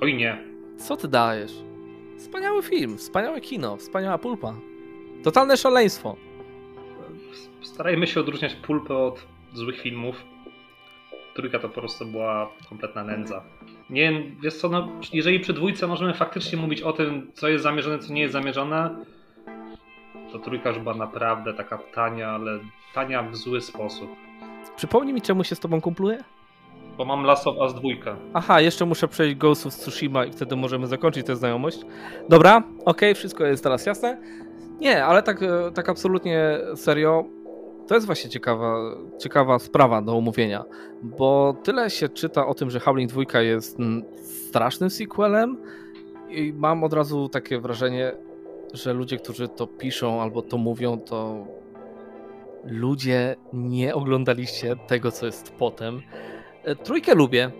Oj 0.00 0.14
nie. 0.14 0.44
Co 0.76 0.96
ty 0.96 1.08
dajesz? 1.08 1.52
Wspaniały 2.18 2.62
film, 2.62 2.98
wspaniałe 2.98 3.40
kino, 3.40 3.76
wspaniała 3.76 4.18
pulpa. 4.18 4.54
Totalne 5.22 5.56
szaleństwo. 5.56 6.16
Starajmy 7.62 8.06
się 8.06 8.20
odróżniać 8.20 8.54
pulpę 8.54 8.96
od 8.96 9.26
złych 9.54 9.80
filmów. 9.80 10.24
Trójka 11.34 11.58
to 11.58 11.68
po 11.68 11.80
prostu 11.80 12.06
była 12.06 12.50
kompletna 12.68 13.04
nędza. 13.04 13.42
Nie 13.90 14.22
wiesz 14.42 14.54
co, 14.54 14.68
no, 14.68 14.88
jeżeli 15.12 15.40
przy 15.40 15.52
dwójce 15.52 15.86
możemy 15.86 16.14
faktycznie 16.14 16.58
mówić 16.58 16.82
o 16.82 16.92
tym, 16.92 17.30
co 17.34 17.48
jest 17.48 17.62
zamierzone, 17.62 17.98
co 17.98 18.12
nie 18.12 18.20
jest 18.20 18.32
zamierzone, 18.32 18.96
to 20.32 20.38
trójka 20.38 20.68
już 20.68 20.78
była 20.78 20.94
naprawdę 20.94 21.54
taka 21.54 21.78
tania, 21.78 22.30
ale 22.30 22.58
tania 22.94 23.22
w 23.22 23.36
zły 23.36 23.60
sposób. 23.60 24.10
Przypomnij 24.76 25.14
mi, 25.14 25.22
czemu 25.22 25.44
się 25.44 25.54
z 25.54 25.60
tobą 25.60 25.80
kumpluję? 25.80 26.18
Bo 26.96 27.04
mam 27.04 27.24
Last 27.24 27.46
of 27.46 27.56
Us 27.56 27.74
2. 27.74 27.88
Aha, 28.34 28.60
jeszcze 28.60 28.86
muszę 28.86 29.08
przejść 29.08 29.36
Ghost 29.36 29.66
of 29.66 29.74
Tsushima 29.74 30.24
i 30.24 30.32
wtedy 30.32 30.56
możemy 30.56 30.86
zakończyć 30.86 31.26
tę 31.26 31.36
znajomość. 31.36 31.78
Dobra, 32.28 32.56
okej, 32.56 32.82
okay, 32.84 33.14
wszystko 33.14 33.44
jest 33.44 33.62
teraz 33.62 33.86
jasne. 33.86 34.18
Nie, 34.80 35.04
ale 35.04 35.22
tak, 35.22 35.42
e, 35.42 35.70
tak 35.74 35.88
absolutnie 35.88 36.58
serio, 36.76 37.24
to 37.92 37.96
jest 37.96 38.06
właśnie 38.06 38.30
ciekawa, 38.30 38.76
ciekawa 39.18 39.58
sprawa 39.58 40.02
do 40.02 40.16
omówienia, 40.16 40.64
bo 41.02 41.56
tyle 41.62 41.90
się 41.90 42.08
czyta 42.08 42.46
o 42.46 42.54
tym, 42.54 42.70
że 42.70 42.80
Howling 42.80 43.10
2 43.10 43.40
jest 43.40 43.78
strasznym 44.48 44.90
sequelem 44.90 45.56
i 46.28 46.52
mam 46.52 46.84
od 46.84 46.92
razu 46.92 47.28
takie 47.28 47.60
wrażenie, 47.60 48.12
że 48.74 48.92
ludzie, 48.92 49.16
którzy 49.16 49.48
to 49.48 49.66
piszą 49.66 50.22
albo 50.22 50.42
to 50.42 50.58
mówią, 50.58 50.98
to 50.98 51.46
ludzie 52.64 53.36
nie 53.52 53.94
oglądaliście 53.94 54.76
tego, 54.86 55.10
co 55.10 55.26
jest 55.26 55.52
potem. 55.52 56.02
E, 56.64 56.76
trójkę 56.76 57.14
lubię 57.14 57.50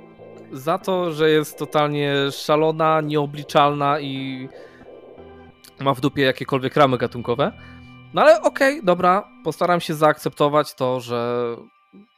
za 0.52 0.78
to, 0.78 1.12
że 1.12 1.30
jest 1.30 1.58
totalnie 1.58 2.14
szalona, 2.30 3.00
nieobliczalna 3.00 4.00
i 4.00 4.48
ma 5.80 5.94
w 5.94 6.00
dupie 6.00 6.22
jakiekolwiek 6.22 6.76
ramy 6.76 6.98
gatunkowe. 6.98 7.52
No 8.14 8.22
ale 8.22 8.42
okej, 8.42 8.72
okay, 8.74 8.86
dobra, 8.86 9.28
postaram 9.44 9.80
się 9.80 9.94
zaakceptować 9.94 10.74
to, 10.74 11.00
że, 11.00 11.56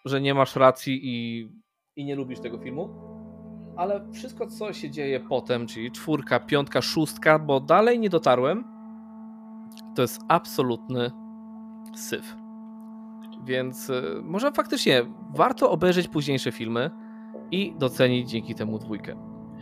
że 0.04 0.20
nie 0.20 0.34
masz 0.34 0.56
racji 0.56 1.00
i, 1.02 1.48
i 1.96 2.04
nie 2.04 2.16
lubisz 2.16 2.40
tego 2.40 2.58
filmu. 2.58 3.14
Ale 3.76 4.12
wszystko, 4.12 4.46
co 4.46 4.72
się 4.72 4.90
dzieje 4.90 5.20
potem, 5.20 5.66
czyli 5.66 5.92
czwórka, 5.92 6.40
piątka, 6.40 6.82
szóstka, 6.82 7.38
bo 7.38 7.60
dalej 7.60 7.98
nie 7.98 8.10
dotarłem, 8.10 8.64
to 9.96 10.02
jest 10.02 10.20
absolutny 10.28 11.10
syf. 11.96 12.36
Więc 13.44 13.90
y, 13.90 14.20
może 14.22 14.52
faktycznie 14.52 15.02
warto 15.34 15.70
obejrzeć 15.70 16.08
późniejsze 16.08 16.52
filmy 16.52 16.90
i 17.50 17.74
docenić 17.78 18.30
dzięki 18.30 18.54
temu 18.54 18.78
dwójkę, 18.78 19.16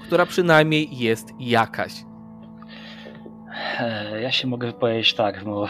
która 0.06 0.26
przynajmniej 0.26 0.98
jest 0.98 1.28
jakaś. 1.38 2.04
E, 3.80 4.20
ja 4.20 4.30
się 4.30 4.48
mogę 4.48 4.66
wypowiedzieć 4.66 5.14
tak, 5.14 5.44
no 5.44 5.66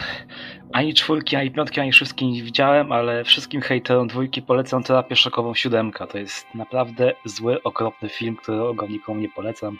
ani 0.73 0.93
czwórki, 0.93 1.35
ani 1.35 1.51
piątki, 1.51 1.79
ani 1.79 1.93
szóstki 1.93 2.27
nie 2.27 2.43
widziałem, 2.43 2.91
ale 2.91 3.23
wszystkim 3.23 3.61
hejterom 3.61 4.07
dwójki 4.07 4.41
polecam 4.41 4.83
terapię 4.83 5.15
szokową 5.15 5.53
siódemka. 5.53 6.07
To 6.07 6.17
jest 6.17 6.55
naprawdę 6.55 7.13
zły, 7.25 7.63
okropny 7.63 8.09
film, 8.09 8.35
który 8.35 8.75
go 8.75 8.87
nikomu 8.87 9.19
nie 9.19 9.29
polecam. 9.29 9.77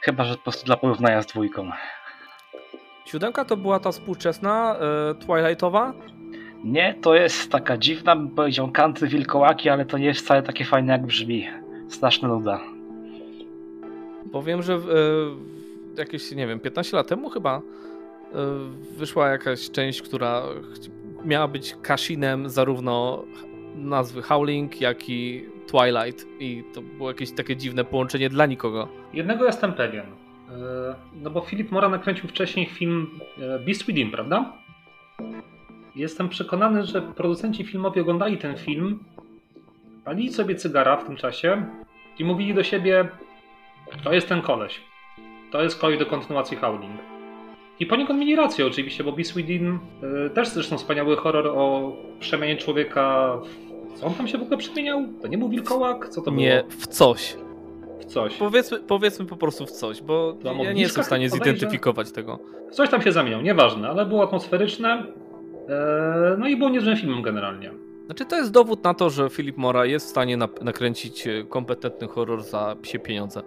Chyba, 0.00 0.24
że 0.24 0.36
po 0.36 0.42
prostu 0.42 0.66
dla 0.66 0.76
porównania 0.76 1.22
z 1.22 1.26
dwójką. 1.26 1.70
Siódemka 3.04 3.44
to 3.44 3.56
była 3.56 3.80
ta 3.80 3.92
współczesna, 3.92 4.76
yy, 5.08 5.26
Twilightowa? 5.26 5.92
Nie, 6.64 6.94
to 6.94 7.14
jest 7.14 7.52
taka 7.52 7.78
dziwna, 7.78 8.16
bym 8.16 8.30
powiedział, 8.30 8.70
country 8.70 9.08
wilkołaki, 9.08 9.68
ale 9.68 9.84
to 9.84 9.98
nie 9.98 10.06
jest 10.06 10.20
wcale 10.20 10.42
takie 10.42 10.64
fajne 10.64 10.92
jak 10.92 11.06
brzmi. 11.06 11.48
Straszna 11.88 12.28
nuda. 12.28 12.60
Powiem, 14.32 14.62
że 14.62 14.78
jakieś, 16.00 16.32
nie 16.32 16.46
wiem, 16.46 16.60
15 16.60 16.96
lat 16.96 17.06
temu 17.06 17.30
chyba 17.30 17.62
wyszła 18.96 19.28
jakaś 19.28 19.70
część, 19.70 20.02
która 20.02 20.42
miała 21.24 21.48
być 21.48 21.76
kashinem 21.82 22.48
zarówno 22.48 23.24
nazwy 23.76 24.22
Howling, 24.22 24.80
jak 24.80 25.08
i 25.08 25.44
Twilight 25.66 26.26
i 26.40 26.64
to 26.74 26.82
było 26.82 27.10
jakieś 27.10 27.32
takie 27.32 27.56
dziwne 27.56 27.84
połączenie 27.84 28.28
dla 28.28 28.46
nikogo. 28.46 28.88
Jednego 29.12 29.44
jestem 29.44 29.72
pewien. 29.72 30.06
No 31.14 31.30
bo 31.30 31.40
Philip 31.40 31.70
Mora 31.70 31.88
nakręcił 31.88 32.28
wcześniej 32.28 32.66
film 32.66 33.20
Beast 33.66 33.86
Within, 33.86 34.10
prawda? 34.10 34.52
Jestem 35.96 36.28
przekonany, 36.28 36.84
że 36.84 37.02
producenci 37.02 37.64
filmowi 37.64 38.00
oglądali 38.00 38.38
ten 38.38 38.56
film, 38.56 39.04
palili 40.04 40.32
sobie 40.32 40.54
cygara 40.54 40.96
w 40.96 41.04
tym 41.04 41.16
czasie 41.16 41.66
i 42.18 42.24
mówili 42.24 42.54
do 42.54 42.62
siebie 42.62 43.08
to 44.04 44.12
jest 44.12 44.28
ten 44.28 44.42
koleś. 44.42 44.80
To 45.50 45.62
jest 45.62 45.78
koleś 45.78 45.98
do 45.98 46.06
kontynuacji 46.06 46.56
Howling. 46.56 47.00
I 47.80 47.86
poniekąd 47.86 48.20
mieli 48.20 48.36
rację 48.36 48.66
oczywiście, 48.66 49.04
bo 49.04 49.12
Beast 49.12 49.34
Within 49.36 49.78
y, 50.26 50.30
też 50.30 50.48
zresztą 50.48 50.78
wspaniały 50.78 51.16
horror 51.16 51.46
o 51.46 51.92
przemianie 52.20 52.56
człowieka 52.56 53.36
w... 53.44 53.70
Co 54.00 54.06
on 54.06 54.14
tam 54.14 54.28
się 54.28 54.38
w 54.38 54.42
ogóle 54.42 54.56
przemieniał? 54.56 55.04
To 55.22 55.28
nie 55.28 55.38
był 55.38 55.48
wilkołak? 55.48 56.08
Co 56.08 56.22
to 56.22 56.30
nie, 56.30 56.64
było? 56.68 56.80
w 56.80 56.86
coś. 56.86 57.36
W 58.00 58.04
coś. 58.04 58.36
Powiedzmy, 58.36 58.80
powiedzmy 58.80 59.26
po 59.26 59.36
prostu 59.36 59.66
w 59.66 59.70
coś, 59.70 60.02
bo 60.02 60.36
ja 60.44 60.72
nie 60.72 60.82
jestem 60.82 61.02
w 61.02 61.06
stanie 61.06 61.30
zidentyfikować 61.30 62.12
tego. 62.12 62.38
Coś 62.70 62.90
tam 62.90 63.02
się 63.02 63.12
zamieniał, 63.12 63.42
nieważne, 63.42 63.88
ale 63.88 64.06
było 64.06 64.22
atmosferyczne. 64.22 65.06
E, 65.68 66.36
no 66.38 66.48
i 66.48 66.56
było 66.56 66.70
niezłym 66.70 66.96
filmem 66.96 67.22
generalnie. 67.22 67.70
Znaczy 68.06 68.24
to 68.24 68.36
jest 68.36 68.52
dowód 68.52 68.84
na 68.84 68.94
to, 68.94 69.10
że 69.10 69.30
Philip 69.30 69.56
Mora 69.56 69.86
jest 69.86 70.06
w 70.06 70.10
stanie 70.10 70.36
nakręcić 70.36 71.26
e, 71.26 71.44
kompetentny 71.44 72.08
horror 72.08 72.42
za 72.42 72.76
psie 72.82 72.98
pieniądze. 72.98 73.42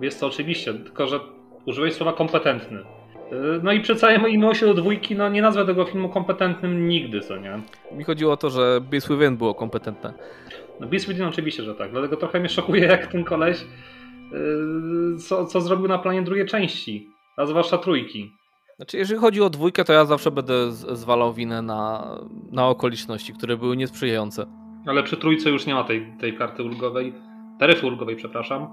Jest 0.00 0.20
to 0.20 0.26
oczywiście, 0.26 0.74
tylko 0.74 1.06
że 1.06 1.20
użyłeś 1.68 1.94
słowa 1.94 2.12
kompetentny. 2.12 2.78
E, 2.78 3.34
no 3.62 3.72
i 3.72 3.80
przy 3.80 3.96
całej 3.96 4.18
mojej 4.18 4.38
miłości 4.38 4.64
do 4.64 4.74
dwójki, 4.74 5.16
no 5.16 5.28
nie 5.28 5.42
nazwę 5.42 5.64
tego 5.64 5.84
filmu 5.84 6.08
kompetentnym 6.08 6.88
nigdy, 6.88 7.20
co 7.20 7.36
nie? 7.36 7.60
Mi 7.92 8.04
chodziło 8.04 8.32
o 8.32 8.36
to, 8.36 8.50
że 8.50 8.80
Beast 8.90 9.08
Within 9.08 9.36
było 9.36 9.54
kompetentne. 9.54 10.14
No 10.80 10.86
Beast 10.86 11.08
Within 11.08 11.24
oczywiście, 11.24 11.62
że 11.62 11.74
tak, 11.74 11.90
dlatego 11.90 12.16
trochę 12.16 12.40
mnie 12.40 12.48
szokuje, 12.48 12.84
jak 12.84 13.06
ten 13.06 13.24
koleś 13.24 13.64
co, 15.18 15.46
co 15.46 15.60
zrobił 15.60 15.88
na 15.88 15.98
planie 15.98 16.22
drugiej 16.22 16.46
części, 16.46 17.10
a 17.36 17.46
zwłaszcza 17.46 17.78
trójki. 17.78 18.32
Znaczy, 18.76 18.98
jeżeli 18.98 19.20
chodzi 19.20 19.42
o 19.42 19.50
dwójkę, 19.50 19.84
to 19.84 19.92
ja 19.92 20.04
zawsze 20.04 20.30
będę 20.30 20.72
zwalał 20.72 21.34
winę 21.34 21.62
na, 21.62 22.08
na 22.52 22.68
okoliczności, 22.68 23.32
które 23.32 23.56
były 23.56 23.76
niesprzyjające. 23.76 24.46
Ale 24.86 25.02
przy 25.02 25.16
trójce 25.16 25.50
już 25.50 25.66
nie 25.66 25.74
ma 25.74 25.84
tej, 25.84 26.12
tej 26.20 26.36
karty 26.36 26.62
ulgowej, 26.62 27.12
taryfy 27.58 27.86
ulgowej, 27.86 28.16
przepraszam. 28.16 28.68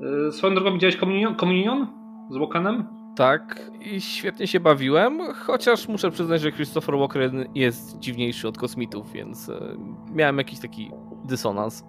Yy, 0.00 0.32
swoją 0.32 0.54
drogą 0.54 0.72
widziałeś 0.72 0.96
Communion, 0.96 1.36
Communion 1.36 1.86
z 2.30 2.36
Walkenem? 2.36 2.86
Tak, 3.16 3.70
i 3.80 4.00
świetnie 4.00 4.46
się 4.46 4.60
bawiłem, 4.60 5.20
chociaż 5.34 5.88
muszę 5.88 6.10
przyznać, 6.10 6.40
że 6.40 6.52
Christopher 6.52 6.98
Walker 6.98 7.30
jest 7.54 7.98
dziwniejszy 7.98 8.48
od 8.48 8.58
kosmitów, 8.58 9.12
więc 9.12 9.48
e, 9.48 9.76
miałem 10.12 10.38
jakiś 10.38 10.60
taki 10.60 10.90
dysonans. 11.24 11.84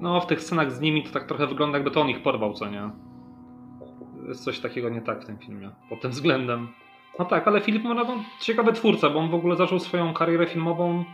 No, 0.00 0.20
w 0.20 0.26
tych 0.26 0.40
scenach 0.40 0.72
z 0.72 0.80
nimi 0.80 1.02
to 1.02 1.10
tak 1.10 1.26
trochę 1.26 1.46
wygląda, 1.46 1.78
jakby 1.78 1.90
to 1.90 2.00
on 2.00 2.08
ich 2.08 2.22
porwał, 2.22 2.52
co 2.52 2.70
nie? 2.70 2.90
jest 4.28 4.44
coś 4.44 4.60
takiego 4.60 4.88
nie 4.88 5.00
tak 5.00 5.22
w 5.22 5.26
tym 5.26 5.38
filmie 5.38 5.70
pod 5.88 6.00
tym 6.00 6.10
względem. 6.10 6.68
No 7.18 7.24
tak, 7.24 7.48
ale 7.48 7.60
Filip 7.60 7.84
Mora 7.84 8.04
no, 8.04 8.16
ciekawy 8.40 8.72
twórca, 8.72 9.10
bo 9.10 9.18
on 9.18 9.30
w 9.30 9.34
ogóle 9.34 9.56
zaczął 9.56 9.80
swoją 9.80 10.14
karierę 10.14 10.46
filmową 10.46 11.04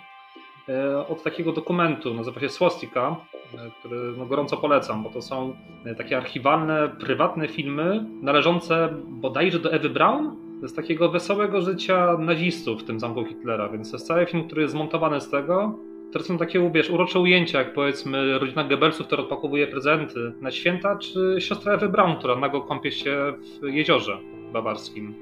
od 1.08 1.22
takiego 1.22 1.52
dokumentu, 1.52 2.14
nazywa 2.14 2.40
się 2.40 2.48
Swastika, 2.48 3.16
e, 3.54 3.70
który 3.80 4.12
no, 4.18 4.26
gorąco 4.26 4.56
polecam, 4.56 5.02
bo 5.02 5.10
to 5.10 5.22
są 5.22 5.56
e, 5.84 5.94
takie 5.94 6.16
archiwalne, 6.16 6.88
prywatne 7.00 7.48
filmy 7.48 8.04
należące 8.22 8.88
bodajże 9.08 9.58
do 9.58 9.72
Ewy 9.72 9.90
Braun, 9.90 10.36
z 10.62 10.74
takiego 10.74 11.08
wesołego 11.08 11.60
życia 11.60 12.16
nazistów 12.18 12.82
w 12.82 12.84
tym 12.84 13.00
zamku 13.00 13.24
Hitlera, 13.24 13.68
więc 13.68 13.90
to 13.90 13.96
jest 13.96 14.06
cały 14.06 14.26
film, 14.26 14.46
który 14.46 14.62
jest 14.62 14.74
zmontowany 14.74 15.20
z 15.20 15.30
tego 15.30 15.78
to 16.12 16.22
są 16.22 16.38
takie, 16.38 16.70
wiesz, 16.74 16.90
urocze 16.90 17.20
ujęcia, 17.20 17.58
jak 17.58 17.72
powiedzmy 17.74 18.38
rodzina 18.38 18.64
Goebbelsów, 18.64 19.06
która 19.06 19.22
odpakowuje 19.22 19.66
prezenty 19.66 20.32
na 20.40 20.50
święta, 20.50 20.98
czy 20.98 21.36
siostra 21.38 21.72
Ewy 21.72 21.88
Braun, 21.88 22.16
która 22.16 22.36
nago 22.36 22.60
kąpie 22.60 22.92
się 22.92 23.32
w 23.62 23.68
jeziorze 23.68 24.18
bawarskim. 24.52 25.14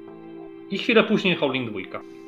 I 0.71 0.77
chwilę 0.77 1.03
później 1.03 1.35
Howling 1.35 1.69
2. 1.69 1.79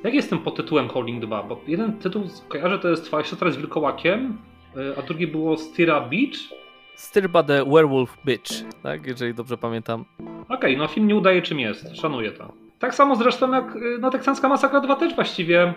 Jak 0.04 0.14
jest 0.14 0.30
tym 0.30 0.40
pod 0.40 0.56
tytułem 0.56 0.88
Howling 0.88 1.26
2? 1.26 1.44
Bo 1.44 1.62
jeden 1.68 1.94
tytuł 1.94 2.24
kojarzę 2.48 2.80
to 2.80 2.90
jest 2.90 3.06
Twoja 3.06 3.24
siostra 3.24 3.52
z 3.52 3.58
wilkołakiem, 3.58 4.38
y, 4.78 4.98
a 4.98 5.02
drugi 5.02 5.28
było 5.28 5.58
Styra 5.58 6.02
Beach. 6.02 6.62
Styrba 6.96 7.44
the 7.44 7.66
Werewolf 7.66 8.18
Bitch, 8.26 8.52
tak? 8.84 9.08
Jeżeli 9.08 9.34
dobrze 9.34 9.58
pamiętam. 9.58 10.06
Okej, 10.20 10.56
okay, 10.58 10.78
no 10.78 10.88
film 10.88 11.08
nie 11.08 11.16
udaje 11.16 11.42
czym 11.42 11.60
jest, 11.60 11.98
szanuję 11.98 12.32
to. 12.32 12.54
Tak 12.80 12.96
samo 12.96 13.16
zresztą 13.16 13.54
jak 13.54 13.76
y, 13.76 13.98
no, 14.02 14.10
Teksańska 14.10 14.50
Masakra 14.50 14.82
2 14.82 14.96
też 14.96 15.16
właściwie 15.16 15.74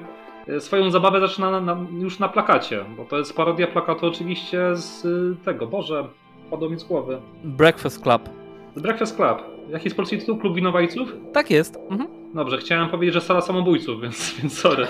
E, 0.49 0.61
swoją 0.61 0.91
zabawę 0.91 1.21
zaczyna 1.21 1.51
na, 1.51 1.61
na, 1.61 1.87
już 2.01 2.19
na 2.19 2.29
plakacie, 2.29 2.85
bo 2.97 3.05
to 3.05 3.19
jest 3.19 3.37
parodia 3.37 3.67
plakatu 3.67 4.07
oczywiście 4.07 4.77
z 4.77 5.05
y, 5.05 5.45
tego, 5.45 5.67
Boże, 5.67 6.09
padło 6.51 6.71
mi 6.71 6.79
z 6.79 6.85
głowy. 6.85 7.19
Breakfast 7.45 8.03
Club. 8.03 8.29
Breakfast 8.77 9.17
Club. 9.17 9.43
Jaki 9.71 9.85
jest 9.85 9.97
polski 9.97 10.19
tytuł? 10.19 10.37
Klub 10.37 10.55
Winowajców? 10.55 11.09
Tak 11.33 11.51
jest. 11.51 11.77
Mhm. 11.91 12.24
Dobrze, 12.35 12.59
chciałem 12.59 12.89
powiedzieć, 12.89 13.15
że 13.15 13.21
sala 13.21 13.41
samobójców, 13.41 14.03
więc, 14.03 14.31
więc 14.39 14.59
sorry. 14.59 14.87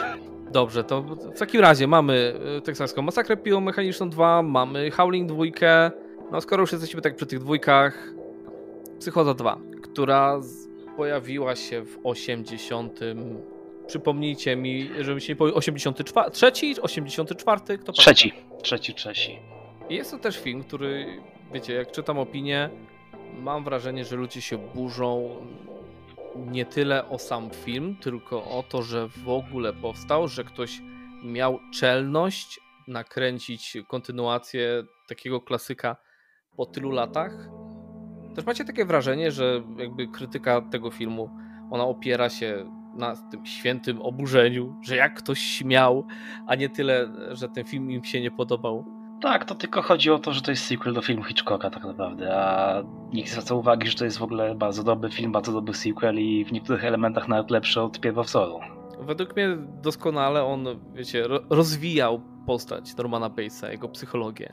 Dobrze, 0.52 0.84
to 0.84 1.02
w 1.02 1.38
takim 1.38 1.60
razie 1.60 1.86
mamy 1.86 2.34
y, 2.58 2.60
teksańską 2.60 3.02
masakrę 3.02 3.36
piłą 3.36 3.60
mechaniczną 3.60 4.10
2, 4.10 4.42
mamy 4.42 4.90
Howling 4.90 5.28
2, 5.28 5.44
no 6.32 6.40
skoro 6.40 6.60
już 6.60 6.72
jesteśmy 6.72 7.02
tak 7.02 7.16
przy 7.16 7.26
tych 7.26 7.38
dwójkach, 7.38 8.14
Psychoza 8.98 9.34
2, 9.34 9.58
która 9.82 10.40
pojawiła 10.96 11.56
się 11.56 11.82
w 11.84 11.98
80 12.04 13.00
Przypomnijcie 13.86 14.56
mi, 14.56 14.90
żebym 15.00 15.20
się 15.20 15.32
nie 15.32 15.36
powiedział, 15.36 15.58
83, 15.58 16.14
trzeci, 16.32 16.80
84, 16.80 17.78
kto 17.78 17.92
Trzeci, 17.92 18.30
pamięta? 18.30 18.62
trzeci, 18.62 18.94
trzeci. 18.94 19.38
Jest 19.90 20.10
to 20.10 20.18
też 20.18 20.38
film, 20.38 20.64
który, 20.64 21.06
wiecie, 21.52 21.74
jak 21.74 21.90
czytam 21.90 22.18
opinię, 22.18 22.70
mam 23.38 23.64
wrażenie, 23.64 24.04
że 24.04 24.16
ludzie 24.16 24.40
się 24.40 24.58
burzą 24.58 25.36
nie 26.36 26.66
tyle 26.66 27.08
o 27.08 27.18
sam 27.18 27.50
film, 27.50 27.96
tylko 28.00 28.44
o 28.44 28.64
to, 28.68 28.82
że 28.82 29.08
w 29.08 29.28
ogóle 29.28 29.72
powstał, 29.72 30.28
że 30.28 30.44
ktoś 30.44 30.80
miał 31.24 31.58
czelność 31.72 32.60
nakręcić 32.88 33.76
kontynuację 33.88 34.84
takiego 35.08 35.40
klasyka 35.40 35.96
po 36.56 36.66
tylu 36.66 36.90
latach. 36.90 37.48
Też 38.34 38.44
macie 38.46 38.64
takie 38.64 38.84
wrażenie, 38.84 39.30
że 39.30 39.62
jakby 39.76 40.08
krytyka 40.08 40.60
tego 40.60 40.90
filmu, 40.90 41.30
ona 41.70 41.84
opiera 41.84 42.28
się 42.28 42.70
na 42.96 43.30
tym 43.30 43.46
świętym 43.46 44.02
oburzeniu, 44.02 44.76
że 44.82 44.96
jak 44.96 45.14
ktoś 45.14 45.38
śmiał, 45.38 46.06
a 46.46 46.54
nie 46.54 46.68
tyle, 46.68 47.12
że 47.30 47.48
ten 47.48 47.64
film 47.64 47.90
im 47.90 48.04
się 48.04 48.20
nie 48.20 48.30
podobał. 48.30 48.93
Tak, 49.24 49.44
to 49.44 49.54
tylko 49.54 49.82
chodzi 49.82 50.10
o 50.10 50.18
to, 50.18 50.32
że 50.32 50.42
to 50.42 50.50
jest 50.50 50.66
sequel 50.66 50.94
do 50.94 51.02
filmu 51.02 51.24
Hitchcocka 51.24 51.70
tak 51.70 51.84
naprawdę, 51.84 52.36
a 52.36 52.82
nikt 53.12 53.30
zwraca 53.30 53.54
uwagi, 53.54 53.88
że 53.88 53.96
to 53.96 54.04
jest 54.04 54.18
w 54.18 54.22
ogóle 54.22 54.54
bardzo 54.54 54.82
dobry 54.82 55.10
film, 55.10 55.32
bardzo 55.32 55.52
dobry 55.52 55.74
sequel 55.74 56.18
i 56.18 56.44
w 56.44 56.52
niektórych 56.52 56.84
elementach 56.84 57.28
nawet 57.28 57.50
lepszy 57.50 57.80
od 57.80 58.00
pierwowzoru. 58.00 58.60
Według 59.00 59.36
mnie 59.36 59.56
doskonale 59.82 60.44
on, 60.44 60.66
wiecie, 60.94 61.24
rozwijał 61.50 62.20
postać 62.46 62.96
Normana 62.96 63.28
Batesa, 63.28 63.72
jego 63.72 63.88
psychologię. 63.88 64.52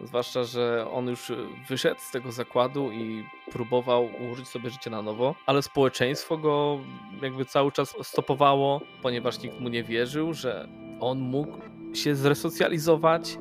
Zwłaszcza, 0.00 0.44
że 0.44 0.86
on 0.90 1.06
już 1.06 1.32
wyszedł 1.68 2.00
z 2.00 2.10
tego 2.10 2.32
zakładu 2.32 2.92
i 2.92 3.24
próbował 3.52 4.08
ułożyć 4.20 4.48
sobie 4.48 4.70
życie 4.70 4.90
na 4.90 5.02
nowo, 5.02 5.34
ale 5.46 5.62
społeczeństwo 5.62 6.36
go 6.36 6.78
jakby 7.22 7.44
cały 7.44 7.72
czas 7.72 7.94
stopowało, 8.02 8.80
ponieważ 9.02 9.42
nikt 9.42 9.60
mu 9.60 9.68
nie 9.68 9.84
wierzył, 9.84 10.34
że 10.34 10.68
on 11.00 11.18
mógł 11.18 11.58
się 11.94 12.14
zresocjalizować 12.14 13.38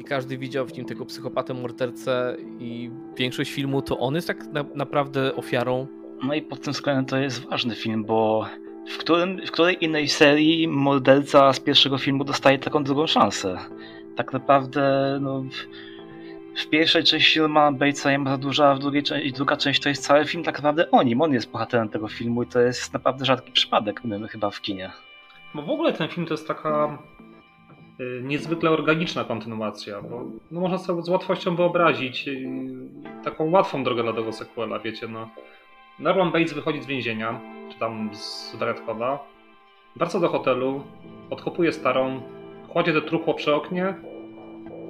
i 0.00 0.04
każdy 0.04 0.38
widział 0.38 0.66
w 0.66 0.76
nim 0.76 0.86
tego 0.86 1.06
psychopatę 1.06 1.54
mordercę 1.54 2.36
i 2.58 2.90
większość 3.16 3.52
filmu 3.52 3.82
to 3.82 3.98
on 3.98 4.14
jest 4.14 4.26
tak 4.26 4.46
na, 4.46 4.64
naprawdę 4.74 5.36
ofiarą. 5.36 5.86
No 6.22 6.34
i 6.34 6.42
pod 6.42 6.60
tym 6.60 6.72
względem 6.72 7.04
to 7.04 7.16
jest 7.16 7.48
ważny 7.48 7.74
film, 7.74 8.04
bo 8.04 8.46
w, 8.88 8.98
którym, 8.98 9.46
w 9.46 9.50
której 9.50 9.84
innej 9.84 10.08
serii 10.08 10.68
morderca 10.68 11.52
z 11.52 11.60
pierwszego 11.60 11.98
filmu 11.98 12.24
dostaje 12.24 12.58
taką 12.58 12.84
drugą 12.84 13.06
szansę? 13.06 13.58
tak 14.16 14.32
naprawdę 14.32 15.18
no, 15.20 15.44
w 16.56 16.66
pierwszej 16.66 17.04
części 17.04 17.40
Normana 17.40 17.72
Batesa 17.72 18.18
ma 18.18 18.30
za 18.30 18.38
dużo, 18.38 18.68
a 18.68 18.74
w 18.74 18.78
drugiej 18.78 19.02
części, 19.02 19.32
druga 19.32 19.56
część 19.56 19.80
to 19.80 19.88
jest 19.88 20.04
cały 20.04 20.24
film 20.24 20.44
tak 20.44 20.54
naprawdę 20.54 20.90
o 20.90 21.02
nim. 21.02 21.22
On 21.22 21.32
jest 21.32 21.50
bohaterem 21.50 21.88
tego 21.88 22.08
filmu 22.08 22.42
i 22.42 22.46
to 22.46 22.60
jest 22.60 22.92
naprawdę 22.92 23.24
rzadki 23.24 23.52
przypadek 23.52 24.02
chyba 24.30 24.50
w 24.50 24.60
kinie. 24.60 24.90
Bo 25.54 25.62
w 25.62 25.70
ogóle 25.70 25.92
ten 25.92 26.08
film 26.08 26.26
to 26.26 26.34
jest 26.34 26.48
taka 26.48 26.98
niezwykle 28.22 28.70
organiczna 28.70 29.24
kontynuacja, 29.24 30.02
bo 30.02 30.24
no, 30.50 30.60
można 30.60 30.78
sobie 30.78 31.02
z 31.02 31.08
łatwością 31.08 31.56
wyobrazić 31.56 32.28
y, 32.28 32.48
taką 33.24 33.50
łatwą 33.50 33.84
drogę 33.84 34.02
dla 34.02 34.12
tego 34.12 34.32
sequela, 34.32 34.78
wiecie, 34.78 35.08
no. 35.08 35.30
Norman 35.98 36.32
Bates 36.32 36.52
wychodzi 36.52 36.82
z 36.82 36.86
więzienia, 36.86 37.40
czy 37.72 37.78
tam 37.78 38.10
z 38.14 38.56
Dreadcoda, 38.58 39.18
wraca 39.96 40.20
do 40.20 40.28
hotelu, 40.28 40.84
odkopuje 41.30 41.72
starą, 41.72 42.22
kładzie 42.68 42.92
te 42.92 43.02
truchło 43.02 43.34
przy 43.34 43.54
oknie 43.54 43.94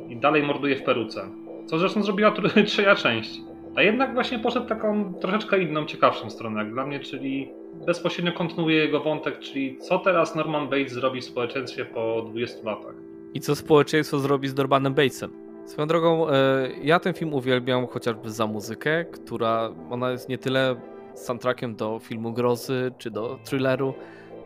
i 0.08 0.16
dalej 0.16 0.42
morduje 0.42 0.76
w 0.76 0.82
peruce. 0.82 1.28
Co 1.66 1.78
zresztą 1.78 2.02
zrobiła 2.02 2.32
trzecia 2.66 2.94
część. 2.94 3.40
A 3.76 3.82
jednak 3.82 4.14
właśnie 4.14 4.38
poszedł 4.38 4.66
taką 4.66 5.14
troszeczkę 5.14 5.62
inną, 5.62 5.86
ciekawszą 5.86 6.30
stronę 6.30 6.64
jak 6.64 6.72
dla 6.72 6.86
mnie, 6.86 7.00
czyli 7.00 7.59
bezpośrednio 7.86 8.32
kontynuuje 8.32 8.76
jego 8.76 9.00
wątek, 9.00 9.38
czyli 9.38 9.78
co 9.78 9.98
teraz 9.98 10.34
Norman 10.34 10.68
Bates 10.68 10.92
zrobi 10.92 11.20
w 11.20 11.24
społeczeństwie 11.24 11.84
po 11.84 12.22
20 12.22 12.58
latach. 12.64 12.94
I 13.34 13.40
co 13.40 13.56
społeczeństwo 13.56 14.18
zrobi 14.18 14.48
z 14.48 14.56
Normanem 14.56 14.94
Batesem. 14.94 15.30
Swoją 15.66 15.88
drogą, 15.88 16.28
e, 16.28 16.68
ja 16.82 17.00
ten 17.00 17.14
film 17.14 17.34
uwielbiam 17.34 17.86
chociażby 17.86 18.30
za 18.30 18.46
muzykę, 18.46 19.04
która 19.04 19.70
ona 19.90 20.10
jest 20.10 20.28
nie 20.28 20.38
tyle 20.38 20.76
soundtrackiem 21.14 21.76
do 21.76 21.98
filmu 21.98 22.32
grozy 22.32 22.92
czy 22.98 23.10
do 23.10 23.38
thrilleru, 23.44 23.94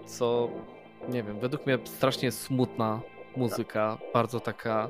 co 0.07 0.49
nie 1.09 1.23
wiem, 1.23 1.41
według 1.41 1.67
mnie 1.67 1.79
strasznie 1.85 2.33
smutna 2.33 3.01
muzyka, 3.37 3.99
bardzo 4.15 4.41
taka, 4.41 4.89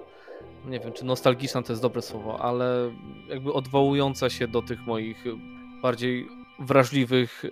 nie 0.67 0.81
wiem, 0.81 0.93
czy 0.93 1.05
nostalgiczna 1.05 1.63
to 1.63 1.73
jest 1.73 1.83
dobre 1.83 2.03
słowo, 2.03 2.41
ale 2.41 2.91
jakby 3.29 3.53
odwołująca 3.53 4.31
się 4.31 4.49
do 4.49 4.63
tych 4.63 4.87
moich 4.87 5.25
bardziej 5.83 6.29
wrażliwych 6.59 7.45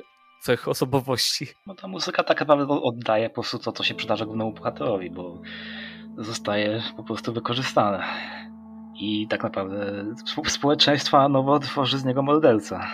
cech 0.42 0.68
osobowości. 0.68 1.46
No 1.66 1.74
ta 1.74 1.88
muzyka 1.88 2.24
tak 2.24 2.40
naprawdę 2.40 2.66
oddaje 2.68 3.28
po 3.28 3.34
prostu 3.34 3.58
to, 3.58 3.72
co 3.72 3.84
się 3.84 3.94
przydarza 3.94 4.24
głównemu 4.24 4.52
bohaterowi, 4.52 5.10
bo 5.10 5.38
zostaje 6.18 6.82
po 6.96 7.04
prostu 7.04 7.32
wykorzystane. 7.32 8.04
I 8.94 9.28
tak 9.28 9.42
naprawdę 9.42 10.04
społeczeństwa 10.46 11.28
nowo 11.28 11.58
tworzy 11.58 11.98
z 11.98 12.04
niego 12.04 12.22
morderca. 12.22 12.86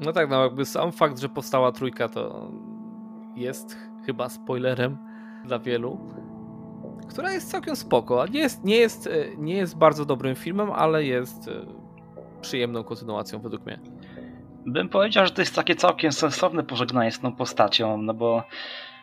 No 0.00 0.12
tak, 0.12 0.30
no 0.30 0.42
jakby 0.42 0.64
sam 0.64 0.92
fakt, 0.92 1.18
że 1.18 1.28
powstała 1.28 1.72
trójka 1.72 2.08
to 2.08 2.50
jest 3.36 3.76
chyba 4.06 4.28
spoilerem 4.28 4.98
dla 5.44 5.58
wielu, 5.58 5.98
która 7.08 7.32
jest 7.32 7.50
całkiem 7.50 7.76
spoko. 7.76 8.26
Nie 8.26 8.40
jest, 8.40 8.64
nie 8.64 8.76
jest, 8.76 9.06
e, 9.06 9.36
nie 9.36 9.56
jest 9.56 9.78
bardzo 9.78 10.04
dobrym 10.04 10.34
filmem, 10.34 10.70
ale 10.70 11.04
jest 11.04 11.48
e, 11.48 11.52
przyjemną 12.40 12.84
kontynuacją 12.84 13.40
według 13.40 13.66
mnie. 13.66 13.80
Bym 14.66 14.88
powiedział, 14.88 15.26
że 15.26 15.32
to 15.32 15.42
jest 15.42 15.54
takie 15.54 15.74
całkiem 15.74 16.12
sensowne 16.12 16.62
pożegnanie 16.62 17.12
z 17.12 17.20
tą 17.20 17.32
postacią, 17.32 18.02
no 18.02 18.14
bo 18.14 18.44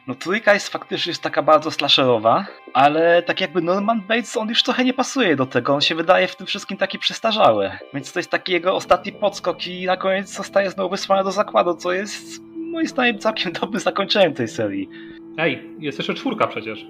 no 0.07 0.15
trójka 0.15 0.53
jest 0.53 0.69
faktycznie 0.69 1.09
jest 1.09 1.21
taka 1.21 1.41
bardzo 1.41 1.71
slasherowa, 1.71 2.45
ale 2.73 3.23
tak 3.23 3.41
jakby 3.41 3.61
Norman 3.61 4.01
Bates, 4.01 4.37
on 4.37 4.49
już 4.49 4.63
trochę 4.63 4.85
nie 4.85 4.93
pasuje 4.93 5.35
do 5.35 5.45
tego, 5.45 5.73
on 5.73 5.81
się 5.81 5.95
wydaje 5.95 6.27
w 6.27 6.35
tym 6.35 6.47
wszystkim 6.47 6.77
taki 6.77 6.99
przestarzały. 6.99 7.71
Więc 7.93 8.13
to 8.13 8.19
jest 8.19 8.31
taki 8.31 8.51
jego 8.51 8.75
ostatni 8.75 9.11
podskok 9.11 9.67
i 9.67 9.85
na 9.85 9.97
koniec 9.97 10.29
zostaje 10.29 10.69
znowu 10.69 10.89
wysłany 10.89 11.23
do 11.23 11.31
zakładu, 11.31 11.73
co 11.73 11.91
jest 11.91 12.41
moim 12.55 12.87
zdaniem 12.87 13.19
całkiem 13.19 13.51
dobrym 13.61 13.79
zakończeniem 13.79 14.33
tej 14.33 14.47
serii. 14.47 14.89
Ej, 15.37 15.63
jest 15.79 15.97
jeszcze 15.97 16.13
czwórka 16.13 16.47
przecież. 16.47 16.85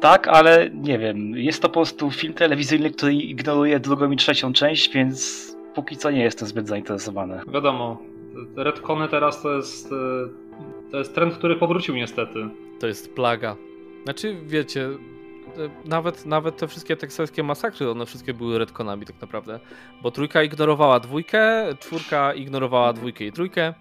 Tak, 0.00 0.28
ale 0.28 0.70
nie 0.70 0.98
wiem, 0.98 1.36
jest 1.36 1.62
to 1.62 1.68
po 1.68 1.74
prostu 1.74 2.10
film 2.10 2.34
telewizyjny, 2.34 2.90
który 2.90 3.14
ignoruje 3.14 3.80
drugą 3.80 4.10
i 4.10 4.16
trzecią 4.16 4.52
część, 4.52 4.90
więc 4.90 5.53
póki 5.74 5.96
co 5.96 6.10
nie 6.10 6.22
jestem 6.22 6.48
zbyt 6.48 6.68
zainteresowany. 6.68 7.40
Wiadomo, 7.48 7.98
Redcony 8.56 9.08
teraz 9.08 9.42
to 9.42 9.56
jest, 9.56 9.92
e, 9.92 10.90
to 10.90 10.98
jest 10.98 11.14
trend, 11.14 11.34
który 11.34 11.56
powrócił 11.56 11.96
niestety. 11.96 12.48
To 12.80 12.86
jest 12.86 13.14
plaga. 13.14 13.56
Znaczy, 14.04 14.36
wiecie, 14.46 14.84
e, 14.84 15.88
nawet, 15.88 16.26
nawet 16.26 16.56
te 16.56 16.68
wszystkie 16.68 16.96
teksańskie 16.96 17.42
masakry, 17.42 17.90
one 17.90 18.06
wszystkie 18.06 18.34
były 18.34 18.58
redconami 18.58 19.06
tak 19.06 19.20
naprawdę. 19.20 19.60
Bo 20.02 20.10
trójka 20.10 20.42
ignorowała 20.42 21.00
dwójkę, 21.00 21.66
czwórka 21.80 22.34
ignorowała 22.34 22.92
dwójkę 22.92 23.24
i 23.24 23.32
trójkę. 23.32 23.74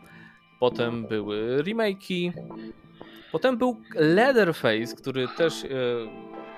Potem 0.60 1.06
były 1.06 1.64
remake'i. 1.64 2.32
Potem 3.32 3.58
był 3.58 3.82
Leatherface, 3.96 4.96
który 4.98 5.28
też 5.28 5.64
e, 5.64 5.68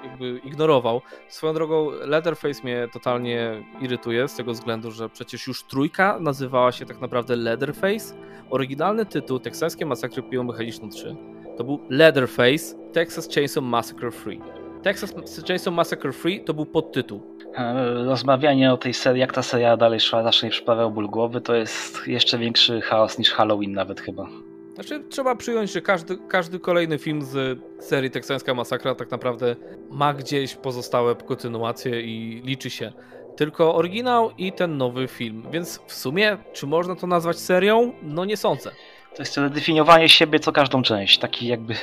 jakby 0.06 0.42
ignorował. 0.44 1.02
Swoją 1.30 1.54
drogą 1.54 1.92
Leatherface 1.92 2.64
mnie 2.64 2.88
totalnie 2.94 3.64
irytuje 3.82 4.28
z 4.28 4.36
tego 4.36 4.52
względu, 4.52 4.92
że 4.92 5.10
przecież 5.10 5.48
już 5.48 5.64
trójka 5.64 6.20
nazywała 6.20 6.72
się 6.72 6.86
tak 6.86 7.02
naprawdę 7.02 7.36
Leatherface. 7.36 8.16
Oryginalny 8.50 9.06
tytuł 9.06 9.40
Teksańskie 9.40 9.86
Masakry 9.86 10.24
Piłą 10.24 10.44
Mechaniczną 10.44 10.90
3 10.90 11.16
to 11.58 11.64
był 11.64 11.80
Leatherface 11.90 12.76
Texas 12.94 13.30
Chainsaw 13.36 13.64
Massacre 13.64 14.12
Free. 14.12 14.42
Texas 14.84 15.14
Chainsaw 15.48 15.74
Massacre 15.74 16.14
Free 16.14 16.44
to 16.44 16.54
był 16.54 16.66
podtytuł. 16.66 17.22
E, 17.56 17.94
rozmawianie 18.04 18.74
o 18.74 18.78
tej 18.78 18.94
serii, 18.94 19.20
jak 19.20 19.34
ta 19.34 19.44
seria 19.44 19.78
dalej 19.78 20.00
szła, 20.00 20.24
zawsze 20.24 20.48
nie 20.48 20.52
przyprawiał 20.52 20.92
ból 20.92 21.08
głowy, 21.08 21.42
to 21.42 21.56
jest 21.56 22.08
jeszcze 22.08 22.38
większy 22.38 22.82
chaos 22.82 23.18
niż 23.18 23.32
Halloween 23.32 23.72
nawet 23.72 24.02
chyba. 24.02 24.28
Znaczy, 24.76 25.04
trzeba 25.10 25.36
przyjąć, 25.36 25.72
że 25.72 25.82
każdy, 25.82 26.18
każdy 26.28 26.60
kolejny 26.60 26.98
film 26.98 27.22
z 27.22 27.60
serii 27.80 28.12
Teksańska 28.12 28.54
Masakra 28.54 28.96
tak 28.96 29.12
naprawdę 29.12 29.56
ma 29.92 30.14
gdzieś 30.14 30.56
pozostałe 30.56 31.16
kontynuacje 31.16 32.02
i 32.02 32.42
liczy 32.46 32.70
się 32.70 32.94
tylko 33.36 33.76
oryginał 33.76 34.32
i 34.38 34.52
ten 34.52 34.78
nowy 34.78 35.08
film. 35.08 35.44
Więc 35.52 35.80
w 35.88 35.94
sumie, 35.94 36.38
czy 36.54 36.68
można 36.68 36.96
to 36.96 37.08
nazwać 37.08 37.38
serią? 37.38 37.94
No 38.04 38.26
nie 38.26 38.38
sądzę. 38.38 38.72
To 39.16 39.22
jest 39.22 39.40
definiowanie 39.40 40.10
siebie 40.10 40.40
co 40.40 40.52
każdą 40.52 40.84
część, 40.84 41.18
taki 41.18 41.48
jakby 41.48 41.74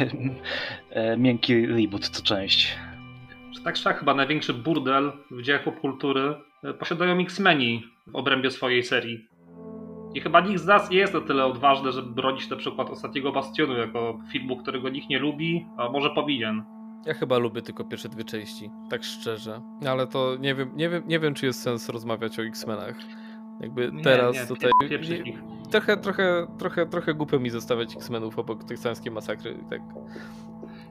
e, 0.90 1.16
miękki 1.16 1.66
reboot 1.66 2.09
co 2.09 2.22
część. 2.22 2.76
Tak 3.64 3.76
szak, 3.76 3.98
chyba 3.98 4.14
największy 4.14 4.55
burdel 4.55 5.12
w 5.31 5.42
dziejach 5.42 5.64
popkultury 5.64 6.35
e, 6.64 6.74
posiadają 6.74 7.18
X-Meni 7.18 7.85
w 8.07 8.16
obrębie 8.16 8.50
swojej 8.50 8.83
serii. 8.83 9.28
I 10.14 10.20
chyba 10.20 10.40
nikt 10.40 10.61
z 10.61 10.66
nas 10.66 10.90
nie 10.90 10.96
jest 10.96 11.14
na 11.14 11.20
tyle 11.20 11.44
odważny, 11.44 11.92
żeby 11.92 12.11
bronić 12.11 12.51
na 12.51 12.57
przykład 12.57 12.90
Ostatniego 12.90 13.33
Bastionu 13.33 13.77
jako 13.77 14.18
filmu, 14.33 14.57
którego 14.57 14.88
nikt 14.88 15.09
nie 15.09 15.18
lubi, 15.18 15.66
a 15.77 15.88
może 15.88 16.11
powinien. 16.11 16.62
Ja 17.07 17.14
chyba 17.14 17.38
lubię 17.38 17.62
tylko 17.62 17.85
pierwsze 17.85 18.09
dwie 18.09 18.25
części, 18.25 18.70
tak 18.90 19.05
szczerze. 19.05 19.61
Ale 19.88 20.07
to 20.07 20.37
nie 20.40 20.55
wiem, 20.55 20.70
nie 20.77 20.88
wiem, 20.88 21.03
nie 21.07 21.20
wiem 21.20 21.35
czy 21.35 21.46
jest 21.46 21.62
sens 21.62 21.88
rozmawiać 21.88 22.38
o 22.38 22.42
X-Menach. 22.42 22.94
Jakby 23.61 23.92
teraz 24.03 24.35
nie, 24.35 24.40
nie, 24.40 24.46
tutaj. 24.46 24.70
Nie, 24.90 25.38
trochę, 25.70 25.96
trochę, 25.96 26.46
trochę, 26.59 26.87
trochę 26.87 27.14
głupio 27.14 27.38
mi 27.38 27.51
zostawiać 27.51 27.96
X-Menów 27.96 28.38
obok 28.38 28.64
teksańskiej 28.64 29.12
masakry. 29.12 29.59
Tak. 29.70 29.81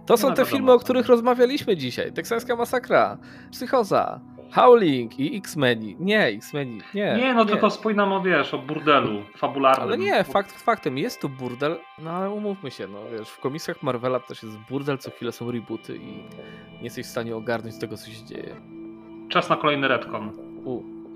To 0.06 0.18
są 0.18 0.30
no 0.30 0.36
te 0.36 0.46
filmy, 0.46 0.72
o 0.72 0.80
których 0.80 1.08
rozmawialiśmy 1.08 1.78
dzisiaj. 1.78 2.14
Teksańska 2.14 2.56
masakra, 2.56 3.18
psychoza, 3.52 4.20
Howling 4.52 5.20
i 5.20 5.38
X-Meni. 5.38 5.96
Nie, 6.00 6.26
X-Meni, 6.26 6.82
nie. 6.94 7.16
Nie, 7.18 7.34
no 7.34 7.44
nie. 7.44 7.50
tylko 7.50 7.70
wspominam 7.70 8.14
o, 8.14 8.22
wiesz, 8.22 8.54
o 8.54 8.58
burdelu 8.58 9.22
fabularnym. 9.38 9.88
Ale 9.88 9.98
nie, 9.98 10.24
fakt 10.24 10.52
faktem, 10.52 10.98
jest 10.98 11.22
tu 11.22 11.30
burdel, 11.30 11.78
no 12.00 12.12
ale 12.12 12.30
umówmy 12.30 12.72
się, 12.72 12.88
no 12.88 13.00
wiesz, 13.12 13.30
w 13.30 13.40
komisjach 13.40 13.84
Marvela 13.84 14.20
też 14.20 14.44
jest 14.44 14.58
burdel, 14.70 14.98
co 14.98 15.12
chwilę 15.12 15.32
są 15.32 15.52
rebooty 15.52 15.96
i 15.96 16.16
nie 16.78 16.84
jesteś 16.84 17.06
w 17.06 17.10
stanie 17.10 17.36
ogarnąć 17.36 17.80
tego, 17.80 17.98
co 17.98 18.12
się 18.12 18.26
dzieje. 18.26 18.56
Czas 19.30 19.50
na 19.50 19.56
kolejny 19.56 19.88
retcon. 19.88 20.32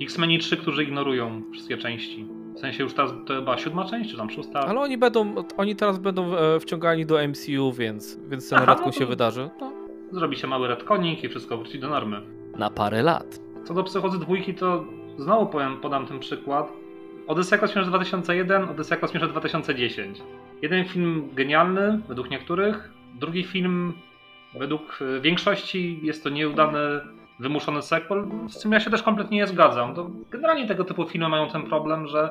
X-Meni 0.01 0.39
3, 0.39 0.57
którzy 0.57 0.83
ignorują 0.83 1.41
wszystkie 1.53 1.77
części. 1.77 2.27
W 2.55 2.59
sensie 2.59 2.83
już 2.83 2.93
teraz 2.93 3.11
to 3.25 3.35
chyba 3.35 3.57
siódma 3.57 3.85
część, 3.85 4.11
czy 4.11 4.17
tam 4.17 4.29
szósta? 4.29 4.59
Ale 4.59 4.79
oni 4.79 4.97
będą, 4.97 5.35
oni 5.57 5.75
teraz 5.75 5.99
będą 5.99 6.37
e, 6.37 6.59
wciągani 6.59 7.05
do 7.05 7.27
MCU, 7.27 7.73
więc, 7.73 8.19
więc 8.27 8.49
ten 8.49 8.59
retcon 8.59 8.85
no 8.85 8.91
się 8.91 9.05
wydarzy. 9.05 9.49
No. 9.61 9.71
Zrobi 10.11 10.35
się 10.35 10.47
mały 10.47 10.67
retconik 10.67 11.23
i 11.23 11.29
wszystko 11.29 11.57
wróci 11.57 11.79
do 11.79 11.89
normy 11.89 12.34
na 12.57 12.69
parę 12.69 13.03
lat. 13.03 13.39
Co 13.65 13.73
do 13.73 13.83
Psychodzy 13.83 14.19
dwójki, 14.19 14.53
to 14.53 14.85
znowu 15.17 15.45
powiem, 15.45 15.77
podam 15.77 16.07
ten 16.07 16.19
przykład. 16.19 16.71
Odyssea 17.27 17.57
Kosmiczna 17.57 17.89
2001, 17.89 18.69
Odyssea 18.69 18.97
Kosmiczna 18.97 19.27
2010. 19.27 20.21
Jeden 20.61 20.85
film 20.85 21.29
genialny, 21.33 22.01
według 22.07 22.29
niektórych, 22.29 22.89
drugi 23.19 23.43
film 23.43 23.93
według 24.59 24.99
e, 25.01 25.21
większości 25.21 25.99
jest 26.03 26.23
to 26.23 26.29
nieudany, 26.29 26.79
wymuszony 27.39 27.81
sequel, 27.81 28.25
z 28.47 28.61
czym 28.61 28.71
ja 28.71 28.79
się 28.79 28.89
też 28.89 29.03
kompletnie 29.03 29.37
nie 29.37 29.47
zgadzam. 29.47 29.95
To 29.95 30.09
generalnie 30.31 30.67
tego 30.67 30.83
typu 30.83 31.05
filmy 31.05 31.29
mają 31.29 31.49
ten 31.49 31.63
problem, 31.63 32.07
że 32.07 32.29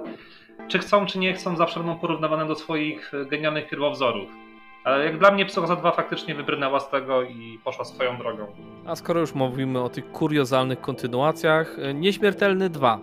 czy 0.69 0.79
chcą, 0.79 1.07
czy 1.07 1.19
nie 1.19 1.35
chcą, 1.35 1.57
zawsze 1.57 1.81
będą 1.81 1.99
porównywane 1.99 2.47
do 2.47 2.55
swoich 2.55 3.15
e, 3.15 3.25
genialnych 3.25 3.69
pierwowzorów. 3.69 4.44
Ale 4.85 5.05
jak 5.05 5.19
dla 5.19 5.31
mnie 5.31 5.47
Psychoza 5.47 5.77
2 5.77 5.93
faktycznie 5.93 6.35
wybrnęła 6.35 6.81
z 6.81 6.91
tego 6.91 7.23
i 7.23 7.59
poszła 7.65 7.85
swoją 7.85 8.19
drogą. 8.19 8.47
A 8.87 8.97
skoro 8.97 9.21
już 9.21 9.35
mówimy 9.35 9.81
o 9.83 9.89
tych 9.89 10.13
kuriozalnych 10.13 10.81
kontynuacjach, 10.81 11.79
e, 11.79 11.95
Nieśmiertelny 11.95 12.71
2. 12.71 13.01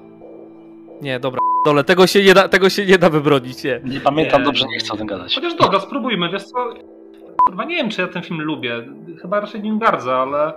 Nie, 1.02 1.20
dobra, 1.20 1.40
dole, 1.66 1.84
tego 1.84 2.08
się 2.08 2.24
nie 2.24 2.34
da, 2.34 2.50
tego 2.50 2.70
się 2.70 2.86
nie 2.86 2.98
da 2.98 3.10
wybronić, 3.10 3.64
nie. 3.64 3.82
Nie 3.84 4.00
pamiętam 4.00 4.42
nie, 4.42 4.46
dobrze, 4.46 4.66
nie 4.66 4.78
chcę 4.78 4.94
o 4.94 4.98
tym 4.98 5.08
gadać. 5.08 5.36
Chociaż 5.36 5.56
dobra, 5.56 5.80
spróbujmy, 5.80 6.30
wiesz 6.30 6.44
co, 6.44 6.74
Chyba 7.50 7.64
nie 7.66 7.76
wiem, 7.76 7.90
czy 7.90 8.02
ja 8.02 8.08
ten 8.08 8.24
film 8.24 8.42
lubię, 8.42 8.86
chyba 9.22 9.40
raczej 9.40 9.62
nim 9.62 9.80
gardzę, 9.80 10.16
ale 10.16 10.54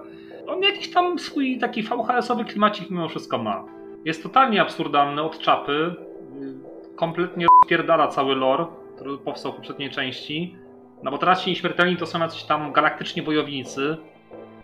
on 0.46 0.62
jakiś 0.62 0.90
tam 0.90 1.18
swój 1.18 1.58
taki 1.58 1.82
VHS-owy 1.82 2.44
klimacik 2.44 2.90
mimo 2.90 3.08
wszystko 3.08 3.38
ma. 3.38 3.64
Jest 4.04 4.22
totalnie 4.22 4.62
absurdalny 4.62 5.22
od 5.22 5.38
czapy, 5.38 5.94
kompletnie 6.96 7.46
rozpierdala 7.46 8.08
cały 8.08 8.34
lore, 8.34 8.66
który 8.94 9.18
powstał 9.18 9.52
w 9.52 9.56
poprzedniej 9.56 9.90
części. 9.90 10.56
No 11.04 11.10
bo 11.10 11.18
teraz 11.18 11.42
ci 11.42 11.50
nieśmiertelni 11.50 11.96
to 11.96 12.06
są 12.06 12.20
jacyś 12.20 12.42
tam 12.42 12.72
galaktyczni 12.72 13.22
bojownicy. 13.22 13.96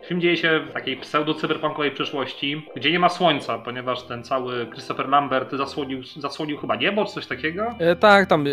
Film 0.03 0.20
dzieje 0.20 0.37
się 0.37 0.61
w 0.70 0.72
takiej 0.72 1.00
pseudo-cyberpunkowej 1.00 1.90
przyszłości, 1.90 2.66
gdzie 2.76 2.92
nie 2.92 2.98
ma 2.98 3.09
słońca, 3.09 3.59
ponieważ 3.59 4.03
ten 4.03 4.24
cały 4.24 4.66
Christopher 4.66 5.09
Lambert 5.09 5.53
zasłonił, 5.53 6.03
zasłonił 6.16 6.59
chyba 6.59 6.76
niebo 6.76 7.05
czy 7.05 7.12
coś 7.12 7.26
takiego. 7.26 7.74
E, 7.79 7.96
tak, 7.96 8.29
tam, 8.29 8.46
e, 8.46 8.50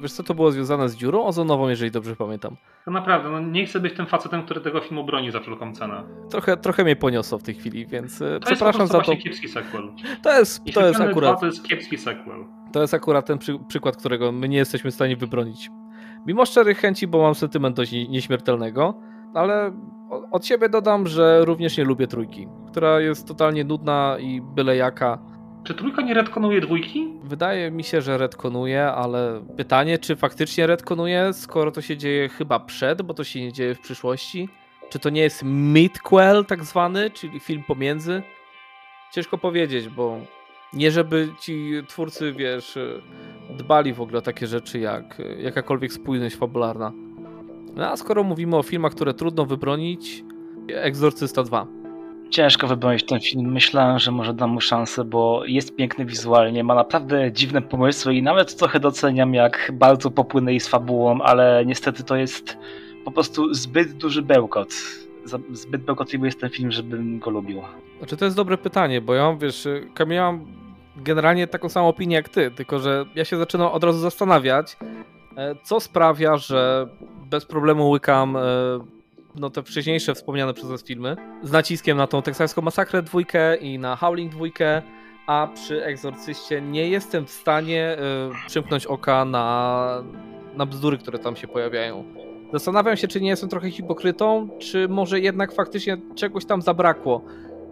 wiesz 0.00 0.12
co, 0.12 0.22
to 0.22 0.34
było 0.34 0.52
związane 0.52 0.88
z 0.88 0.96
dziurą 0.96 1.24
ozonową, 1.24 1.68
jeżeli 1.68 1.90
dobrze 1.90 2.16
pamiętam. 2.16 2.56
No 2.86 2.92
naprawdę, 2.92 3.30
no 3.30 3.40
nie 3.40 3.66
chcę 3.66 3.80
być 3.80 3.94
tym 3.94 4.06
facetem, 4.06 4.42
który 4.42 4.60
tego 4.60 4.80
filmu 4.80 5.04
broni 5.04 5.30
za 5.30 5.40
wszelką 5.40 5.74
cenę. 5.74 6.02
Trochę, 6.30 6.56
trochę 6.56 6.84
mnie 6.84 6.96
poniosło 6.96 7.38
w 7.38 7.42
tej 7.42 7.54
chwili, 7.54 7.86
więc 7.86 8.22
e, 8.22 8.40
to 8.40 8.46
przepraszam 8.46 8.80
jest 8.80 8.92
za 8.92 9.00
to. 9.00 9.16
kiepski 9.16 9.48
sequel. 9.48 9.88
To 10.22 10.38
jest, 10.38 10.62
to 10.74 10.86
jest 10.86 11.00
akurat... 11.00 11.40
to 11.40 11.46
jest 11.46 11.68
kiepski 11.68 11.98
sequel. 11.98 12.44
To 12.72 12.80
jest 12.80 12.94
akurat 12.94 13.26
ten 13.26 13.38
przy, 13.38 13.58
przykład, 13.68 13.96
którego 13.96 14.32
my 14.32 14.48
nie 14.48 14.58
jesteśmy 14.58 14.90
w 14.90 14.94
stanie 14.94 15.16
wybronić. 15.16 15.70
Mimo 16.26 16.46
szczerych 16.46 16.78
chęci, 16.78 17.06
bo 17.06 17.22
mam 17.22 17.34
sentyment 17.34 17.76
dość 17.76 17.92
nieśmiertelnego, 17.92 18.94
ale 19.34 19.72
od 20.30 20.46
siebie 20.46 20.68
dodam, 20.68 21.06
że 21.06 21.44
również 21.44 21.78
nie 21.78 21.84
lubię 21.84 22.06
trójki, 22.06 22.48
która 22.70 23.00
jest 23.00 23.28
totalnie 23.28 23.64
nudna 23.64 24.16
i 24.20 24.40
byle 24.40 24.76
jaka. 24.76 25.18
Czy 25.64 25.74
trójka 25.74 26.02
nie 26.02 26.14
retkonuje 26.14 26.60
dwójki? 26.60 27.12
Wydaje 27.24 27.70
mi 27.70 27.84
się, 27.84 28.00
że 28.00 28.18
retkonuje, 28.18 28.86
ale 28.86 29.42
pytanie, 29.56 29.98
czy 29.98 30.16
faktycznie 30.16 30.66
retkonuje, 30.66 31.32
skoro 31.32 31.70
to 31.70 31.80
się 31.80 31.96
dzieje 31.96 32.28
chyba 32.28 32.60
przed, 32.60 33.02
bo 33.02 33.14
to 33.14 33.24
się 33.24 33.40
nie 33.40 33.52
dzieje 33.52 33.74
w 33.74 33.80
przyszłości? 33.80 34.48
Czy 34.90 34.98
to 34.98 35.10
nie 35.10 35.20
jest 35.20 35.42
midquel 35.44 36.44
tak 36.44 36.64
zwany, 36.64 37.10
czyli 37.10 37.40
film 37.40 37.62
pomiędzy? 37.66 38.22
Ciężko 39.12 39.38
powiedzieć, 39.38 39.88
bo 39.88 40.18
nie 40.74 40.90
żeby 40.90 41.28
ci 41.40 41.72
twórcy, 41.88 42.32
wiesz, 42.32 42.78
dbali 43.50 43.92
w 43.92 44.00
ogóle 44.00 44.18
o 44.18 44.22
takie 44.22 44.46
rzeczy 44.46 44.78
jak 44.78 45.22
jakakolwiek 45.38 45.92
spójność 45.92 46.36
fabularna. 46.36 46.92
No 47.76 47.90
a 47.90 47.96
skoro 47.96 48.22
mówimy 48.22 48.56
o 48.56 48.62
filmach, 48.62 48.92
które 48.92 49.14
trudno 49.14 49.46
wybronić, 49.46 50.24
Egzorcysta 50.68 51.42
2. 51.42 51.66
Ciężko 52.30 52.66
wybronić 52.66 53.06
ten 53.06 53.20
film. 53.20 53.52
Myślałem, 53.52 53.98
że 53.98 54.10
może 54.10 54.34
dam 54.34 54.50
mu 54.50 54.60
szansę, 54.60 55.04
bo 55.04 55.44
jest 55.44 55.76
piękny 55.76 56.04
wizualnie, 56.04 56.64
ma 56.64 56.74
naprawdę 56.74 57.32
dziwne 57.32 57.62
pomysły 57.62 58.14
i 58.14 58.22
nawet 58.22 58.56
trochę 58.56 58.80
doceniam, 58.80 59.34
jak 59.34 59.72
bardzo 59.74 60.10
popłynęli 60.10 60.60
z 60.60 60.68
fabułą, 60.68 61.20
ale 61.20 61.62
niestety 61.66 62.04
to 62.04 62.16
jest 62.16 62.58
po 63.04 63.10
prostu 63.10 63.54
zbyt 63.54 63.92
duży 63.92 64.22
bełkot. 64.22 64.74
Zbyt 65.52 65.82
bełkotliwy 65.82 66.26
jest 66.26 66.40
ten 66.40 66.50
film, 66.50 66.72
żebym 66.72 67.18
go 67.18 67.30
lubił. 67.30 67.62
Znaczy 67.98 68.16
to 68.16 68.24
jest 68.24 68.36
dobre 68.36 68.58
pytanie, 68.58 69.00
bo 69.00 69.14
ja 69.14 69.36
wiesz, 69.40 69.68
Kamil, 69.94 70.18
mam 70.18 70.61
generalnie 70.96 71.46
taką 71.46 71.68
samą 71.68 71.88
opinię 71.88 72.16
jak 72.16 72.28
ty, 72.28 72.50
tylko 72.50 72.78
że 72.78 73.04
ja 73.14 73.24
się 73.24 73.36
zaczynam 73.36 73.68
od 73.68 73.84
razu 73.84 73.98
zastanawiać, 73.98 74.76
e, 75.36 75.54
co 75.62 75.80
sprawia, 75.80 76.36
że 76.36 76.88
bez 77.30 77.44
problemu 77.44 77.90
łykam 77.90 78.36
e, 78.36 78.40
no, 79.34 79.50
te 79.50 79.62
wcześniejsze 79.62 80.14
wspomniane 80.14 80.54
przez 80.54 80.68
nas 80.68 80.84
filmy 80.84 81.16
z 81.42 81.52
naciskiem 81.52 81.96
na 81.96 82.06
tą 82.06 82.22
teksańską 82.22 82.62
masakrę 82.62 83.02
dwójkę 83.02 83.56
i 83.56 83.78
na 83.78 83.96
Howling 83.96 84.32
dwójkę, 84.32 84.82
a 85.26 85.48
przy 85.54 85.84
Egzorcyście 85.84 86.60
nie 86.60 86.88
jestem 86.88 87.26
w 87.26 87.30
stanie 87.30 87.96
y, 88.44 88.48
przymknąć 88.48 88.86
oka 88.86 89.24
na, 89.24 90.02
na 90.56 90.66
bzdury, 90.66 90.98
które 90.98 91.18
tam 91.18 91.36
się 91.36 91.48
pojawiają. 91.48 92.04
Zastanawiam 92.52 92.96
się, 92.96 93.08
czy 93.08 93.20
nie 93.20 93.28
jestem 93.28 93.48
trochę 93.48 93.70
hipokrytą, 93.70 94.48
czy 94.58 94.88
może 94.88 95.20
jednak 95.20 95.52
faktycznie 95.52 95.96
czegoś 96.14 96.44
tam 96.44 96.62
zabrakło, 96.62 97.24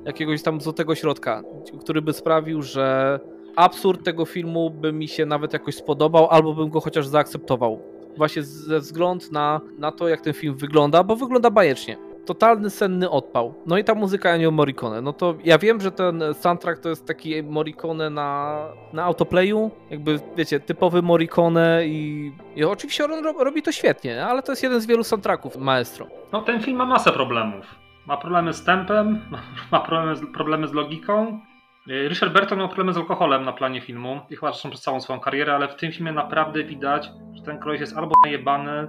jakiegoś 0.05 0.43
tam 0.43 0.61
złotego 0.61 0.95
środka, 0.95 1.43
który 1.81 2.03
by 2.03 2.13
sprawił, 2.13 2.63
że 2.63 3.21
absurd 3.57 4.05
tego 4.05 4.25
filmu 4.25 4.71
by 4.71 4.93
mi 4.93 5.09
się 5.09 5.27
nawet 5.27 5.53
jakoś 5.53 5.75
spodobał, 5.75 6.29
albo 6.31 6.55
bym 6.55 6.71
go 6.71 6.81
chociaż 6.81 7.07
zaakceptował 7.07 7.81
właśnie 8.17 8.43
ze 8.43 8.81
względu 8.81 9.25
na, 9.33 9.61
na 9.79 9.93
to, 9.93 10.09
jak 10.09 10.21
ten 10.21 10.33
film 10.33 10.57
wygląda, 10.57 11.05
bo 11.05 11.17
wygląda 11.17 11.51
bajecznie. 11.51 11.97
Totalny 12.27 12.71
senny 12.71 13.11
odpał. 13.11 13.55
No 13.67 13.79
i 13.79 13.85
ta 13.85 13.95
muzyka 13.95 14.31
Ennio 14.31 14.51
Morricone. 14.51 15.01
No 15.01 15.13
to 15.13 15.35
ja 15.45 15.59
wiem, 15.59 15.81
że 15.81 15.93
ten 15.93 16.23
soundtrack 16.35 16.81
to 16.81 16.89
jest 16.89 17.07
taki 17.07 17.43
Morricone 17.43 18.11
na, 18.11 18.59
na 18.93 19.05
autoplayu. 19.05 19.71
Jakby, 19.91 20.21
wiecie, 20.37 20.61
typowy 20.61 21.03
Morricone 21.03 21.87
i, 21.87 22.33
i 22.57 22.65
oczywiście 22.65 23.05
on 23.05 23.25
robi 23.25 23.63
to 23.63 23.73
świetnie, 23.73 24.27
ale 24.27 24.43
to 24.43 24.53
jest 24.53 24.63
jeden 24.63 24.81
z 24.81 24.87
wielu 24.87 25.05
soundtracków 25.05 25.57
maestro. 25.57 26.07
No 26.33 26.43
ten 26.43 26.63
film 26.63 26.77
ma 26.77 26.87
masę 26.87 27.13
problemów. 27.13 27.65
Ma 28.11 28.17
problemy 28.17 28.53
z 28.53 28.65
tempem, 28.65 29.21
ma 29.73 29.81
problemy 29.81 30.17
z, 30.17 30.33
problemy 30.35 30.69
z 30.69 30.73
logiką, 30.73 31.41
E, 31.89 32.09
Richard 32.09 32.33
Burton 32.33 32.59
miał 32.59 32.69
problemy 32.69 32.93
z 32.93 32.97
alkoholem 32.97 33.45
na 33.45 33.53
planie 33.53 33.81
filmu 33.81 34.21
i 34.31 34.37
chyba 34.37 34.53
zresztą 34.53 34.71
przez 34.71 34.83
całą 34.83 35.01
swoją 35.01 35.21
karierę, 35.21 35.55
ale 35.55 35.69
w 35.69 35.77
tym 35.77 35.93
filmie 35.93 36.13
naprawdę 36.13 36.65
widać, 36.65 37.11
że 37.33 37.43
ten 37.43 37.59
koleś 37.59 37.81
jest 37.81 37.97
albo 37.97 38.15
najebany, 38.25 38.89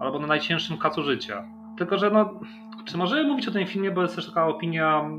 albo 0.00 0.18
na 0.18 0.26
najcięższym 0.26 0.78
kacu 0.78 1.02
życia. 1.02 1.44
Tylko, 1.78 1.98
że 1.98 2.10
no, 2.10 2.40
czy 2.84 2.98
możemy 2.98 3.28
mówić 3.28 3.48
o 3.48 3.50
tym 3.50 3.66
filmie, 3.66 3.90
bo 3.90 4.02
jest 4.02 4.16
też 4.16 4.26
taka 4.26 4.46
opinia 4.46 5.10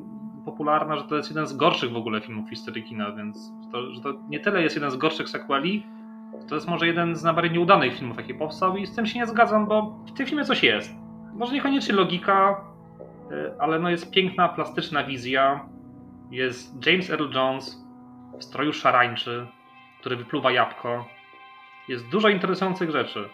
popularna, 0.45 0.97
że 0.97 1.03
to 1.03 1.15
jest 1.15 1.29
jeden 1.29 1.47
z 1.47 1.53
gorszych 1.53 1.91
w 1.91 1.97
ogóle 1.97 2.21
filmów 2.21 2.49
historii 2.49 2.83
kina, 2.83 3.11
więc 3.11 3.51
to, 3.71 3.91
że 3.91 4.01
to 4.01 4.13
nie 4.29 4.39
tyle 4.39 4.63
jest 4.63 4.75
jeden 4.75 4.91
z 4.91 4.97
gorszych 4.97 5.29
sequeli, 5.29 5.85
to 6.49 6.55
jest 6.55 6.67
może 6.67 6.87
jeden 6.87 7.15
z 7.15 7.23
najbardziej 7.23 7.53
nieudanych 7.53 7.95
filmów, 7.95 8.17
jaki 8.17 8.33
powstał 8.33 8.77
i 8.77 8.85
z 8.85 8.95
tym 8.95 9.05
się 9.05 9.19
nie 9.19 9.27
zgadzam, 9.27 9.67
bo 9.67 9.99
w 10.07 10.11
tym 10.11 10.25
filmie 10.25 10.45
coś 10.45 10.63
jest. 10.63 10.95
Może 11.33 11.53
niekoniecznie 11.53 11.95
logika, 11.95 12.61
ale 13.59 13.79
no 13.79 13.89
jest 13.89 14.11
piękna, 14.11 14.49
plastyczna 14.49 15.03
wizja, 15.03 15.65
jest 16.31 16.85
James 16.85 17.09
Earl 17.09 17.33
Jones 17.33 17.83
w 18.39 18.43
stroju 18.43 18.73
szarańczy, 18.73 19.47
który 19.99 20.15
wypluwa 20.15 20.51
jabłko. 20.51 21.05
Jest 21.87 22.09
dużo 22.09 22.29
interesujących 22.29 22.91
rzeczy. 22.91 23.29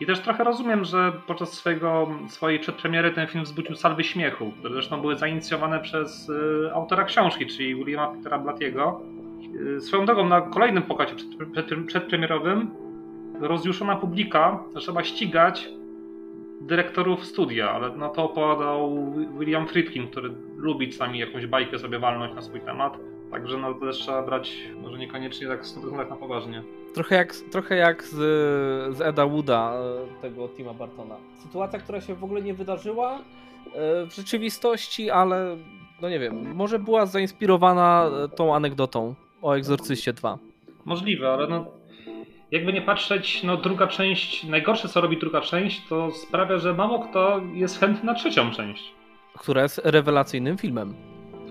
I 0.00 0.06
też 0.06 0.20
trochę 0.20 0.44
rozumiem, 0.44 0.84
że 0.84 1.12
podczas 1.26 1.52
swojego, 1.52 2.08
swojej 2.28 2.60
przedpremiery 2.60 3.10
ten 3.10 3.26
film 3.26 3.44
wzbudził 3.44 3.76
salwy 3.76 4.04
śmiechu, 4.04 4.52
które 4.58 4.74
zresztą 4.74 5.00
były 5.00 5.16
zainicjowane 5.16 5.80
przez 5.80 6.28
y, 6.28 6.70
autora 6.74 7.04
książki, 7.04 7.46
czyli 7.46 7.74
Williama 7.74 8.16
Petera 8.16 8.38
Blattiego. 8.38 9.00
Y, 9.76 9.80
swoją 9.80 10.06
drogą 10.06 10.28
na 10.28 10.40
kolejnym 10.40 10.82
pokazie 10.82 11.14
przed, 11.14 11.28
przed, 11.52 11.86
przedpremierowym 11.86 12.70
rozjuszona 13.40 13.96
publika 13.96 14.58
zaczęła 14.74 15.04
ścigać 15.04 15.68
dyrektorów 16.66 17.26
studia, 17.26 17.70
ale 17.70 17.96
na 17.96 18.08
to 18.08 18.24
opowiadał 18.24 19.12
William 19.38 19.68
Friedkin, 19.68 20.08
który 20.08 20.30
lubi 20.56 20.88
czasami 20.88 21.18
jakąś 21.18 21.46
bajkę 21.46 21.78
sobie 21.78 21.98
walnąć 21.98 22.34
na 22.34 22.42
swój 22.42 22.60
temat. 22.60 22.98
Także 23.30 23.58
no 23.58 23.74
to 23.74 23.80
też 23.80 23.98
trzeba 23.98 24.22
brać 24.22 24.56
może 24.82 24.98
niekoniecznie 24.98 25.46
tak 25.46 25.62
100% 25.62 26.10
na 26.10 26.16
poważnie. 26.16 26.62
Trochę 26.94 27.14
jak, 27.14 27.34
trochę 27.34 27.76
jak 27.76 28.04
z, 28.04 28.16
z 28.96 29.00
Eda 29.00 29.26
Wooda, 29.26 29.74
e, 30.18 30.22
tego 30.22 30.48
Tima 30.48 30.74
Bartona. 30.74 31.16
Sytuacja, 31.42 31.78
która 31.78 32.00
się 32.00 32.14
w 32.14 32.24
ogóle 32.24 32.42
nie 32.42 32.54
wydarzyła 32.54 33.18
e, 33.18 33.20
w 34.06 34.14
rzeczywistości, 34.14 35.10
ale 35.10 35.56
no 36.02 36.08
nie 36.10 36.18
wiem, 36.18 36.54
może 36.54 36.78
była 36.78 37.06
zainspirowana 37.06 38.10
e, 38.24 38.28
tą 38.28 38.54
anegdotą 38.54 39.14
o 39.42 39.56
Egzorcyście 39.56 40.12
2. 40.12 40.38
Możliwe, 40.84 41.32
ale 41.32 41.48
no 41.48 41.66
jakby 42.52 42.72
nie 42.72 42.82
patrzeć, 42.82 43.42
no 43.42 43.56
druga 43.56 43.86
część, 43.86 44.44
najgorsze 44.44 44.88
co 44.88 45.00
robi 45.00 45.18
druga 45.18 45.40
część, 45.40 45.82
to 45.88 46.10
sprawia, 46.10 46.58
że 46.58 46.74
mało 46.74 46.98
kto 46.98 47.40
jest 47.54 47.80
chętny 47.80 48.04
na 48.04 48.14
trzecią 48.14 48.50
część. 48.50 48.94
Która 49.38 49.62
jest 49.62 49.80
rewelacyjnym 49.84 50.58
filmem. 50.58 50.94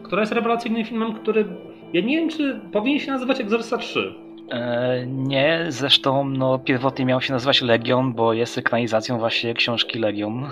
Która 0.04 0.22
jest 0.22 0.32
rewelacyjnym 0.32 0.86
filmem, 0.86 1.14
który, 1.14 1.46
ja 1.94 2.02
nie 2.02 2.18
wiem 2.18 2.30
czy 2.30 2.62
powinien 2.72 3.00
się 3.00 3.12
nazywać 3.12 3.42
Exorcista 3.42 3.78
3. 3.78 4.16
E, 4.52 5.06
nie, 5.08 5.66
zresztą 5.70 6.30
no, 6.30 6.60
pierwotnie 6.60 7.06
miał 7.06 7.22
się 7.22 7.34
nazywać 7.34 7.62
Legion, 7.62 8.14
bo 8.14 8.34
jest 8.34 8.58
ekranizacją 8.58 9.20
właśnie 9.20 9.54
książki 9.54 10.00
Legion. 10.00 10.50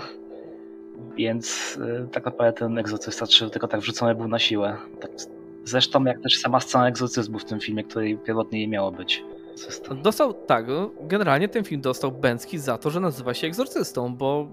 Więc 1.16 1.78
e, 2.02 2.06
tak 2.06 2.24
naprawdę 2.24 2.52
ten 2.52 2.78
Egzorcysta 2.78 3.26
3 3.26 3.50
tylko 3.50 3.68
tak 3.68 3.80
wrzucony 3.80 4.14
był 4.14 4.28
na 4.28 4.38
siłę. 4.38 4.76
Tak, 5.00 5.10
zresztą 5.64 6.04
jak 6.04 6.20
też 6.20 6.38
sama 6.38 6.60
scena 6.60 6.88
egzorcyzmu 6.88 7.38
w 7.38 7.44
tym 7.44 7.60
filmie, 7.60 7.84
której 7.84 8.18
pierwotnie 8.18 8.58
nie 8.58 8.68
miało 8.68 8.92
być. 8.92 9.24
Dostał, 10.02 10.34
tak, 10.34 10.68
no, 10.68 10.90
generalnie 11.00 11.48
ten 11.48 11.64
film 11.64 11.80
dostał 11.80 12.12
Bęcki 12.12 12.58
za 12.58 12.78
to, 12.78 12.90
że 12.90 13.00
nazywa 13.00 13.34
się 13.34 13.46
Egzorcystą, 13.46 14.16
bo 14.16 14.48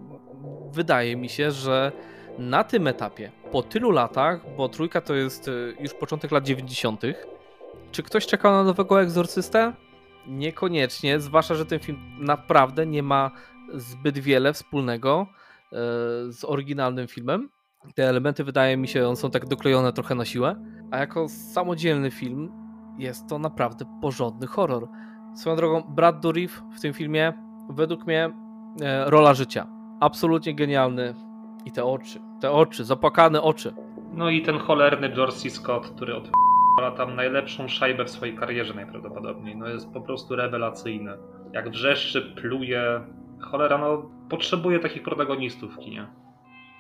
wydaje 0.71 1.15
mi 1.15 1.29
się, 1.29 1.51
że 1.51 1.91
na 2.37 2.63
tym 2.63 2.87
etapie, 2.87 3.31
po 3.51 3.63
tylu 3.63 3.91
latach, 3.91 4.55
bo 4.57 4.69
trójka 4.69 5.01
to 5.01 5.15
jest 5.15 5.47
y, 5.47 5.75
już 5.79 5.93
początek 5.93 6.31
lat 6.31 6.43
90., 6.43 7.01
czy 7.91 8.03
ktoś 8.03 8.25
czekał 8.25 8.51
na 8.51 8.63
nowego 8.63 9.01
Egzorcystę? 9.01 9.73
Niekoniecznie, 10.27 11.19
zwłaszcza, 11.19 11.55
że 11.55 11.65
ten 11.65 11.79
film 11.79 11.97
naprawdę 12.19 12.85
nie 12.85 13.03
ma 13.03 13.31
zbyt 13.73 14.19
wiele 14.19 14.53
wspólnego 14.53 15.27
y, 15.27 15.75
z 16.33 16.45
oryginalnym 16.45 17.07
filmem. 17.07 17.49
Te 17.95 18.09
elementy 18.09 18.43
wydaje 18.43 18.77
mi 18.77 18.87
się, 18.87 19.15
są 19.15 19.31
tak 19.31 19.45
doklejone 19.45 19.93
trochę 19.93 20.15
na 20.15 20.25
siłę, 20.25 20.55
a 20.91 20.97
jako 20.97 21.29
samodzielny 21.29 22.11
film 22.11 22.51
jest 22.97 23.27
to 23.29 23.39
naprawdę 23.39 23.85
porządny 24.01 24.47
horror. 24.47 24.87
Swoją 25.37 25.55
drogą, 25.55 25.83
Brad 25.87 26.19
Dourif 26.19 26.63
w 26.71 26.79
tym 26.79 26.93
filmie, 26.93 27.33
według 27.69 28.07
mnie, 28.07 28.29
e, 28.81 29.09
rola 29.09 29.33
życia. 29.33 29.67
Absolutnie 29.99 30.55
genialny. 30.55 31.13
I 31.65 31.71
te 31.71 31.85
oczy, 31.85 32.19
te 32.41 32.51
oczy, 32.51 32.83
zapłakane 32.83 33.41
oczy. 33.41 33.73
No 34.13 34.29
i 34.29 34.41
ten 34.41 34.57
cholerny 34.57 35.11
C. 35.31 35.49
Scott, 35.49 35.87
który 35.87 36.15
odpala 36.15 36.91
tam 36.97 37.15
najlepszą 37.15 37.67
szajbę 37.67 38.05
w 38.05 38.09
swojej 38.09 38.35
karierze 38.35 38.73
najprawdopodobniej. 38.73 39.55
No 39.55 39.67
jest 39.67 39.93
po 39.93 40.01
prostu 40.01 40.35
rewelacyjny. 40.35 41.11
Jak 41.53 41.69
wrzeszczy, 41.69 42.21
pluje. 42.21 43.01
Cholera, 43.39 43.77
no 43.77 44.09
potrzebuje 44.29 44.79
takich 44.79 45.03
protagonistów 45.03 45.75
w 45.75 45.79
kinie. 45.79 46.07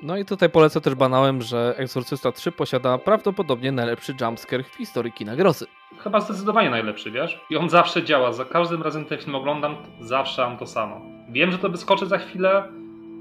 No 0.01 0.17
i 0.17 0.25
tutaj 0.25 0.49
polecę 0.49 0.81
też 0.81 0.95
banałem, 0.95 1.41
że 1.41 1.73
Exorcysta 1.77 2.31
3 2.31 2.51
posiada 2.51 2.97
prawdopodobnie 2.97 3.71
najlepszy 3.71 4.13
jumpscare 4.21 4.63
w 4.63 4.75
historii 4.75 5.13
kina 5.13 5.35
grozy. 5.35 5.65
Chyba 5.97 6.19
zdecydowanie 6.19 6.69
najlepszy, 6.69 7.11
wiesz? 7.11 7.39
I 7.49 7.57
on 7.57 7.69
zawsze 7.69 8.03
działa. 8.03 8.31
Za 8.33 8.45
każdym 8.45 8.83
razem 8.83 9.05
ten 9.05 9.17
film 9.17 9.35
oglądam, 9.35 9.75
zawsze 10.01 10.41
mam 10.41 10.57
to 10.57 10.65
samo. 10.65 11.01
Wiem, 11.29 11.51
że 11.51 11.57
to 11.57 11.69
wyskoczy 11.69 12.05
za 12.05 12.17
chwilę, 12.17 12.63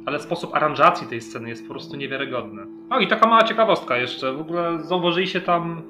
ale 0.07 0.21
sposób 0.21 0.55
aranżacji 0.55 1.07
tej 1.07 1.21
sceny 1.21 1.49
jest 1.49 1.63
po 1.67 1.71
prostu 1.71 1.97
niewiarygodny. 1.97 2.63
O 2.91 3.01
i 3.01 3.07
taka 3.09 3.29
mała 3.29 3.43
ciekawostka 3.43 3.97
jeszcze. 3.97 4.33
W 4.33 4.41
ogóle 4.41 4.79
zauważyliście 4.85 5.41
tam 5.41 5.83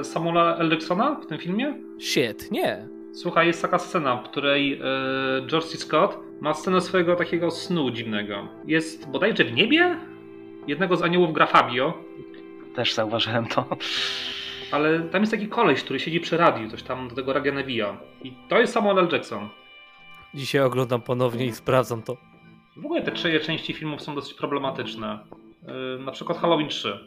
e, 0.00 0.04
Samuela 0.04 0.56
L. 0.56 0.70
Jacksona 0.70 1.14
w 1.14 1.26
tym 1.26 1.38
filmie? 1.38 1.74
Shit, 2.00 2.50
nie. 2.50 2.88
Słuchaj, 3.12 3.46
jest 3.46 3.62
taka 3.62 3.78
scena, 3.78 4.16
w 4.16 4.22
której 4.22 4.70
yy, 4.70 5.46
George 5.46 5.66
C. 5.66 5.76
Scott 5.76 6.18
ma 6.40 6.54
scenę 6.54 6.80
swojego 6.80 7.16
takiego 7.16 7.50
snu 7.50 7.90
dziwnego. 7.90 8.48
Jest 8.66 9.10
bodajże 9.10 9.44
w 9.44 9.52
niebie? 9.52 9.96
Jednego 10.66 10.96
z 10.96 11.02
aniołów 11.02 11.32
gra 11.32 11.46
Fabio. 11.46 11.94
Też 12.74 12.94
zauważyłem 12.94 13.46
to. 13.46 13.66
Ale 14.72 15.00
tam 15.00 15.22
jest 15.22 15.32
taki 15.32 15.48
koleś, 15.48 15.82
który 15.82 16.00
siedzi 16.00 16.20
przy 16.20 16.36
radiu, 16.36 16.70
coś 16.70 16.82
tam 16.82 17.08
do 17.08 17.14
tego 17.14 17.32
radia 17.32 17.52
nawija. 17.52 17.96
I 18.22 18.32
to 18.48 18.60
jest 18.60 18.72
Samuel 18.72 18.98
L. 18.98 19.08
Jackson. 19.12 19.48
Dzisiaj 20.34 20.62
oglądam 20.62 21.00
ponownie 21.00 21.46
i 21.46 21.52
sprawdzam 21.52 22.02
to. 22.02 22.16
W 22.76 22.84
ogóle 22.84 23.02
te 23.02 23.12
trzy 23.12 23.40
części 23.40 23.72
filmów 23.72 24.02
są 24.02 24.14
dosyć 24.14 24.34
problematyczne. 24.34 25.18
Yy, 25.98 26.04
na 26.04 26.12
przykład 26.12 26.38
Halloween 26.38 26.68
3. 26.68 26.98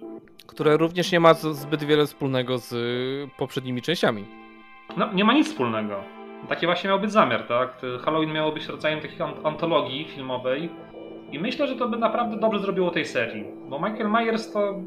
Które 0.47 0.77
również 0.77 1.11
nie 1.11 1.19
ma 1.19 1.33
zbyt 1.33 1.83
wiele 1.83 2.05
wspólnego 2.05 2.57
z 2.57 2.75
poprzednimi 3.37 3.81
częściami. 3.81 4.25
No, 4.97 5.13
nie 5.13 5.23
ma 5.23 5.33
nic 5.33 5.47
wspólnego. 5.47 6.03
Taki 6.49 6.65
właśnie 6.65 6.87
miał 6.89 6.99
być 6.99 7.11
zamiar, 7.11 7.43
tak? 7.43 7.81
Halloween 8.05 8.33
miało 8.33 8.51
być 8.51 8.65
rodzajem 8.65 9.01
takiej 9.01 9.17
antologii 9.43 10.05
filmowej. 10.05 10.69
I 11.31 11.39
myślę, 11.39 11.67
że 11.67 11.75
to 11.75 11.89
by 11.89 11.97
naprawdę 11.97 12.37
dobrze 12.37 12.59
zrobiło 12.59 12.91
tej 12.91 13.05
serii. 13.05 13.45
Bo 13.69 13.79
Michael 13.79 14.09
Myers 14.09 14.51
to, 14.51 14.79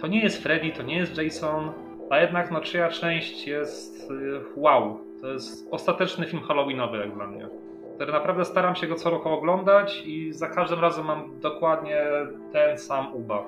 to 0.00 0.06
nie 0.06 0.20
jest 0.20 0.42
Freddy, 0.42 0.70
to 0.70 0.82
nie 0.82 0.96
jest 0.96 1.18
Jason, 1.22 1.72
a 2.10 2.18
jednak 2.18 2.50
no 2.50 2.60
czyja 2.60 2.88
część 2.88 3.46
jest 3.46 4.10
y, 4.10 4.40
wow. 4.56 5.00
To 5.20 5.28
jest 5.28 5.68
ostateczny 5.70 6.26
film 6.26 6.42
Halloweenowy 6.42 6.98
jak 6.98 7.14
dla 7.14 7.26
mnie. 7.26 7.48
Który 7.94 8.12
naprawdę 8.12 8.44
staram 8.44 8.76
się 8.76 8.86
go 8.86 8.94
co 8.94 9.10
roku 9.10 9.28
oglądać 9.28 10.02
i 10.06 10.32
za 10.32 10.48
każdym 10.48 10.80
razem 10.80 11.06
mam 11.06 11.40
dokładnie 11.40 12.04
ten 12.52 12.78
sam 12.78 13.14
ubaw. 13.14 13.44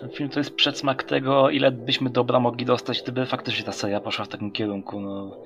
Ten 0.00 0.10
film 0.10 0.28
to 0.28 0.40
jest 0.40 0.54
przedsmak 0.54 1.02
tego, 1.02 1.50
ile 1.50 1.70
byśmy 1.70 2.10
dobra 2.10 2.40
mogli 2.40 2.64
dostać, 2.64 3.02
gdyby 3.02 3.26
faktycznie 3.26 3.64
ta 3.64 3.72
seria 3.72 4.00
poszła 4.00 4.24
w 4.24 4.28
takim 4.28 4.50
kierunku. 4.50 5.00
No, 5.00 5.36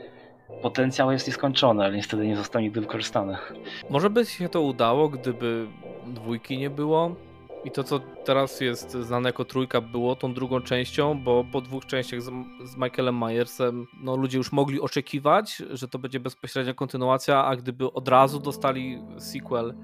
potencjał 0.62 1.12
jest 1.12 1.26
nieskończony, 1.26 1.84
ale 1.84 1.96
niestety 1.96 2.26
nie 2.26 2.36
został 2.36 2.62
nigdy 2.62 2.80
wykorzystany. 2.80 3.36
Może 3.90 4.10
by 4.10 4.24
się 4.24 4.48
to 4.48 4.62
udało, 4.62 5.08
gdyby 5.08 5.66
dwójki 6.06 6.58
nie 6.58 6.70
było 6.70 7.16
i 7.64 7.70
to, 7.70 7.84
co 7.84 8.00
teraz 8.24 8.60
jest 8.60 8.90
znane 8.92 9.28
jako 9.28 9.44
trójka, 9.44 9.80
było 9.80 10.16
tą 10.16 10.34
drugą 10.34 10.60
częścią, 10.60 11.20
bo 11.24 11.44
po 11.52 11.60
dwóch 11.60 11.86
częściach 11.86 12.22
z, 12.22 12.30
z 12.64 12.76
Michaelem 12.76 13.18
Myersem 13.18 13.86
no, 14.00 14.16
ludzie 14.16 14.38
już 14.38 14.52
mogli 14.52 14.80
oczekiwać, 14.80 15.62
że 15.70 15.88
to 15.88 15.98
będzie 15.98 16.20
bezpośrednia 16.20 16.74
kontynuacja, 16.74 17.44
a 17.44 17.56
gdyby 17.56 17.92
od 17.92 18.08
razu 18.08 18.40
dostali 18.40 19.02
sequel 19.18 19.74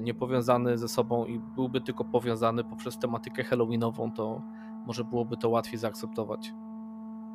niepowiązany 0.00 0.78
ze 0.78 0.88
sobą 0.88 1.26
i 1.26 1.38
byłby 1.38 1.80
tylko 1.80 2.04
powiązany 2.04 2.64
poprzez 2.64 2.98
tematykę 2.98 3.44
halloweenową, 3.44 4.12
to 4.12 4.42
może 4.86 5.04
byłoby 5.04 5.36
to 5.36 5.48
łatwiej 5.48 5.78
zaakceptować. 5.78 6.52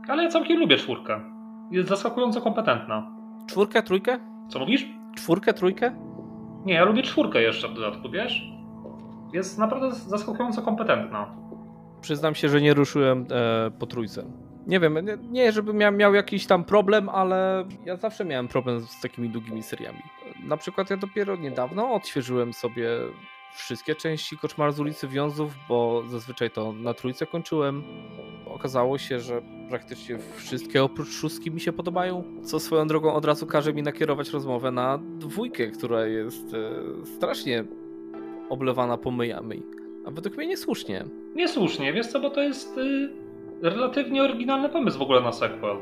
Ale 0.08 0.24
ja 0.24 0.30
całkiem 0.30 0.60
lubię 0.60 0.78
czwórkę. 0.78 1.41
Jest 1.72 1.90
zaskakująco 1.90 2.42
kompetentna. 2.42 3.12
Czwórkę, 3.50 3.84
trójkę? 3.84 4.20
Co 4.50 4.60
mówisz? 4.60 4.88
Czwórkę, 5.16 5.54
trójkę? 5.54 5.96
Nie, 6.66 6.74
ja 6.74 6.86
lubię 6.86 7.04
czwórkę 7.04 7.42
jeszcze 7.42 7.68
w 7.68 7.74
dodatku, 7.74 8.10
wiesz? 8.10 8.52
Jest 9.34 9.60
naprawdę 9.60 9.92
zaskakująco 9.92 10.62
kompetentna. 10.62 11.36
Przyznam 12.02 12.36
się, 12.36 12.50
że 12.50 12.62
nie 12.62 12.74
ruszyłem 12.74 13.26
e, 13.32 13.72
po 13.80 13.88
trójce. 13.88 14.24
Nie 14.68 14.80
wiem, 14.80 14.94
nie, 15.06 15.18
nie 15.30 15.52
żebym 15.52 15.78
miał, 15.78 15.92
miał 15.92 16.14
jakiś 16.14 16.48
tam 16.48 16.64
problem, 16.64 17.10
ale 17.10 17.66
ja 17.86 17.96
zawsze 17.96 18.26
miałem 18.26 18.48
problem 18.48 18.82
z 18.82 19.02
takimi 19.02 19.30
długimi 19.30 19.64
seriami. 19.64 20.02
Na 20.44 20.58
przykład 20.58 20.90
ja 20.90 20.98
dopiero 20.98 21.36
niedawno 21.36 21.94
odświeżyłem 21.94 22.54
sobie 22.54 22.90
wszystkie 23.56 23.96
części 23.96 24.38
Koczmar 24.38 24.74
z 24.74 24.80
ulicy 24.80 25.08
Wiązów, 25.08 25.54
bo 25.70 26.04
zazwyczaj 26.10 26.52
to 26.52 26.74
na 26.74 26.94
trójce 26.94 27.26
kończyłem. 27.26 27.84
Okazało 28.46 28.98
się, 28.98 29.20
że 29.20 29.42
praktycznie 29.70 30.18
wszystkie 30.36 30.84
oprócz 30.84 31.10
szóstki 31.10 31.52
mi 31.52 31.62
się 31.62 31.74
podobają, 31.74 32.24
co 32.44 32.60
swoją 32.60 32.88
drogą 32.88 33.14
od 33.14 33.26
razu 33.26 33.48
każe 33.48 33.74
mi 33.74 33.84
nakierować 33.84 34.30
rozmowę 34.30 34.72
na 34.72 34.98
dwójkę, 34.98 35.68
która 35.68 36.06
jest 36.06 36.54
e, 36.54 37.06
strasznie 37.06 37.66
oblewana 38.50 38.98
pomyjami. 38.98 39.64
A 40.06 40.12
według 40.12 40.38
mnie 40.38 40.48
niesłusznie. 40.48 41.06
Niesłusznie, 41.36 41.94
wiesz 41.94 42.08
co, 42.08 42.20
bo 42.20 42.30
to 42.30 42.42
jest 42.42 42.78
y, 42.78 43.10
relatywnie 43.62 44.24
oryginalny 44.24 44.70
pomysł 44.70 45.00
w 45.00 45.02
ogóle 45.02 45.22
na 45.22 45.32
sequel. 45.32 45.78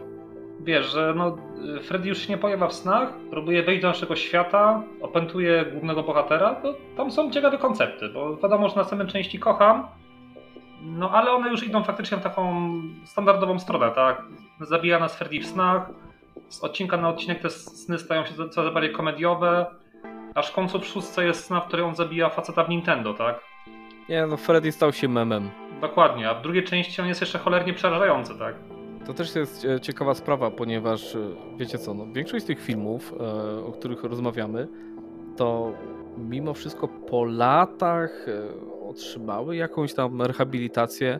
Wiesz, 0.60 0.92
że 0.92 1.14
no, 1.18 1.38
Freddy 1.84 2.10
już 2.10 2.18
się 2.18 2.34
nie 2.34 2.38
pojawia 2.38 2.68
w 2.68 2.74
snach, 2.74 3.14
próbuje 3.30 3.64
wejść 3.64 3.82
do 3.82 3.88
naszego 3.88 4.16
świata, 4.16 4.84
opętuje 5.02 5.66
głównego 5.66 6.04
bohatera, 6.04 6.56
to 6.56 6.76
tam 6.98 7.12
są 7.12 7.32
ciekawe 7.32 7.58
koncepty, 7.58 8.10
bo 8.10 8.38
wiadomo, 8.38 8.70
że 8.70 8.76
na 8.76 8.84
samej 8.84 9.08
części 9.08 9.40
kocham, 9.40 9.88
no 10.82 11.12
ale 11.12 11.32
one 11.32 11.50
już 11.50 11.68
idą 11.68 11.84
faktycznie 11.84 12.18
w 12.18 12.22
taką 12.22 12.72
standardową 13.06 13.60
stronę, 13.60 13.92
tak? 13.92 14.24
Zabija 14.62 15.00
nas 15.00 15.18
Freddy 15.18 15.40
w 15.40 15.46
snach, 15.46 15.90
z 16.50 16.64
odcinka 16.64 16.98
na 16.98 17.10
odcinek 17.10 17.42
te 17.42 17.50
sny 17.50 18.00
stają 18.00 18.26
się 18.26 18.50
coraz 18.50 18.74
bardziej 18.74 18.92
komediowe, 18.92 19.66
aż 20.36 20.50
w 20.50 20.54
końcu 20.54 20.80
w 20.80 20.86
szóstce 20.86 21.26
jest 21.26 21.46
sna, 21.46 21.62
w 21.62 21.68
której 21.68 21.86
on 21.86 21.96
zabija 21.96 22.30
faceta 22.30 22.64
w 22.64 22.70
Nintendo, 22.70 23.14
tak? 23.14 23.40
Nie, 24.10 24.26
no 24.26 24.38
Freddy 24.38 24.72
stał 24.72 24.94
się 24.94 25.08
memem. 25.08 25.50
Dokładnie, 25.82 26.30
a 26.30 26.34
w 26.34 26.42
drugiej 26.42 26.64
części 26.64 27.02
on 27.02 27.08
jest 27.08 27.22
jeszcze 27.22 27.40
cholernie 27.40 27.74
przerażający, 27.74 28.40
tak? 28.40 28.56
To 29.10 29.14
też 29.14 29.36
jest 29.36 29.66
e, 29.66 29.80
ciekawa 29.80 30.14
sprawa, 30.14 30.52
ponieważ 30.52 31.16
e, 31.16 31.20
wiecie 31.58 31.78
co, 31.78 31.94
no, 31.94 32.06
większość 32.14 32.46
z 32.46 32.48
tych 32.48 32.62
filmów, 32.62 33.14
e, 33.20 33.66
o 33.66 33.72
których 33.72 34.04
rozmawiamy, 34.04 34.68
to 35.38 35.74
mimo 36.18 36.54
wszystko 36.54 36.88
po 36.88 37.26
latach 37.26 38.26
otrzymały 38.90 39.56
jakąś 39.56 39.94
tam 39.94 40.22
rehabilitację. 40.22 41.20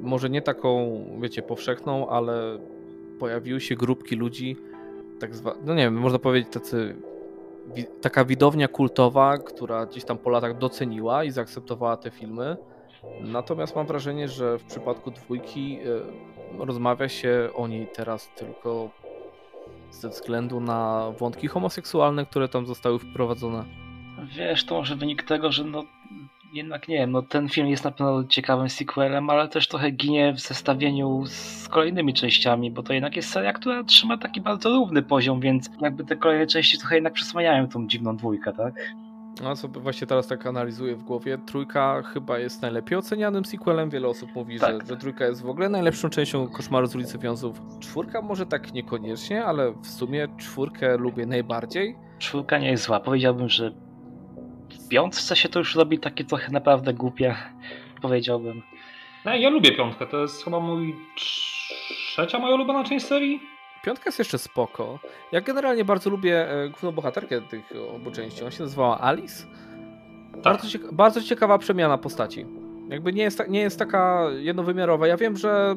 Może 0.00 0.30
nie 0.30 0.42
taką, 0.42 1.04
wiecie, 1.20 1.42
powszechną, 1.42 2.08
ale 2.08 2.58
pojawiły 3.18 3.60
się 3.60 3.74
grupki 3.74 4.16
ludzi, 4.16 4.56
tak 5.20 5.34
zwane, 5.34 5.56
no 5.64 5.74
nie 5.74 5.82
wiem, 5.82 5.94
można 5.94 6.18
powiedzieć 6.18 6.52
tacy, 6.52 6.96
taka 8.00 8.24
widownia 8.24 8.68
kultowa, 8.68 9.38
która 9.38 9.86
gdzieś 9.86 10.04
tam 10.04 10.18
po 10.18 10.30
latach 10.30 10.58
doceniła 10.58 11.24
i 11.24 11.30
zaakceptowała 11.30 11.96
te 11.96 12.10
filmy. 12.10 12.56
Natomiast 13.20 13.76
mam 13.76 13.86
wrażenie, 13.86 14.28
że 14.28 14.58
w 14.58 14.64
przypadku 14.64 15.10
dwójki 15.10 15.78
rozmawia 16.58 17.08
się 17.08 17.48
o 17.54 17.68
niej 17.68 17.86
teraz 17.94 18.30
tylko 18.36 18.90
ze 19.90 20.08
względu 20.08 20.60
na 20.60 21.10
wątki 21.18 21.48
homoseksualne, 21.48 22.26
które 22.26 22.48
tam 22.48 22.66
zostały 22.66 22.98
wprowadzone. 22.98 23.64
Wiesz, 24.36 24.64
to 24.64 24.74
może 24.74 24.96
wynik 24.96 25.22
tego, 25.22 25.52
że 25.52 25.64
no 25.64 25.84
jednak 26.52 26.88
nie 26.88 26.96
wiem, 26.96 27.10
no 27.10 27.22
ten 27.22 27.48
film 27.48 27.68
jest 27.68 27.84
na 27.84 27.90
pewno 27.90 28.24
ciekawym 28.24 28.68
sequelem, 28.68 29.30
ale 29.30 29.48
też 29.48 29.68
trochę 29.68 29.90
ginie 29.90 30.32
w 30.32 30.40
zestawieniu 30.40 31.22
z 31.26 31.68
kolejnymi 31.68 32.14
częściami, 32.14 32.70
bo 32.70 32.82
to 32.82 32.92
jednak 32.92 33.16
jest 33.16 33.30
seria, 33.30 33.52
która 33.52 33.84
trzyma 33.84 34.18
taki 34.18 34.40
bardzo 34.40 34.70
równy 34.70 35.02
poziom, 35.02 35.40
więc 35.40 35.70
jakby 35.80 36.04
te 36.04 36.16
kolejne 36.16 36.46
części 36.46 36.78
trochę 36.78 36.94
jednak 36.94 37.12
przesłaniają 37.12 37.68
tą 37.68 37.88
dziwną 37.88 38.16
dwójkę, 38.16 38.52
tak? 38.52 38.74
No 39.42 39.56
sobie 39.56 39.80
właśnie 39.80 40.06
teraz 40.06 40.26
tak 40.26 40.46
analizuję 40.46 40.96
w 40.96 41.02
głowie. 41.02 41.38
Trójka 41.46 42.02
chyba 42.02 42.38
jest 42.38 42.62
najlepiej 42.62 42.98
ocenianym 42.98 43.44
sequelem. 43.44 43.90
Wiele 43.90 44.08
osób 44.08 44.34
mówi, 44.34 44.58
tak. 44.58 44.80
że, 44.80 44.86
że 44.86 44.96
trójka 44.96 45.26
jest 45.26 45.42
w 45.42 45.48
ogóle 45.48 45.68
najlepszą 45.68 46.10
częścią 46.10 46.48
Koszmaru 46.48 46.86
z 46.86 46.94
ulicy 46.96 47.18
Wiązów. 47.18 47.60
Czwórka 47.80 48.22
może 48.22 48.46
tak 48.46 48.72
niekoniecznie, 48.72 49.44
ale 49.44 49.72
w 49.72 49.86
sumie 49.86 50.28
czwórkę 50.38 50.96
lubię 50.96 51.26
najbardziej. 51.26 51.96
Czwórka 52.18 52.58
nie 52.58 52.70
jest 52.70 52.84
zła. 52.84 53.00
Powiedziałbym, 53.00 53.48
że 53.48 53.70
w 54.70 54.88
piątce 54.88 55.36
się 55.36 55.48
to 55.48 55.58
już 55.58 55.74
robi 55.74 55.98
takie 55.98 56.24
trochę 56.24 56.52
naprawdę 56.52 56.94
głupie. 56.94 57.34
Powiedziałbym. 58.02 58.62
No, 59.24 59.34
ja 59.34 59.50
lubię 59.50 59.72
piątkę. 59.72 60.06
To 60.06 60.22
jest 60.22 60.44
chyba 60.44 60.60
mój 60.60 60.96
trzecia 61.16 62.38
moja 62.38 62.54
ulubiona 62.54 62.84
część 62.84 63.06
serii. 63.06 63.40
Piątka 63.84 64.04
jest 64.06 64.18
jeszcze 64.18 64.38
spoko. 64.38 64.98
Ja 65.32 65.40
generalnie 65.40 65.84
bardzo 65.84 66.10
lubię 66.10 66.50
e, 66.50 66.68
główną 66.68 66.92
bohaterkę 66.92 67.40
tych 67.40 67.72
obu 67.94 68.10
części. 68.10 68.42
Ona 68.42 68.50
się 68.50 68.62
nazywała 68.62 69.00
Alice. 69.00 69.44
Tak. 70.32 70.42
Bardzo, 70.42 70.68
cieka 70.68 70.88
bardzo 70.92 71.22
ciekawa 71.22 71.58
przemiana 71.58 71.98
postaci. 71.98 72.46
Jakby 72.88 73.12
nie 73.12 73.22
jest, 73.22 73.42
nie 73.48 73.60
jest 73.60 73.78
taka 73.78 74.30
jednowymiarowa. 74.30 75.06
Ja 75.06 75.16
wiem, 75.16 75.36
że, 75.36 75.76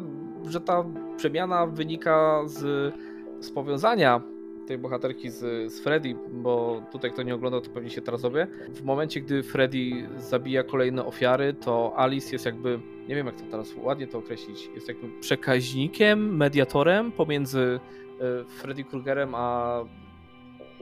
że 0.49 0.61
ta 0.61 0.85
przemiana 1.17 1.65
wynika 1.67 2.41
z, 2.45 2.93
z 3.39 3.51
powiązania 3.51 4.21
tej 4.67 4.77
bohaterki 4.77 5.29
z, 5.29 5.73
z 5.73 5.79
Freddy, 5.79 6.15
bo 6.31 6.81
tutaj 6.91 7.11
kto 7.11 7.23
nie 7.23 7.35
oglądał, 7.35 7.61
to 7.61 7.69
pewnie 7.69 7.89
się 7.89 8.01
teraz. 8.01 8.21
W 8.69 8.83
momencie, 8.83 9.21
gdy 9.21 9.43
Freddy 9.43 10.09
zabija 10.17 10.63
kolejne 10.63 11.05
ofiary, 11.05 11.53
to 11.53 11.93
Alice 11.95 12.31
jest 12.31 12.45
jakby, 12.45 12.79
nie 13.07 13.15
wiem 13.15 13.25
jak 13.25 13.35
to 13.35 13.43
teraz 13.51 13.75
ładnie 13.77 14.07
to 14.07 14.17
określić, 14.17 14.69
jest 14.75 14.87
jakby 14.87 15.19
przekaźnikiem, 15.19 16.37
mediatorem 16.37 17.11
pomiędzy 17.11 17.79
e, 18.21 18.45
Freddy 18.49 18.83
Kruegerem 18.83 19.35
a, 19.35 19.79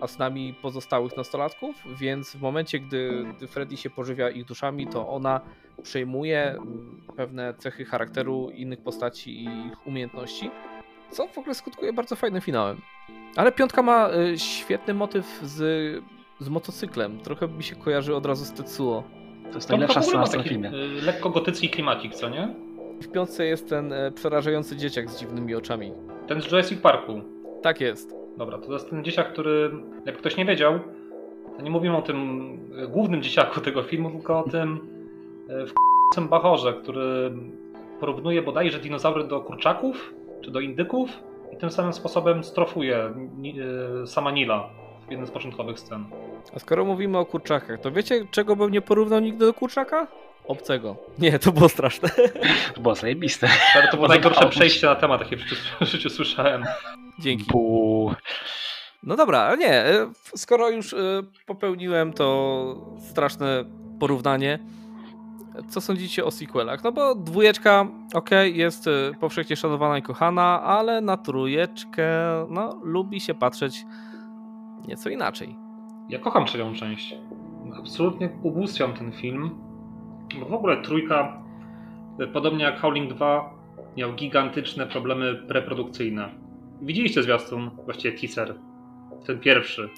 a 0.02 0.08
snami 0.08 0.56
pozostałych 0.62 1.18
nastolatków, 1.18 1.76
więc 2.00 2.36
w 2.36 2.42
momencie, 2.42 2.80
gdy, 2.80 3.26
gdy 3.38 3.48
Freddy 3.48 3.78
się 3.78 3.90
pożywia 3.90 4.30
ich 4.30 4.46
duszami, 4.46 4.88
to 4.88 5.10
ona 5.10 5.42
przejmuje 5.84 6.58
pewne 7.16 7.54
cechy 7.54 7.86
charakteru 7.86 8.50
innych 8.50 8.82
postaci 8.82 9.44
i 9.44 9.44
ich 9.44 9.88
umiejętności, 9.88 10.52
co 11.12 11.28
w 11.28 11.38
ogóle 11.38 11.56
skutkuje 11.56 11.94
bardzo 11.94 12.16
fajnym 12.16 12.42
finałem. 12.42 12.82
Ale 13.36 13.52
piątka 13.52 13.82
ma 13.82 14.10
y, 14.10 14.40
świetny 14.40 14.94
motyw 14.94 15.40
z, 15.44 15.58
z 16.40 16.50
motocyklem. 16.50 17.20
Trochę 17.20 17.48
mi 17.48 17.64
się 17.64 17.76
kojarzy 17.76 18.16
od 18.16 18.26
razu 18.26 18.46
z 18.46 18.52
Tetsuo. 18.52 19.04
To 19.50 19.56
jest 19.56 19.70
najlepsza 19.70 20.02
scena 20.02 20.26
w 20.26 20.30
tym 20.30 20.44
filmie. 20.44 20.70
Y, 20.74 21.02
lekko 21.02 21.30
gotycki 21.30 21.70
klimacik, 21.70 22.16
co 22.16 22.30
nie? 22.30 22.56
W 23.02 23.12
piątce 23.12 23.46
jest 23.46 23.70
ten 23.70 23.94
y, 23.94 24.12
przerażający 24.12 24.78
dzieciak 24.78 25.10
z 25.10 25.20
dziwnymi 25.20 25.56
oczami. 25.56 25.92
Ten 26.28 26.42
z 26.42 26.46
Jurassic 26.46 26.82
Parku. 26.82 27.22
Tak 27.62 27.82
jest. 27.82 28.16
Dobra, 28.38 28.58
to 28.58 28.74
jest 28.74 28.90
ten 28.90 29.04
dzieciak, 29.04 29.34
który, 29.34 29.72
jak 30.06 30.18
ktoś 30.18 30.38
nie 30.38 30.46
wiedział, 30.46 30.80
to 31.58 31.62
nie 31.62 31.72
mówimy 31.72 31.98
o 31.98 32.02
tym 32.02 32.58
głównym 32.90 33.22
dzieciaku 33.24 33.62
tego 33.62 33.84
filmu, 33.84 34.12
tylko 34.12 34.40
o 34.40 34.50
tym 34.50 34.80
w 36.18 36.28
bachorze, 36.30 36.74
który 36.74 37.32
porównuje 38.00 38.42
bodajże 38.42 38.80
dinozaury 38.80 39.24
do 39.24 39.42
kurczaków 39.42 40.14
czy 40.42 40.52
do 40.52 40.60
indyków 40.60 41.10
i 41.52 41.58
tym 41.58 41.72
samym 41.72 41.94
sposobem 41.94 42.44
strofuje 42.44 43.14
sama 44.06 44.32
Nila 44.32 44.70
w 45.08 45.12
jednym 45.12 45.28
z 45.28 45.32
początkowych 45.32 45.80
scen. 45.80 46.06
A 46.56 46.60
skoro 46.60 46.86
mówimy 46.86 47.18
o 47.18 47.26
kurczakach, 47.26 47.80
to 47.82 47.92
wiecie, 47.92 48.26
czego 48.32 48.56
bym 48.56 48.72
nie 48.72 48.82
porównał 48.82 49.20
nigdy 49.20 49.46
do 49.46 49.54
kurczaka? 49.54 50.08
Obcego. 50.48 50.96
Nie, 51.20 51.40
to 51.40 51.52
było 51.52 51.70
straszne. 51.70 52.10
To 52.74 52.82
było 52.82 52.96
zajebiste. 52.96 53.50
Ale 53.76 53.88
to 53.88 53.98
było 53.98 54.08
najgorsze 54.18 54.50
przejście 54.50 54.88
na 54.88 54.96
temat, 54.96 55.22
jakie 55.22 55.38
w 55.38 55.40
życiu, 55.40 55.56
w 55.82 55.86
życiu 55.86 56.10
słyszałem. 56.10 56.64
Dzięki. 57.20 57.46
Bu. 57.52 58.14
No 59.04 59.16
dobra, 59.16 59.56
nie, 59.56 59.74
e, 59.74 60.12
skoro 60.36 60.70
już 60.70 60.94
e, 60.94 60.98
popełniłem 61.46 62.14
to 62.14 62.76
straszne 63.10 63.66
porównanie, 64.00 64.60
co 65.68 65.82
sądzicie 65.82 66.26
o 66.26 66.32
sequelach? 66.32 66.84
No 66.84 66.92
bo 66.92 67.16
dwójeczka, 67.16 67.88
ok, 68.14 68.30
jest 68.54 68.88
e, 68.88 68.92
powszechnie 69.20 69.56
szanowana 69.56 69.98
i 69.98 70.02
kochana, 70.02 70.62
ale 70.62 71.02
na 71.02 71.18
trójeczkę, 71.18 72.08
no, 72.50 72.80
lubi 72.84 73.20
się 73.20 73.34
patrzeć 73.34 73.86
nieco 74.88 75.10
inaczej. 75.10 75.56
Ja 76.10 76.20
kocham 76.20 76.46
trzecią 76.46 76.74
część. 76.74 77.16
Absolutnie 77.80 78.30
ubóstwiam 78.44 78.94
ten 78.94 79.12
film. 79.12 79.50
Bo 80.40 80.46
w 80.46 80.54
ogóle 80.54 80.82
trójka, 80.82 81.44
podobnie 82.34 82.64
jak 82.64 82.80
Howling 82.80 83.14
2, 83.14 83.54
miał 83.98 84.14
gigantyczne 84.14 84.88
problemy 84.88 85.36
preprodukcyjne. 85.36 86.30
Widzieliście 86.82 87.24
zwiastun, 87.24 87.72
właściwie 87.86 88.20
teaser, 88.20 88.56
ten 89.26 89.40
pierwszy. 89.40 89.90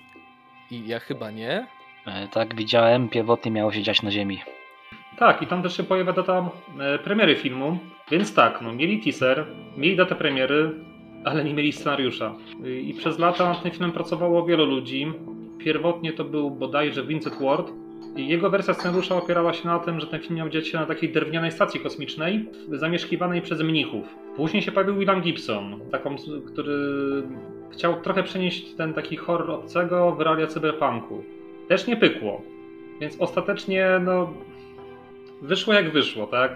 I 0.71 0.87
ja 0.87 0.99
chyba 0.99 1.31
nie. 1.31 1.67
E, 2.05 2.27
tak, 2.27 2.55
widziałem. 2.55 3.09
Pierwotnie 3.09 3.51
miało 3.51 3.71
się 3.71 3.83
dziać 3.83 4.01
na 4.01 4.11
ziemi. 4.11 4.39
Tak, 5.17 5.41
i 5.41 5.47
tam 5.47 5.63
też 5.63 5.77
się 5.77 5.83
pojawia 5.83 6.13
data 6.13 6.49
e, 6.79 6.99
premiery 6.99 7.35
filmu. 7.35 7.77
Więc 8.11 8.33
tak, 8.35 8.61
no, 8.61 8.73
mieli 8.73 8.99
teaser, 8.99 9.45
mieli 9.77 9.95
datę 9.95 10.15
premiery, 10.15 10.71
ale 11.25 11.43
nie 11.43 11.53
mieli 11.53 11.71
scenariusza. 11.71 12.35
I 12.81 12.93
przez 12.97 13.19
lata 13.19 13.49
nad 13.49 13.63
tym 13.63 13.71
filmem 13.71 13.91
pracowało 13.91 14.45
wielu 14.45 14.65
ludzi. 14.65 15.13
Pierwotnie 15.57 16.13
to 16.13 16.23
był 16.23 16.51
bodajże 16.51 17.03
Vincent 17.03 17.35
Ward. 17.41 17.71
I 18.15 18.27
jego 18.27 18.49
wersja 18.49 18.73
scenariusza 18.73 19.15
opierała 19.15 19.53
się 19.53 19.67
na 19.67 19.79
tym, 19.79 19.99
że 19.99 20.07
ten 20.07 20.21
film 20.21 20.35
miał 20.35 20.49
dziać 20.49 20.67
się 20.67 20.77
na 20.77 20.85
takiej 20.85 21.09
drewnianej 21.09 21.51
stacji 21.51 21.79
kosmicznej, 21.79 22.45
zamieszkiwanej 22.71 23.41
przez 23.41 23.61
mnichów. 23.61 24.15
Później 24.35 24.63
się 24.63 24.71
pojawił 24.71 24.95
William 24.95 25.21
Gibson, 25.21 25.79
taką, 25.91 26.15
który 26.47 26.73
chciał 27.71 28.01
trochę 28.01 28.23
przenieść 28.23 28.73
ten 28.73 28.93
taki 28.93 29.15
horror 29.15 29.51
obcego 29.51 30.11
w 30.11 30.21
realia 30.21 30.47
cyberpunku. 30.47 31.23
Też 31.67 31.87
nie 31.87 31.97
pykło. 31.97 32.41
Więc 33.01 33.21
ostatecznie, 33.21 33.87
no, 34.05 34.33
wyszło 35.43 35.73
jak 35.73 35.91
wyszło, 35.91 36.27
tak? 36.27 36.51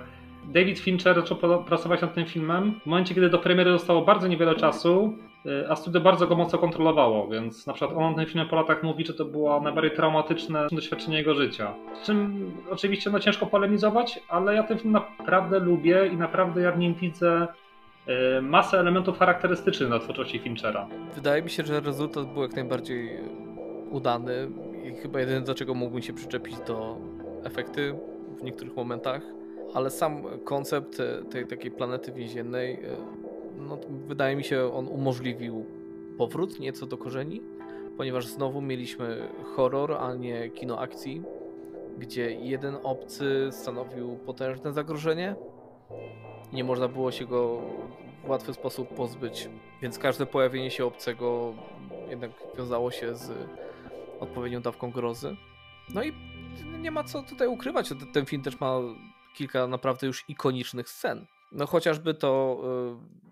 David 0.47 0.79
Fincher 0.79 1.15
zaczął 1.15 1.38
pracować 1.63 2.01
nad 2.01 2.13
tym 2.13 2.25
filmem 2.25 2.79
w 2.83 2.85
momencie, 2.85 3.15
kiedy 3.15 3.29
do 3.29 3.39
premiery 3.39 3.71
zostało 3.71 4.01
bardzo 4.01 4.27
niewiele 4.27 4.55
czasu, 4.55 5.13
y, 5.45 5.69
a 5.69 5.75
studio 5.75 6.01
bardzo 6.01 6.27
go 6.27 6.35
mocno 6.35 6.59
kontrolowało, 6.59 7.27
więc 7.27 7.67
na 7.67 7.73
przykład 7.73 7.97
on 7.97 8.11
na 8.11 8.17
tym 8.17 8.25
filmie 8.25 8.47
po 8.47 8.55
latach 8.55 8.83
mówi, 8.83 9.05
że 9.05 9.13
to 9.13 9.25
było 9.25 9.61
najbardziej 9.61 9.91
traumatyczne 9.91 10.67
doświadczenie 10.71 11.17
jego 11.17 11.35
życia. 11.35 11.73
Z 12.01 12.05
czym 12.05 12.51
oczywiście 12.69 13.09
no, 13.09 13.19
ciężko 13.19 13.45
polemizować, 13.45 14.19
ale 14.29 14.55
ja 14.55 14.63
ten 14.63 14.79
film 14.79 14.93
naprawdę 14.93 15.59
lubię 15.59 16.09
i 16.13 16.17
naprawdę 16.17 16.61
ja 16.61 16.71
w 16.71 16.79
nim 16.79 16.93
widzę 16.93 17.47
y, 18.38 18.41
masę 18.41 18.79
elementów 18.79 19.19
charakterystycznych 19.19 19.89
dla 19.89 19.99
twórczości 19.99 20.39
Finchera. 20.39 20.88
Wydaje 21.15 21.41
mi 21.41 21.49
się, 21.49 21.63
że 21.65 21.79
rezultat 21.79 22.33
był 22.33 22.41
jak 22.41 22.55
najbardziej 22.55 23.09
udany 23.89 24.49
i 24.85 24.95
chyba 24.95 25.19
jedyne 25.19 25.41
do 25.41 25.55
czego 25.55 25.73
mógłbym 25.73 26.01
się 26.01 26.13
przyczepić 26.13 26.55
to 26.65 26.97
efekty 27.43 27.95
w 28.39 28.43
niektórych 28.43 28.75
momentach 28.75 29.21
ale 29.73 29.89
sam 29.89 30.23
koncept 30.43 31.01
tej 31.31 31.47
takiej 31.47 31.71
planety 31.71 32.11
więziennej, 32.11 32.73
e, 32.73 32.77
no, 33.57 33.77
wydaje 34.07 34.35
mi 34.35 34.43
się, 34.43 34.73
on 34.73 34.88
umożliwił 34.88 35.65
powrót 36.17 36.59
nieco 36.59 36.85
do 36.85 36.97
korzeni, 36.97 37.41
ponieważ 37.97 38.27
znowu 38.27 38.61
mieliśmy 38.61 39.29
horror, 39.55 39.93
a 39.99 40.13
nie 40.15 40.49
kino 40.49 40.79
akcji, 40.79 41.23
gdzie 41.97 42.31
jeden 42.31 42.77
obcy 42.83 43.49
stanowił 43.51 44.15
potężne 44.15 44.73
zagrożenie. 44.73 45.35
Nie 46.53 46.63
można 46.63 46.88
było 46.88 47.11
się 47.11 47.25
go 47.25 47.61
w 48.25 48.29
łatwy 48.29 48.53
sposób 48.53 48.88
pozbyć, 48.88 49.49
więc 49.81 49.99
każde 49.99 50.25
pojawienie 50.25 50.71
się 50.71 50.85
obcego 50.85 51.53
jednak 52.09 52.31
wiązało 52.57 52.91
się 52.91 53.15
z 53.15 53.31
odpowiednią 54.19 54.61
dawką 54.61 54.91
grozy. 54.91 55.35
No 55.93 56.03
i 56.03 56.13
nie 56.80 56.91
ma 56.91 57.03
co 57.03 57.24
tutaj 57.24 57.47
ukrywać, 57.47 57.89
ten 58.14 58.26
film 58.26 58.41
też 58.41 58.60
ma 58.60 58.80
kilka 59.36 59.68
naprawdę 59.68 60.08
już 60.08 60.30
ikonicznych 60.30 60.89
scen. 60.89 61.26
No 61.51 61.66
chociażby 61.66 62.14
to, 62.14 62.62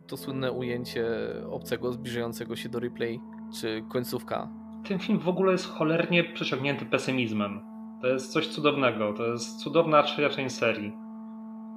y, 0.03 0.07
to 0.07 0.17
słynne 0.17 0.51
ujęcie 0.51 1.05
obcego 1.51 1.91
zbliżającego 1.91 2.55
się 2.55 2.69
do 2.69 2.79
replay, 2.79 3.19
czy 3.61 3.83
końcówka. 3.89 4.49
Ten 4.87 4.99
film 4.99 5.19
w 5.19 5.27
ogóle 5.27 5.51
jest 5.51 5.69
cholernie 5.69 6.23
przeciągnięty 6.23 6.85
pesymizmem. 6.85 7.61
To 8.01 8.07
jest 8.07 8.33
coś 8.33 8.47
cudownego. 8.47 9.13
To 9.13 9.25
jest 9.25 9.59
cudowna 9.59 10.03
trzecia 10.03 10.29
część 10.29 10.55
serii, 10.55 10.93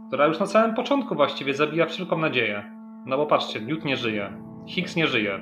która 0.09 0.27
już 0.27 0.39
na 0.39 0.47
samym 0.47 0.75
początku 0.75 1.15
właściwie 1.15 1.55
zabija 1.55 1.87
wszelką 1.87 2.19
nadzieję. 2.19 2.65
No 3.07 3.17
bo 3.17 3.27
patrzcie, 3.27 3.61
Newt 3.61 3.85
nie 3.85 3.97
żyje, 3.97 4.43
Hicks 4.67 4.97
nie 4.97 5.07
żyje, 5.07 5.41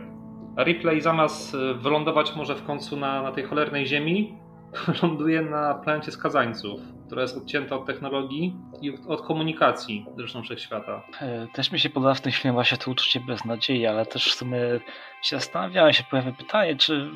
a 0.57 0.65
Ripley 0.65 1.01
zamiast 1.01 1.55
y, 1.55 1.75
wylądować 1.75 2.37
może 2.37 2.55
w 2.55 2.63
końcu 2.63 2.97
na, 2.97 3.23
na 3.23 3.33
tej 3.33 3.45
cholernej 3.45 3.87
ziemi, 3.87 4.39
ląduje 5.03 5.43
na 5.43 5.75
planecie 5.75 6.13
skazańców, 6.13 6.81
która 7.07 7.23
jest 7.23 7.37
odcięta 7.37 7.77
od 7.77 7.87
technologii 7.87 8.57
i 8.83 8.99
od 9.09 9.23
komunikacji 9.23 10.07
zresztą 10.17 10.43
wszechświata. 10.43 11.03
E, 11.21 11.47
też 11.55 11.73
mi 11.73 11.81
się 11.81 11.91
podoba 11.91 12.15
w 12.15 12.21
tym 12.21 12.33
filmie 12.33 12.53
właśnie 12.53 12.79
to 12.79 12.91
uczucie 12.91 13.21
beznadziei, 13.21 13.87
ale 13.87 14.07
też 14.07 14.33
w 14.33 14.35
sumie 14.35 14.59
się 15.23 15.37
zastanawiałem, 15.37 15.93
się 15.93 16.05
pojawia 16.11 16.33
pytanie, 16.33 16.77
czy 16.77 17.11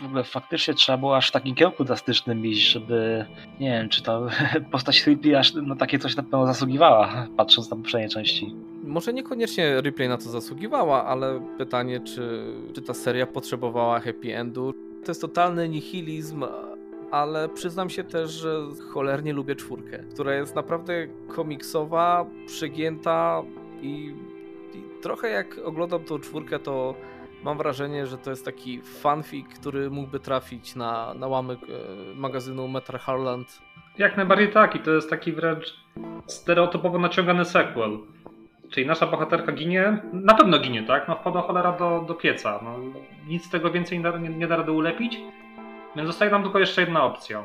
w 0.00 0.04
ogóle 0.04 0.24
faktycznie 0.24 0.74
trzeba 0.74 0.98
było 0.98 1.16
aż 1.16 1.28
w 1.28 1.32
takim 1.32 1.54
kierunku 1.54 1.84
drastycznym 1.84 2.46
iść, 2.46 2.70
żeby 2.70 3.26
nie 3.60 3.70
wiem, 3.70 3.88
czy 3.88 4.02
ta 4.02 4.20
postać 4.72 5.06
Ripley 5.06 5.34
aż 5.34 5.54
na 5.54 5.76
takie 5.76 5.98
coś 5.98 6.16
na 6.16 6.22
pewno 6.22 6.46
zasługiwała, 6.46 7.26
patrząc 7.36 7.70
na 7.70 7.76
poprzednie 7.76 8.08
części. 8.08 8.54
Może 8.84 9.12
niekoniecznie 9.12 9.80
Ripley 9.80 10.08
na 10.08 10.16
to 10.16 10.22
zasługiwała, 10.22 11.04
ale 11.04 11.40
pytanie, 11.58 12.00
czy, 12.00 12.44
czy 12.74 12.82
ta 12.82 12.94
seria 12.94 13.26
potrzebowała 13.26 14.00
happy 14.00 14.36
endu. 14.36 14.72
To 15.04 15.10
jest 15.10 15.20
totalny 15.20 15.68
nihilizm, 15.68 16.44
ale 17.10 17.48
przyznam 17.48 17.90
się 17.90 18.04
też, 18.04 18.30
że 18.30 18.60
cholernie 18.92 19.32
lubię 19.32 19.56
czwórkę, 19.56 19.98
która 19.98 20.34
jest 20.34 20.54
naprawdę 20.54 20.92
komiksowa, 21.36 22.26
przegięta 22.46 23.42
i, 23.82 24.14
i 24.74 25.02
trochę 25.02 25.28
jak 25.28 25.58
oglądam 25.64 26.04
tą 26.04 26.18
czwórkę, 26.18 26.58
to 26.58 26.94
mam 27.44 27.58
wrażenie, 27.58 28.06
że 28.06 28.18
to 28.18 28.30
jest 28.30 28.44
taki 28.44 28.80
fanfic, 28.82 29.46
który 29.48 29.90
mógłby 29.90 30.20
trafić 30.20 30.76
na, 30.76 31.14
na 31.14 31.26
łamyk 31.26 31.60
e, 31.62 32.14
magazynu 32.14 32.68
Metra 32.68 32.98
Harland. 32.98 33.62
Jak 33.98 34.16
najbardziej 34.16 34.52
tak 34.52 34.76
i 34.76 34.78
to 34.78 34.90
jest 34.90 35.10
taki 35.10 35.32
wręcz 35.32 35.76
stereotypowo 36.26 36.98
naciągany 36.98 37.44
sequel. 37.44 37.98
Czyli 38.70 38.86
nasza 38.86 39.06
bohaterka 39.06 39.52
ginie, 39.52 39.98
na 40.12 40.34
pewno 40.34 40.58
ginie, 40.58 40.82
tak? 40.82 41.08
No 41.08 41.16
wpada 41.16 41.40
cholera 41.40 41.72
do, 41.72 42.04
do 42.08 42.14
pieca. 42.14 42.60
No, 42.64 42.78
nic 43.26 43.44
z 43.44 43.50
tego 43.50 43.70
więcej 43.70 43.98
nie, 43.98 44.12
nie, 44.20 44.28
nie 44.28 44.46
da 44.46 44.56
rady 44.56 44.72
ulepić. 44.72 45.20
Więc 45.98 46.06
zostaje 46.06 46.30
nam 46.30 46.42
tylko 46.42 46.58
jeszcze 46.58 46.80
jedna 46.80 47.04
opcja. 47.04 47.44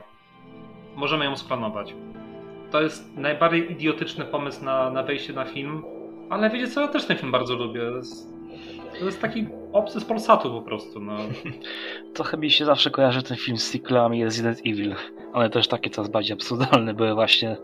Możemy 0.95 1.25
ją 1.25 1.37
splanować. 1.37 1.93
To 2.71 2.81
jest 2.81 3.17
najbardziej 3.17 3.71
idiotyczny 3.71 4.25
pomysł 4.25 4.65
na, 4.65 4.89
na 4.89 5.03
wejście 5.03 5.33
na 5.33 5.45
film, 5.45 5.83
ale 6.29 6.49
wiecie 6.49 6.67
co, 6.67 6.81
ja 6.81 6.87
też 6.87 7.05
ten 7.05 7.17
film 7.17 7.31
bardzo 7.31 7.55
lubię. 7.55 7.79
To 7.79 7.97
jest, 7.97 8.29
to 8.99 9.05
jest 9.05 9.21
taki 9.21 9.47
obcy 9.71 9.99
z 9.99 10.05
Polsatu 10.05 10.51
po 10.51 10.61
prostu. 10.61 10.99
No. 10.99 11.17
Trochę 12.15 12.37
mi 12.37 12.51
się 12.51 12.65
zawsze 12.65 12.91
kojarzy 12.91 13.23
ten 13.23 13.37
film 13.37 13.57
z 13.57 13.63
sequelami 13.63 14.23
Resident 14.23 14.59
Evil. 14.59 14.95
One 15.33 15.49
też 15.49 15.67
takie 15.67 15.89
coraz 15.89 16.09
bardziej 16.09 16.33
absurdalne 16.33 16.93
były 16.93 17.13
właśnie 17.13 17.57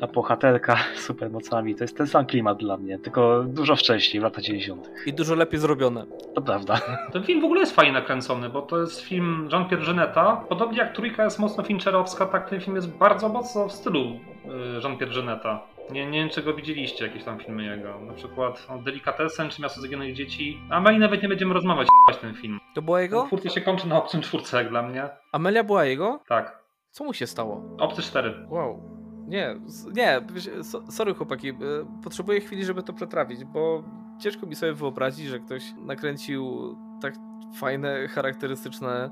ta 0.00 0.06
bohaterka 0.06 0.76
z 0.94 1.00
supermocami. 1.06 1.74
To 1.74 1.84
jest 1.84 1.96
ten 1.96 2.06
sam 2.06 2.26
klimat 2.26 2.58
dla 2.58 2.76
mnie, 2.76 2.98
tylko 2.98 3.44
dużo 3.48 3.76
wcześniej, 3.76 4.20
w 4.20 4.24
latach 4.24 4.44
90. 4.44 4.90
I 5.06 5.12
dużo 5.12 5.34
lepiej 5.34 5.60
zrobione. 5.60 6.06
To 6.34 6.42
prawda. 6.42 6.80
Ten 7.12 7.22
film 7.24 7.40
w 7.40 7.44
ogóle 7.44 7.60
jest 7.60 7.74
fajnie 7.76 7.92
nakręcony, 7.92 8.48
bo 8.48 8.62
to 8.62 8.80
jest 8.80 9.00
film 9.00 9.48
Jean-Pierre 9.52 9.86
Geneta. 9.86 10.44
Podobnie 10.48 10.78
jak 10.78 10.94
Trójka 10.94 11.24
jest 11.24 11.38
mocno 11.38 11.64
fincherowska, 11.64 12.26
tak 12.26 12.50
ten 12.50 12.60
film 12.60 12.76
jest 12.76 12.88
bardzo 12.88 13.28
mocno 13.28 13.68
w 13.68 13.72
stylu 13.72 14.00
y, 14.00 14.80
Jean-Pierre 14.82 15.14
Geneta. 15.14 15.60
Nie, 15.90 16.06
nie 16.06 16.20
wiem, 16.20 16.28
czy 16.28 16.42
go 16.42 16.54
widzieliście, 16.54 17.06
jakieś 17.06 17.24
tam 17.24 17.38
filmy 17.38 17.64
jego. 17.64 18.00
Na 18.00 18.12
przykład 18.12 18.66
no, 18.70 18.82
Delikatesen 18.82 19.50
czy 19.50 19.62
Miasto 19.62 19.80
Zaginionych 19.80 20.14
Dzieci. 20.14 20.60
A 20.70 20.80
my 20.80 20.98
nawet 20.98 21.22
nie 21.22 21.28
będziemy 21.28 21.54
rozmawiać 21.54 21.88
ten 22.20 22.34
film. 22.34 22.58
To 22.74 22.82
była 22.82 23.00
jego? 23.00 23.24
Twórcy 23.26 23.50
się 23.50 23.60
kończy 23.60 23.88
na 23.88 23.96
Obcym 23.96 24.20
czwórce, 24.20 24.56
jak 24.56 24.68
dla 24.68 24.82
mnie. 24.82 25.08
Amelia 25.32 25.64
była 25.64 25.84
jego? 25.84 26.20
Tak. 26.28 26.64
Co 26.90 27.04
mu 27.04 27.14
się 27.14 27.26
stało? 27.26 27.62
Obcy 27.78 28.02
4. 28.02 28.34
Wow. 28.48 28.93
Nie, 29.26 29.54
nie, 29.94 30.20
sorry 30.88 31.14
chłopaki, 31.14 31.48
e, 31.48 31.54
potrzebuję 32.02 32.40
chwili, 32.40 32.64
żeby 32.64 32.82
to 32.82 32.92
przetrawić, 32.92 33.44
bo 33.44 33.82
ciężko 34.18 34.46
mi 34.46 34.54
sobie 34.54 34.72
wyobrazić, 34.72 35.26
że 35.26 35.38
ktoś 35.40 35.74
nakręcił 35.78 36.74
tak 37.00 37.14
fajne, 37.54 38.08
charakterystyczne 38.08 39.10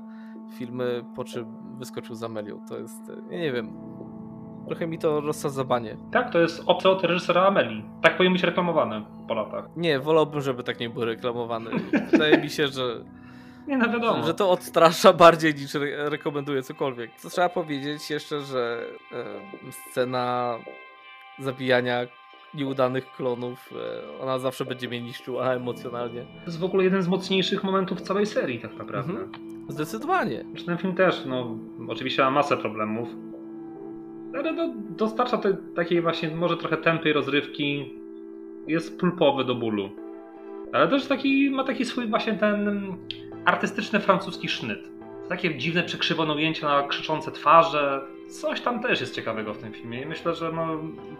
filmy, 0.57 1.03
po 1.15 1.23
czym 1.23 1.45
wyskoczył 1.77 2.15
za 2.15 2.25
Amelią. 2.25 2.59
To 2.69 2.77
jest, 2.77 3.11
nie, 3.29 3.39
nie 3.39 3.51
wiem, 3.51 3.73
trochę 4.67 4.87
mi 4.87 4.99
to 4.99 5.21
rozsadza 5.21 5.63
banie. 5.63 5.97
Tak, 6.11 6.31
to 6.31 6.39
jest 6.39 6.63
obce 6.65 6.89
od 6.89 7.03
reżysera 7.03 7.45
Ameli. 7.45 7.83
Tak 8.01 8.17
powinien 8.17 8.33
być 8.33 8.43
reklamowany 8.43 9.05
po 9.27 9.33
latach. 9.33 9.69
Nie, 9.75 9.99
wolałbym, 9.99 10.41
żeby 10.41 10.63
tak 10.63 10.79
nie 10.79 10.89
był 10.89 11.05
reklamowany. 11.05 11.71
Wydaje 12.11 12.37
mi 12.37 12.49
się, 12.49 12.67
że 12.67 13.05
Nie, 13.67 13.77
no 13.77 13.89
wiadomo. 13.89 14.23
że 14.23 14.33
to 14.33 14.51
odstrasza 14.51 15.13
bardziej 15.13 15.55
niż 15.55 15.75
re 15.75 16.09
rekomenduje 16.09 16.61
cokolwiek. 16.63 17.11
Co 17.17 17.29
trzeba 17.29 17.49
powiedzieć 17.49 18.09
jeszcze, 18.09 18.41
że 18.41 18.85
e, 19.11 19.25
scena 19.71 20.57
zabijania 21.39 22.07
nieudanych 22.53 23.11
klonów, 23.11 23.69
e, 23.71 24.19
ona 24.21 24.39
zawsze 24.39 24.65
będzie 24.65 24.87
mnie 24.87 25.01
niszczyła 25.01 25.53
emocjonalnie. 25.53 26.21
To 26.21 26.45
jest 26.45 26.59
w 26.59 26.63
ogóle 26.63 26.83
jeden 26.83 27.01
z 27.01 27.07
mocniejszych 27.07 27.63
momentów 27.63 28.01
całej 28.01 28.25
serii 28.25 28.59
tak 28.59 28.75
naprawdę. 28.75 29.13
Mhm. 29.13 29.31
Zdecydowanie. 29.69 30.45
Znaczy, 30.49 30.65
Ten 30.65 30.77
film 30.77 30.95
też, 30.95 31.25
no 31.25 31.57
oczywiście 31.89 32.21
ma 32.23 32.31
masę 32.31 32.57
problemów, 32.57 33.09
ale 34.33 34.53
do, 34.55 34.69
dostarcza 34.89 35.37
te, 35.37 35.57
takiej 35.75 36.01
właśnie 36.01 36.35
może 36.35 36.57
trochę 36.57 36.77
tępej 36.77 37.13
rozrywki, 37.13 37.93
jest 38.67 38.99
pulpowy 38.99 39.45
do 39.45 39.55
bólu. 39.55 39.89
Ale 40.73 40.87
też 40.87 41.07
taki, 41.07 41.49
ma 41.49 41.63
taki 41.63 41.85
swój 41.85 42.07
właśnie 42.07 42.33
ten 42.33 42.93
artystyczny 43.45 43.99
francuski 43.99 44.49
sznyt. 44.49 44.89
Takie 45.29 45.57
dziwne 45.57 45.83
przekrzywione 45.83 46.33
ujęcia 46.33 46.67
na 46.67 46.87
krzyczące 46.87 47.31
twarze. 47.31 48.01
Coś 48.41 48.61
tam 48.61 48.81
też 48.81 49.01
jest 49.01 49.15
ciekawego 49.15 49.53
w 49.53 49.57
tym 49.57 49.73
filmie 49.73 50.01
i 50.01 50.05
myślę, 50.05 50.35
że 50.35 50.51
no, 50.51 50.67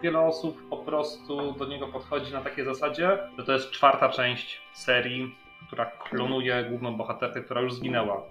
wiele 0.02 0.20
osób 0.20 0.70
po 0.70 0.78
prostu 0.78 1.52
do 1.52 1.66
niego 1.66 1.88
podchodzi 1.88 2.34
na 2.34 2.42
takiej 2.42 2.66
zasadzie, 2.66 3.18
że 3.38 3.44
to 3.44 3.54
jest 3.54 3.72
czwarta 3.72 4.10
część 4.10 4.62
serii, 4.74 5.36
która 5.68 5.86
klonuje 5.86 6.66
główną 6.70 6.98
bohaterkę, 6.98 7.42
która 7.42 7.62
już 7.62 7.74
zginęła. 7.74 8.22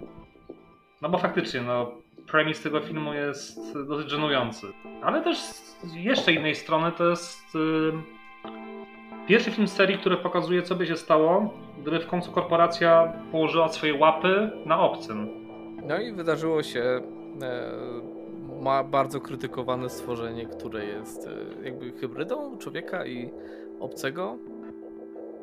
No 1.03 1.09
bo 1.09 1.19
faktycznie, 1.19 1.61
no, 1.61 1.93
premis 2.27 2.63
tego 2.63 2.81
filmu 2.81 3.15
jest 3.15 3.79
dosyć 3.89 4.11
żenujący. 4.11 4.67
Ale 5.03 5.23
też 5.23 5.39
z 5.39 5.95
jeszcze 5.95 6.33
innej 6.33 6.55
strony 6.55 6.93
to 6.93 7.11
jest 7.11 7.55
y, 7.55 7.93
pierwszy 9.27 9.51
film 9.51 9.69
serii, 9.69 9.99
który 9.99 10.17
pokazuje, 10.17 10.63
co 10.63 10.75
by 10.75 10.87
się 10.87 10.97
stało, 10.97 11.55
gdyby 11.83 12.01
w 12.01 12.07
końcu 12.07 12.33
korporacja 12.33 13.13
położyła 13.33 13.69
swoje 13.69 13.95
łapy 13.95 14.51
na 14.67 14.81
obcym. 14.81 15.29
No 15.89 16.01
i 16.01 16.13
wydarzyło 16.13 16.63
się 16.63 16.81
e, 16.81 17.03
ma 18.63 18.85
bardzo 18.85 19.21
krytykowane 19.21 19.91
stworzenie, 19.91 20.47
które 20.47 20.85
jest 20.85 21.27
e, 21.27 21.65
jakby 21.65 21.93
hybrydą 21.93 22.59
człowieka 22.59 23.07
i 23.07 23.31
obcego. 23.81 24.39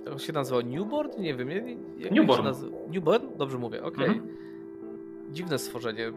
To 0.06 0.20
się 0.20 0.34
nazywa 0.34 0.62
Newborn? 0.62 1.22
Nie 1.22 1.36
wiem. 1.36 1.50
Jak 1.98 2.12
Newborn. 2.12 2.48
Newborn? 2.90 3.28
Dobrze 3.38 3.58
mówię, 3.58 3.84
okej. 3.84 4.08
Mhm. 4.08 4.38
Dziwne 5.32 5.60
stworzenie. 5.60 6.12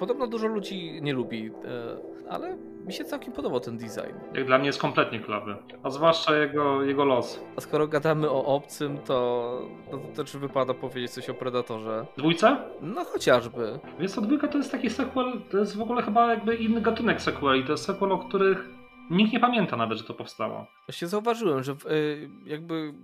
Podobno 0.00 0.26
dużo 0.26 0.46
ludzi 0.46 1.02
nie 1.02 1.12
lubi, 1.12 1.46
e, 1.46 2.30
ale 2.30 2.56
mi 2.86 2.92
się 2.92 3.04
całkiem 3.04 3.32
podobał 3.32 3.60
ten 3.60 3.78
design. 3.78 4.16
Jak 4.34 4.46
dla 4.46 4.58
mnie 4.58 4.66
jest 4.66 4.80
kompletnie 4.80 5.20
klawy. 5.20 5.56
A 5.82 5.90
zwłaszcza 5.90 6.36
jego, 6.36 6.82
jego 6.82 7.04
los. 7.04 7.44
A 7.56 7.60
skoro 7.60 7.88
gadamy 7.88 8.30
o 8.30 8.44
obcym, 8.44 8.98
to, 8.98 9.60
no 9.92 9.98
to 9.98 10.24
też 10.24 10.36
wypada 10.36 10.74
powiedzieć 10.74 11.10
coś 11.10 11.30
o 11.30 11.34
Predatorze. 11.34 12.06
Dwójce? 12.16 12.56
No 12.80 13.04
chociażby. 13.04 13.78
Wiesz 13.98 14.12
co, 14.12 14.20
dwójka 14.20 14.48
to 14.48 14.58
jest 14.58 14.72
taki 14.72 14.90
sequel, 14.90 15.40
to 15.50 15.58
jest 15.58 15.76
w 15.76 15.82
ogóle 15.82 16.02
chyba 16.02 16.30
jakby 16.30 16.56
inny 16.56 16.80
gatunek 16.80 17.22
sequeli. 17.22 17.64
To 17.64 17.72
jest 17.72 17.84
sequel, 17.84 18.12
o 18.12 18.18
których 18.18 18.68
nikt 19.10 19.32
nie 19.32 19.40
pamięta 19.40 19.76
nawet, 19.76 19.98
że 19.98 20.04
to 20.04 20.14
powstało. 20.14 20.66
Właśnie 20.88 21.08
zauważyłem, 21.08 21.62
że 21.62 21.72
y, 21.72 22.28
jakby 22.46 22.94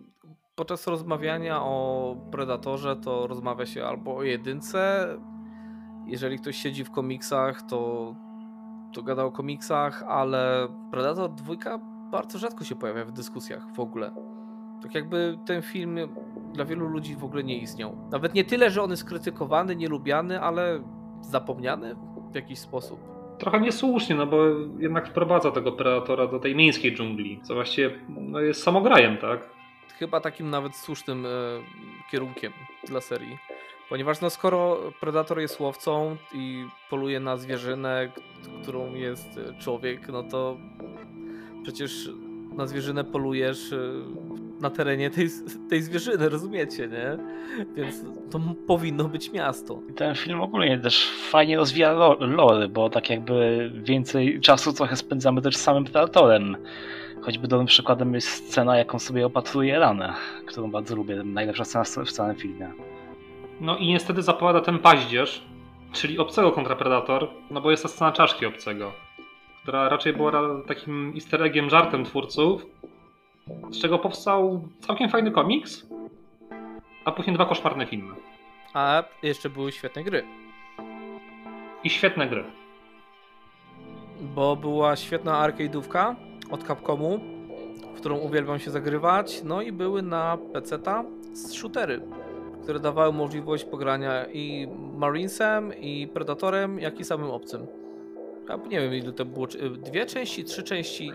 podczas 0.54 0.86
rozmawiania 0.86 1.62
o 1.62 2.16
Predatorze 2.32 2.96
to 2.96 3.26
rozmawia 3.26 3.66
się 3.66 3.84
albo 3.84 4.16
o 4.16 4.22
jedynce. 4.22 5.08
Jeżeli 6.06 6.38
ktoś 6.38 6.56
siedzi 6.56 6.84
w 6.84 6.90
komiksach, 6.90 7.62
to, 7.62 8.14
to 8.92 9.02
gada 9.02 9.24
o 9.24 9.32
komiksach, 9.32 10.02
ale 10.08 10.68
Predator 10.90 11.34
dwójka 11.34 11.78
bardzo 12.10 12.38
rzadko 12.38 12.64
się 12.64 12.74
pojawia 12.74 13.04
w 13.04 13.12
dyskusjach 13.12 13.66
w 13.74 13.80
ogóle. 13.80 14.10
Tak 14.82 14.94
jakby 14.94 15.38
ten 15.46 15.62
film 15.62 15.98
dla 16.52 16.64
wielu 16.64 16.86
ludzi 16.86 17.16
w 17.16 17.24
ogóle 17.24 17.44
nie 17.44 17.58
istniał. 17.58 17.96
Nawet 18.10 18.34
nie 18.34 18.44
tyle, 18.44 18.70
że 18.70 18.82
on 18.82 18.90
jest 18.90 19.04
krytykowany, 19.04 19.76
nielubiany, 19.76 20.40
ale 20.40 20.80
zapomniany 21.20 21.96
w 22.32 22.34
jakiś 22.34 22.58
sposób. 22.58 23.00
Trochę 23.38 23.60
niesłusznie, 23.60 24.16
no 24.16 24.26
bo 24.26 24.36
jednak 24.78 25.08
wprowadza 25.08 25.50
tego 25.50 25.72
Predatora 25.72 26.26
do 26.26 26.38
tej 26.38 26.56
miejskiej 26.56 26.96
dżungli, 26.96 27.40
co 27.42 27.54
właściwie 27.54 27.90
no, 28.08 28.40
jest 28.40 28.62
samograjem, 28.62 29.16
tak? 29.16 29.56
chyba 29.98 30.20
takim 30.20 30.50
nawet 30.50 30.76
słusznym 30.76 31.26
e, 31.26 31.28
kierunkiem 32.10 32.52
dla 32.84 33.00
serii. 33.00 33.38
Ponieważ 33.88 34.20
no 34.20 34.30
skoro 34.30 34.78
Predator 35.00 35.40
jest 35.40 35.60
łowcą 35.60 36.16
i 36.34 36.64
poluje 36.90 37.20
na 37.20 37.36
zwierzynę, 37.36 38.08
którą 38.62 38.94
jest 38.94 39.38
e, 39.38 39.58
człowiek, 39.62 40.08
no 40.08 40.22
to 40.22 40.56
przecież 41.62 42.10
na 42.56 42.66
zwierzynę 42.66 43.04
polujesz 43.04 43.72
e, 43.72 43.78
na 44.60 44.70
terenie 44.70 45.10
tej, 45.10 45.28
tej 45.70 45.82
zwierzyny, 45.82 46.28
rozumiecie, 46.28 46.88
nie? 46.88 47.18
Więc 47.74 48.04
to 48.30 48.40
powinno 48.66 49.04
być 49.04 49.32
miasto. 49.32 49.80
Ten 49.96 50.14
film 50.14 50.40
ogólnie 50.40 50.78
też 50.78 51.10
fajnie 51.30 51.56
rozwija 51.56 51.92
lo- 51.92 52.16
lore, 52.20 52.68
bo 52.68 52.90
tak 52.90 53.10
jakby 53.10 53.70
więcej 53.74 54.40
czasu 54.40 54.72
trochę 54.72 54.96
spędzamy 54.96 55.42
też 55.42 55.56
z 55.56 55.60
samym 55.60 55.84
Predatorem. 55.84 56.56
Choćby 57.22 57.48
dobrym 57.48 57.66
przykładem 57.66 58.14
jest 58.14 58.28
scena, 58.28 58.78
jaką 58.78 58.98
sobie 58.98 59.26
opatruje 59.26 59.78
ranę, 59.78 60.14
którą 60.46 60.70
bardzo 60.70 60.96
lubię. 60.96 61.22
Najlepsza 61.24 61.64
scena 61.64 62.06
w 62.06 62.12
całym 62.12 62.36
filmie. 62.36 62.72
No 63.60 63.76
i 63.76 63.86
niestety 63.86 64.22
zapowiada 64.22 64.60
ten 64.60 64.78
paździerz, 64.78 65.42
czyli 65.92 66.18
obcego 66.18 66.52
kontra 66.52 66.76
Predator, 66.76 67.28
no 67.50 67.60
bo 67.60 67.70
jest 67.70 67.82
ta 67.82 67.88
scena 67.88 68.12
czaszki 68.12 68.46
obcego, 68.46 68.92
która 69.62 69.88
raczej 69.88 70.12
była 70.12 70.32
takim 70.66 71.12
easter 71.14 71.42
eggiem, 71.42 71.70
żartem 71.70 72.04
twórców, 72.04 72.66
z 73.70 73.80
czego 73.80 73.98
powstał 73.98 74.68
całkiem 74.80 75.10
fajny 75.10 75.30
komiks, 75.30 75.86
a 77.04 77.12
później 77.12 77.34
dwa 77.34 77.46
koszmarne 77.46 77.86
filmy. 77.86 78.14
A 78.74 79.04
jeszcze 79.22 79.50
były 79.50 79.72
świetne 79.72 80.04
gry. 80.04 80.24
I 81.84 81.90
świetne 81.90 82.28
gry. 82.28 82.44
bo 84.20 84.56
była 84.56 84.96
świetna 84.96 85.48
arcade'ówka 85.48 86.14
od 86.50 86.64
Capcomu, 86.64 87.20
w 87.94 88.00
którą 88.00 88.16
uwielbiam 88.16 88.58
się 88.58 88.70
zagrywać, 88.70 89.40
no 89.44 89.62
i 89.62 89.72
były 89.72 90.02
na 90.02 90.38
PC-ta 90.52 91.04
shootery, 91.52 92.00
które 92.66 92.80
dawały 92.80 93.12
możliwość 93.12 93.64
pogrania 93.64 94.26
i 94.32 94.68
Marinesem, 94.96 95.72
i 95.80 96.08
Predatorem, 96.08 96.78
jak 96.78 97.00
i 97.00 97.04
samym 97.04 97.30
obcym. 97.30 97.66
A 98.48 98.56
nie 98.56 98.80
wiem 98.80 98.94
ile 98.94 99.12
to 99.12 99.24
było, 99.24 99.46
dwie 99.84 100.06
części, 100.06 100.44
trzy 100.44 100.62
części, 100.62 101.12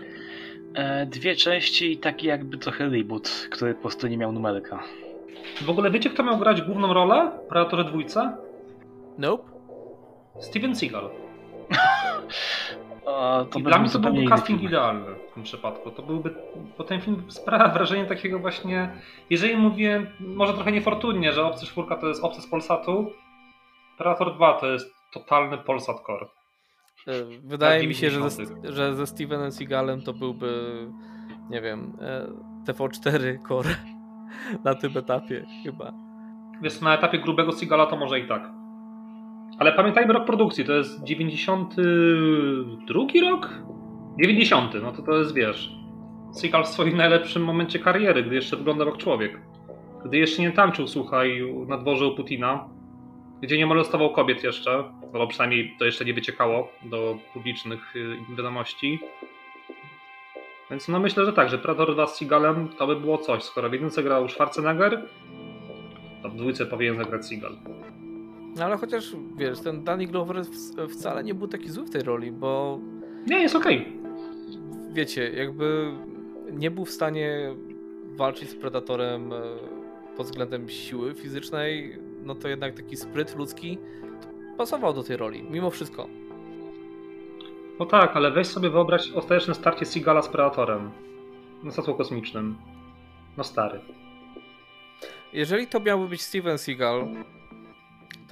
E, 0.74 1.06
dwie 1.06 1.36
części 1.36 1.92
i 1.92 1.96
taki 1.98 2.26
jakby 2.26 2.58
trochę 2.58 2.88
reboot, 2.88 3.48
który 3.50 3.74
po 3.74 3.80
prostu 3.80 4.06
nie 4.06 4.18
miał 4.18 4.32
numerka. 4.32 4.82
W 5.62 5.70
ogóle 5.70 5.90
wiecie, 5.90 6.10
kto 6.10 6.22
miał 6.22 6.38
grać 6.38 6.62
główną 6.62 6.94
rolę 6.94 7.30
w 7.44 7.48
Predatorze 7.48 7.84
dwójce? 7.84 8.36
nope. 9.18 9.44
Steven 10.40 10.76
Seagal. 10.76 11.10
Dla 13.62 13.78
mnie 13.78 13.90
to 13.90 13.98
byłby 13.98 14.26
casting 14.26 14.58
film. 14.58 14.70
idealny 14.70 15.14
w 15.30 15.34
tym 15.34 15.42
przypadku. 15.42 15.90
To 15.90 16.02
byłby, 16.02 16.34
bo 16.78 16.84
ten 16.84 17.00
film 17.00 17.22
sprawia 17.28 17.68
wrażenie 17.68 18.04
takiego 18.04 18.38
właśnie, 18.38 18.90
jeżeli 19.30 19.56
mówię, 19.56 20.06
może 20.20 20.54
trochę 20.54 20.72
niefortunnie, 20.72 21.32
że 21.32 21.44
Obcy 21.44 21.66
czwórka 21.66 21.96
to 21.96 22.08
jest 22.08 22.24
Obcy 22.24 22.42
z 22.42 22.46
Polsatu, 22.46 23.12
Predator 23.98 24.34
2 24.36 24.52
to 24.52 24.66
jest 24.66 24.94
totalny 25.12 25.58
Polsat 25.58 25.96
Core. 26.06 26.26
E, 27.06 27.12
Wydaje 27.44 27.78
Lat 27.78 27.88
mi 27.88 27.94
się, 27.94 28.10
że 28.10 28.30
ze, 28.30 28.44
90. 28.44 28.74
że 28.76 28.94
ze 28.94 29.06
Stevenem 29.06 29.52
Seagalem 29.52 30.02
to 30.02 30.12
byłby, 30.12 30.52
nie 31.50 31.60
wiem, 31.60 31.96
e, 32.00 32.26
TV4 32.72 33.48
Core 33.48 33.76
na 34.64 34.74
tym 34.74 34.96
etapie 34.96 35.46
chyba. 35.64 35.92
Wiesz, 36.62 36.80
na 36.80 36.94
etapie 36.94 37.18
grubego 37.18 37.52
Seagala 37.52 37.86
to 37.86 37.96
może 37.96 38.20
i 38.20 38.28
tak. 38.28 38.61
Ale 39.58 39.72
pamiętajmy 39.72 40.12
rok 40.12 40.24
produkcji, 40.26 40.64
to 40.64 40.72
jest 40.72 41.04
92 41.04 43.00
rok? 43.30 43.50
90, 44.22 44.74
no 44.82 44.92
to 44.92 45.02
to 45.02 45.18
jest, 45.18 45.34
wiesz, 45.34 45.72
Seagal 46.32 46.64
w 46.64 46.68
swoim 46.68 46.96
najlepszym 46.96 47.44
momencie 47.44 47.78
kariery, 47.78 48.22
gdy 48.22 48.34
jeszcze 48.34 48.56
wyglądał 48.56 48.88
jak 48.88 48.96
człowiek. 48.96 49.40
Gdy 50.04 50.18
jeszcze 50.18 50.42
nie 50.42 50.52
tańczył, 50.52 50.86
słuchaj, 50.88 51.42
na 51.68 51.78
dworze 51.78 52.06
u 52.06 52.14
Putina, 52.14 52.68
gdzie 53.42 53.58
nie 53.58 53.66
molestował 53.66 54.12
kobiet 54.12 54.44
jeszcze, 54.44 54.84
albo 55.12 55.26
przynajmniej 55.26 55.76
to 55.78 55.84
jeszcze 55.84 56.04
nie 56.04 56.14
wyciekało 56.14 56.72
do 56.82 57.18
publicznych 57.32 57.96
y, 57.96 58.16
wiadomości. 58.36 58.98
Więc 60.70 60.88
no 60.88 61.00
myślę, 61.00 61.24
że 61.24 61.32
tak, 61.32 61.48
że 61.48 61.58
Predator 61.58 61.94
2 61.94 62.06
z 62.06 62.16
Seagalem 62.16 62.68
to 62.68 62.86
by 62.86 62.96
było 62.96 63.18
coś, 63.18 63.42
skoro 63.42 63.70
w 63.70 63.72
jedynce 63.72 64.02
grał 64.02 64.28
Schwarzenegger, 64.28 65.08
to 66.22 66.28
w 66.28 66.36
dwójce 66.36 66.66
powinien 66.66 66.96
zagrać 66.96 67.26
Seagal. 67.26 67.56
No 68.56 68.64
ale 68.64 68.76
chociaż, 68.76 69.16
wiesz, 69.36 69.60
ten 69.60 69.84
Danny 69.84 70.06
Glover 70.06 70.42
wcale 70.88 71.24
nie 71.24 71.34
był 71.34 71.48
taki 71.48 71.70
zły 71.70 71.84
w 71.84 71.90
tej 71.90 72.02
roli, 72.02 72.32
bo 72.32 72.78
Nie, 73.26 73.42
jest 73.42 73.56
okej. 73.56 73.92
wiecie, 74.92 75.30
jakby 75.30 75.92
nie 76.52 76.70
był 76.70 76.84
w 76.84 76.90
stanie 76.90 77.54
walczyć 78.16 78.48
z 78.50 78.54
Predatorem 78.54 79.32
e, 79.32 79.36
pod 80.16 80.26
względem 80.26 80.68
siły 80.68 81.14
fizycznej, 81.14 81.98
no 82.24 82.34
to 82.34 82.48
jednak 82.48 82.74
taki 82.74 82.96
spryt 82.96 83.36
ludzki 83.36 83.78
pasował 84.58 84.92
do 84.94 85.02
tej 85.02 85.16
roli, 85.16 85.42
mimo 85.50 85.70
wszystko. 85.70 86.08
No 87.78 87.86
tak, 87.86 88.16
ale 88.16 88.30
weź 88.30 88.46
sobie 88.46 88.70
wyobraź 88.70 89.12
ostateczne 89.12 89.54
starcie 89.54 89.86
Seagala 89.86 90.22
z 90.22 90.28
Predatorem 90.28 90.90
na 91.62 91.70
statku 91.70 91.94
kosmicznym. 91.94 92.56
No 93.36 93.44
stary. 93.44 93.80
Jeżeli 95.32 95.66
to 95.66 95.80
miałby 95.80 96.08
być 96.08 96.22
Steven 96.22 96.58
Seagal, 96.58 97.08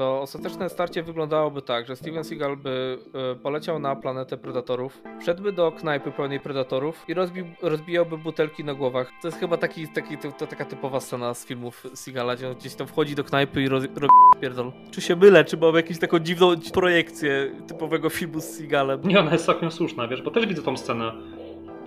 to 0.01 0.21
ostateczne 0.21 0.69
starcie 0.69 1.03
wyglądałoby 1.03 1.63
tak, 1.63 1.87
że 1.87 1.97
Steven 1.97 2.25
Seagal 2.25 2.57
by 2.57 2.99
e, 3.33 3.35
poleciał 3.35 3.79
na 3.79 3.97
planetę 3.97 4.37
predatorów, 4.37 5.03
wszedłby 5.21 5.53
do 5.53 5.73
knajpy 5.73 6.11
pełnej 6.11 6.41
predatorów 6.41 7.05
i 7.09 7.15
rozbi 7.15 7.45
rozbijałby 7.63 8.19
butelki 8.19 8.65
na 8.65 8.75
głowach. 8.75 9.11
To 9.23 9.29
jest 9.29 9.41
chyba 9.41 9.57
taki, 9.57 9.89
taki, 9.89 10.19
to, 10.19 10.33
to 10.33 10.47
taka 10.47 10.65
typowa 10.65 11.01
scena 11.01 11.35
z 11.35 11.47
filmów 11.47 11.87
Seagala, 11.95 12.37
gdzie 12.37 12.49
on 12.49 12.55
gdzieś 12.55 12.75
tam 12.75 12.87
wchodzi 12.87 13.15
do 13.15 13.25
knajpy 13.25 13.63
i 13.63 13.69
robi 13.69 13.89
pierdol. 14.41 14.73
Czy 14.91 15.01
się 15.01 15.17
mylę, 15.17 15.45
czy 15.45 15.57
mam 15.57 15.75
jakąś 15.75 15.99
taką 15.99 16.19
dziwną 16.19 16.55
projekcję 16.73 17.53
typowego 17.67 18.11
filmu 18.11 18.41
z 18.41 18.45
Seagalem? 18.45 19.01
Nie, 19.05 19.21
ona 19.21 19.33
jest 19.33 19.47
całkiem 19.47 19.71
słuszna, 19.71 20.09
wiesz, 20.09 20.23
bo 20.23 20.31
też 20.31 20.47
widzę 20.47 20.63
tą 20.63 20.77
scenę. 20.77 21.13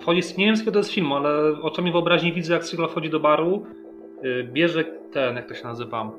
Wchodzi, 0.00 0.20
nie 0.38 0.46
wiem 0.46 0.56
z 0.56 0.64
to 0.64 0.78
jest 0.78 0.92
film, 0.92 1.12
ale 1.12 1.60
oczami 1.62 1.92
wyobraźni 1.92 2.32
widzę, 2.32 2.54
jak 2.54 2.64
Seagal 2.64 2.88
wchodzi 2.88 3.10
do 3.10 3.20
baru, 3.20 3.66
yy, 4.22 4.44
bierze 4.44 4.84
ten, 4.84 5.36
jak 5.36 5.48
to 5.48 5.54
się 5.54 5.64
nazywa, 5.64 6.10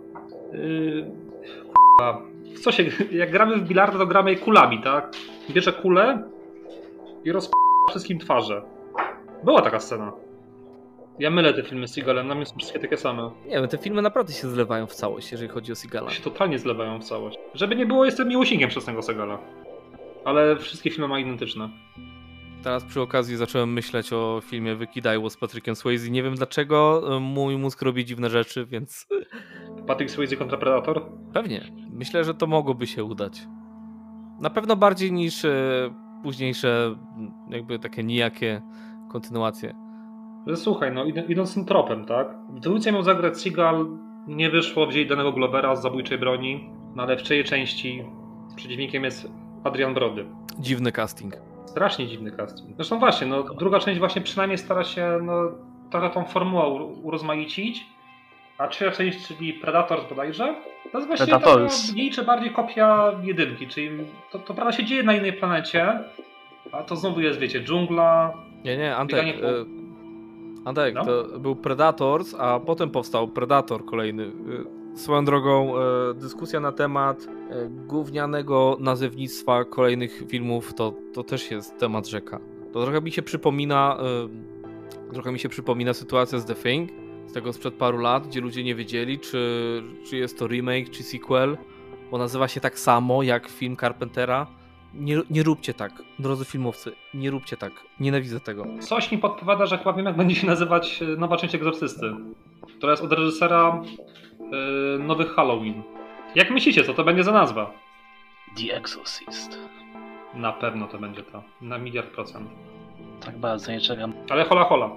yy, 0.53 1.25
co 2.63 2.71
się, 2.71 2.83
jak 3.11 3.31
gramy 3.31 3.57
w 3.57 3.67
bilarda, 3.67 3.97
to 3.97 4.07
gramy 4.07 4.35
kulami, 4.35 4.81
tak? 4.81 5.15
Bierze 5.49 5.73
kulę 5.73 6.29
i 7.23 7.31
rozp... 7.31 7.51
wszystkim 7.89 8.19
twarze. 8.19 8.61
Była 9.43 9.61
taka 9.61 9.79
scena. 9.79 10.11
Ja 11.19 11.29
mylę 11.29 11.53
te 11.53 11.63
filmy 11.63 11.87
z 11.87 11.93
Seagalem, 11.93 12.27
na 12.27 12.35
mnie 12.35 12.45
są 12.45 12.55
wszystkie 12.57 12.79
takie 12.79 12.97
same. 12.97 13.31
Nie 13.45 13.51
wiem, 13.51 13.67
te 13.67 13.77
filmy 13.77 14.01
naprawdę 14.01 14.33
się 14.33 14.47
zlewają 14.47 14.87
w 14.87 14.93
całość, 14.93 15.31
jeżeli 15.31 15.49
chodzi 15.49 15.71
o 15.71 15.75
Seagala. 15.75 16.09
Się 16.09 16.23
totalnie 16.23 16.59
zlewają 16.59 16.99
w 16.99 17.03
całość. 17.03 17.37
Żeby 17.53 17.75
nie 17.75 17.85
było, 17.85 18.05
jestem 18.05 18.27
miłośnikiem 18.27 18.69
tego 18.85 19.01
Seagala. 19.01 19.37
Ale 20.25 20.55
wszystkie 20.57 20.91
filmy 20.91 21.07
ma 21.07 21.19
identyczne. 21.19 21.69
Teraz 22.65 22.83
przy 22.83 23.01
okazji 23.01 23.37
zacząłem 23.37 23.73
myśleć 23.73 24.13
o 24.13 24.41
filmie 24.43 24.75
Wykidajło 24.75 25.29
z 25.29 25.37
Patrykiem 25.37 25.75
Swayze. 25.75 26.09
Nie 26.09 26.23
wiem 26.23 26.35
dlaczego 26.35 27.01
mój 27.21 27.57
mózg 27.57 27.81
robi 27.81 28.05
dziwne 28.05 28.29
rzeczy, 28.29 28.65
więc... 28.65 29.07
Patrick 29.87 30.11
Swayze 30.11 30.35
kontra 30.35 30.57
Predator? 30.57 31.05
Pewnie. 31.33 31.61
Myślę, 31.91 32.23
że 32.23 32.33
to 32.33 32.47
mogłoby 32.47 32.87
się 32.87 33.03
udać. 33.03 33.47
Na 34.41 34.49
pewno 34.49 34.75
bardziej 34.75 35.11
niż 35.11 35.45
e, 35.45 35.93
późniejsze 36.23 36.95
jakby 37.49 37.79
takie 37.79 38.03
nijakie 38.03 38.61
kontynuacje. 39.11 39.75
Słuchaj, 40.55 40.93
no 40.93 41.05
idąc 41.05 41.53
tym 41.53 41.65
tropem, 41.65 42.05
tak? 42.05 42.37
W 42.49 42.59
dwójce 42.59 42.91
miał 42.91 43.03
zagrać 43.03 43.41
Seagal, 43.41 43.87
nie 44.27 44.49
wyszło, 44.49 44.87
wzięli 44.87 45.07
danego 45.07 45.31
Glovera 45.31 45.75
z 45.75 45.81
zabójczej 45.81 46.17
broni, 46.17 46.69
no 46.95 47.03
ale 47.03 47.17
w 47.17 47.23
czyjej 47.23 47.43
części 47.43 48.03
przeciwnikiem 48.55 49.03
jest 49.03 49.31
Adrian 49.63 49.93
Brody. 49.93 50.25
Dziwny 50.59 50.91
casting. 50.91 51.54
Strasznie 51.65 52.07
dziwny 52.07 52.31
casting. 52.31 52.75
Zresztą 52.75 52.99
właśnie, 52.99 53.27
no 53.27 53.43
druga 53.43 53.79
część 53.79 53.99
właśnie 53.99 54.21
przynajmniej 54.21 54.57
stara 54.57 54.83
się 54.83 55.19
no, 55.21 55.51
trochę 55.91 56.09
tą 56.09 56.23
formułę 56.23 56.67
urozmaicić, 57.03 57.85
a 58.57 58.67
trzecia 58.67 58.91
część, 58.91 59.27
czyli 59.27 59.53
Predators 59.53 60.09
bodajże, 60.09 60.55
to 60.91 60.97
jest 60.97 61.07
właśnie 61.07 61.27
taka 61.27 61.49
mniej 61.93 62.11
czy 62.11 62.23
bardziej 62.23 62.51
kopia 62.51 63.11
jedynki, 63.23 63.67
czyli 63.67 63.89
to, 64.31 64.39
to 64.39 64.53
prawda 64.53 64.71
się 64.71 64.85
dzieje 64.85 65.03
na 65.03 65.13
innej 65.13 65.33
planecie, 65.33 65.99
a 66.71 66.83
to 66.83 66.95
znowu 66.95 67.21
jest, 67.21 67.39
wiecie, 67.39 67.63
dżungla. 67.63 68.33
Nie, 68.63 68.77
nie, 68.77 68.95
Antek, 68.95 69.41
po... 69.41 69.47
E, 69.47 69.65
Antek, 70.65 70.95
no? 70.95 71.05
to 71.05 71.39
był 71.39 71.55
Predators, 71.55 72.35
a 72.39 72.59
potem 72.59 72.89
powstał 72.89 73.27
Predator 73.27 73.85
kolejny. 73.85 74.31
E, 74.95 74.97
swoją 74.97 75.25
drogą 75.25 75.73
e, 75.77 76.13
dyskusja 76.13 76.59
na 76.59 76.71
temat 76.71 77.27
gównianego 77.87 78.77
nazewnictwa 78.79 79.65
kolejnych 79.65 80.23
filmów 80.27 80.73
to, 80.73 80.93
to 81.13 81.23
też 81.23 81.51
jest 81.51 81.77
temat 81.79 82.07
rzeka. 82.07 82.39
To 82.73 82.83
trochę 82.83 83.01
mi 83.01 83.11
się 83.11 83.21
przypomina 83.21 83.97
trochę 85.13 85.31
mi 85.31 85.39
się 85.39 85.49
przypomina 85.49 85.93
sytuacja 85.93 86.39
z 86.39 86.45
The 86.45 86.55
Thing, 86.55 86.89
z 87.27 87.33
tego 87.33 87.53
sprzed 87.53 87.73
paru 87.73 87.97
lat, 87.97 88.27
gdzie 88.27 88.41
ludzie 88.41 88.63
nie 88.63 88.75
wiedzieli, 88.75 89.19
czy, 89.19 89.83
czy 90.09 90.17
jest 90.17 90.39
to 90.39 90.47
remake, 90.47 90.89
czy 90.89 91.03
sequel, 91.03 91.57
bo 92.11 92.17
nazywa 92.17 92.47
się 92.47 92.61
tak 92.61 92.79
samo 92.79 93.23
jak 93.23 93.47
film 93.47 93.77
Carpentera. 93.77 94.47
Nie, 94.93 95.21
nie 95.29 95.43
róbcie 95.43 95.73
tak, 95.73 95.91
drodzy 96.19 96.45
filmowcy, 96.45 96.91
nie 97.13 97.31
róbcie 97.31 97.57
tak. 97.57 97.71
Nienawidzę 97.99 98.39
tego. 98.39 98.65
Coś 98.79 99.11
mi 99.11 99.17
podpowiada, 99.17 99.65
że 99.65 99.77
chyba 99.77 99.93
wiem, 99.93 100.05
jak 100.05 100.17
będzie 100.17 100.35
się 100.35 100.47
nazywać 100.47 101.01
e, 101.01 101.05
nowa 101.05 101.37
część 101.37 101.55
Egzorcysty, 101.55 102.13
która 102.77 102.91
jest 102.91 103.03
od 103.03 103.11
reżysera 103.11 103.81
yy, 104.51 105.03
nowych 105.03 105.35
Halloween. 105.35 105.83
Jak 106.35 106.51
myślicie, 106.51 106.83
co 106.83 106.93
to 106.93 107.03
będzie 107.03 107.23
za 107.23 107.31
nazwa? 107.31 107.71
The 108.57 108.77
Exorcist. 108.77 109.59
Na 110.33 110.51
pewno 110.51 110.87
to 110.87 110.97
będzie 110.97 111.23
to. 111.23 111.43
Na 111.61 111.77
miliard 111.77 112.07
procent. 112.07 112.49
Tak 113.25 113.37
bardzo 113.37 113.71
nie 113.71 113.79
czekam. 113.79 114.13
Ale 114.29 114.43
hola 114.43 114.63
hola. 114.63 114.89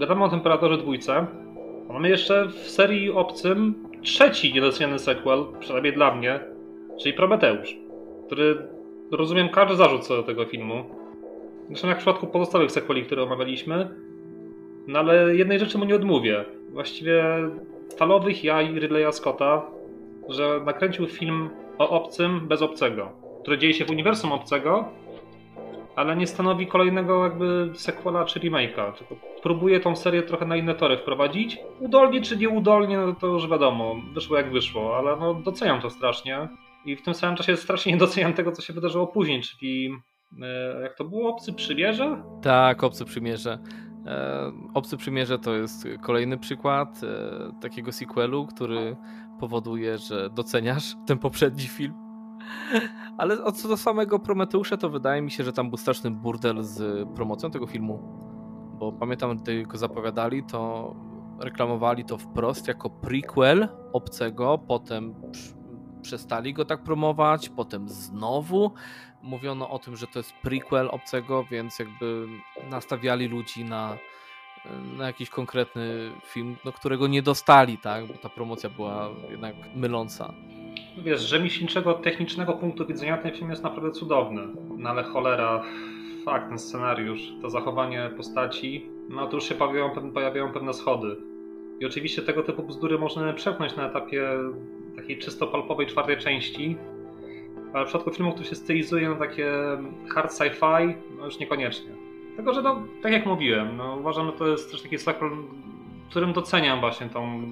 Gadamy 0.00 0.24
o 0.24 0.28
Temperatorze 0.28 0.78
dwójce. 0.78 1.26
Mamy 1.88 2.08
jeszcze 2.08 2.46
w 2.46 2.54
serii 2.54 3.10
Obcym 3.10 3.88
trzeci 4.02 4.54
niedoceniany 4.54 4.98
sequel, 4.98 5.44
przynajmniej 5.60 5.92
dla 5.92 6.14
mnie, 6.14 6.40
czyli 7.00 7.14
Prometeusz, 7.14 7.76
który 8.26 8.56
rozumiem 9.10 9.48
każdy 9.48 9.76
zarzut 9.76 10.06
co 10.06 10.16
do 10.16 10.22
tego 10.22 10.44
filmu. 10.44 10.84
Zresztą 11.68 11.88
jak 11.88 11.96
w 11.96 12.00
przypadku 12.00 12.26
pozostałych 12.26 12.70
sequeli, 12.70 13.02
które 13.02 13.22
omawialiśmy. 13.22 13.88
No 14.86 14.98
ale 14.98 15.36
jednej 15.36 15.58
rzeczy 15.58 15.78
mu 15.78 15.84
nie 15.84 15.96
odmówię. 15.96 16.44
Właściwie 16.72 17.24
falowych 17.98 18.44
jaj 18.44 18.80
Ridleya 18.80 19.12
Scotta, 19.12 19.62
że 20.28 20.60
nakręcił 20.64 21.06
film 21.06 21.50
o 21.78 21.90
obcym 21.90 22.48
bez 22.48 22.62
obcego, 22.62 23.12
który 23.42 23.58
dzieje 23.58 23.74
się 23.74 23.84
w 23.84 23.90
uniwersum 23.90 24.32
obcego, 24.32 24.88
ale 25.96 26.16
nie 26.16 26.26
stanowi 26.26 26.66
kolejnego 26.66 27.24
jakby 27.24 27.70
sequela 27.74 28.24
czy 28.24 28.40
remake'a, 28.40 28.92
próbuje 29.42 29.80
tą 29.80 29.96
serię 29.96 30.22
trochę 30.22 30.46
na 30.46 30.56
inne 30.56 30.74
tory 30.74 30.96
wprowadzić. 30.96 31.58
Udolnie 31.80 32.20
czy 32.20 32.36
nieudolnie, 32.36 32.98
no 32.98 33.12
to 33.12 33.26
już 33.26 33.48
wiadomo, 33.48 33.96
wyszło 34.14 34.36
jak 34.36 34.52
wyszło, 34.52 34.96
ale 34.96 35.16
no 35.16 35.34
doceniam 35.34 35.80
to 35.80 35.90
strasznie. 35.90 36.48
I 36.84 36.96
w 36.96 37.02
tym 37.02 37.14
samym 37.14 37.36
czasie 37.36 37.56
strasznie 37.56 37.92
nie 37.92 37.98
doceniam 37.98 38.32
tego, 38.32 38.52
co 38.52 38.62
się 38.62 38.72
wydarzyło 38.72 39.06
później, 39.06 39.42
czyli 39.42 39.90
e, 40.42 40.82
jak 40.82 40.94
to 40.94 41.04
było? 41.04 41.30
Obcy 41.30 41.52
Przymierze? 41.52 42.22
Tak, 42.42 42.84
Obcy 42.84 43.04
Przymierze. 43.04 43.58
E, 44.06 44.52
Obcy 44.74 44.96
Przymierze 44.96 45.38
to 45.38 45.54
jest 45.54 45.88
kolejny 46.00 46.38
przykład 46.38 47.00
e, 47.02 47.52
takiego 47.60 47.92
sequelu, 47.92 48.46
który 48.46 48.96
powoduje, 49.40 49.98
że 49.98 50.30
doceniasz 50.30 50.96
ten 51.06 51.18
poprzedni 51.18 51.62
film. 51.68 51.94
Ale 53.18 53.52
co 53.52 53.68
do 53.68 53.76
samego 53.76 54.18
Prometeusza, 54.18 54.76
to 54.76 54.90
wydaje 54.90 55.22
mi 55.22 55.30
się, 55.30 55.44
że 55.44 55.52
tam 55.52 55.68
był 55.68 55.76
straszny 55.76 56.10
burdel 56.10 56.62
z 56.62 57.08
promocją 57.08 57.50
tego 57.50 57.66
filmu. 57.66 57.98
Bo 58.78 58.92
pamiętam, 58.92 59.36
gdy 59.36 59.62
go 59.62 59.78
zapowiadali, 59.78 60.42
to 60.42 60.94
reklamowali 61.40 62.04
to 62.04 62.18
wprost 62.18 62.68
jako 62.68 62.90
prequel 62.90 63.68
obcego, 63.92 64.58
potem 64.58 65.14
przestali 66.02 66.54
go 66.54 66.64
tak 66.64 66.82
promować, 66.82 67.48
potem 67.48 67.88
znowu 67.88 68.70
mówiono 69.22 69.70
o 69.70 69.78
tym, 69.78 69.96
że 69.96 70.06
to 70.06 70.18
jest 70.18 70.32
prequel 70.32 70.88
obcego, 70.92 71.44
więc 71.50 71.78
jakby 71.78 72.26
nastawiali 72.70 73.28
ludzi 73.28 73.64
na, 73.64 73.98
na 74.96 75.06
jakiś 75.06 75.30
konkretny 75.30 76.12
film, 76.24 76.56
no, 76.64 76.72
którego 76.72 77.06
nie 77.06 77.22
dostali, 77.22 77.78
tak, 77.78 78.06
bo 78.06 78.14
ta 78.14 78.28
promocja 78.28 78.70
była 78.70 79.10
jednak 79.30 79.54
myląca. 79.74 80.34
Wiesz, 80.98 81.20
że 81.20 81.26
rzemieślniczego, 81.26 81.94
technicznego 81.94 82.52
punktu 82.52 82.86
widzenia 82.86 83.18
ten 83.18 83.32
film 83.32 83.50
jest 83.50 83.62
naprawdę 83.62 83.90
cudowny. 83.90 84.42
No 84.76 84.90
ale 84.90 85.04
cholera, 85.04 85.62
fakt, 86.24 86.48
ten 86.48 86.58
scenariusz, 86.58 87.20
to 87.42 87.50
zachowanie 87.50 88.10
postaci, 88.16 88.90
no 89.08 89.26
to 89.26 89.34
już 89.34 89.48
się 89.48 89.54
pojawiają, 89.54 90.12
pojawiają 90.12 90.52
pewne 90.52 90.74
schody. 90.74 91.16
I 91.80 91.86
oczywiście 91.86 92.22
tego 92.22 92.42
typu 92.42 92.62
bzdury 92.62 92.98
można 92.98 93.32
przepchnąć 93.32 93.76
na 93.76 93.88
etapie 93.88 94.28
takiej 94.96 95.18
czysto 95.18 95.46
palpowej 95.46 95.86
czwartej 95.86 96.16
części, 96.16 96.76
ale 97.76 97.84
w 97.84 97.88
przypadku 97.88 98.10
filmu, 98.10 98.32
który 98.32 98.48
się 98.48 98.54
stylizuje 98.54 99.08
na 99.08 99.14
takie 99.14 99.52
hard 100.14 100.32
sci-fi, 100.32 100.94
no 101.18 101.24
już 101.24 101.38
niekoniecznie. 101.38 101.90
Tylko, 102.36 102.54
że 102.54 102.62
no, 102.62 102.82
tak 103.02 103.12
jak 103.12 103.26
mówiłem, 103.26 103.76
no, 103.76 103.96
uważam, 103.96 104.26
że 104.26 104.32
to 104.32 104.46
jest 104.46 104.70
też 104.70 104.82
taki 104.82 104.98
sequel, 104.98 105.30
którym 106.10 106.32
doceniam 106.32 106.80
właśnie 106.80 107.08
tą 107.08 107.42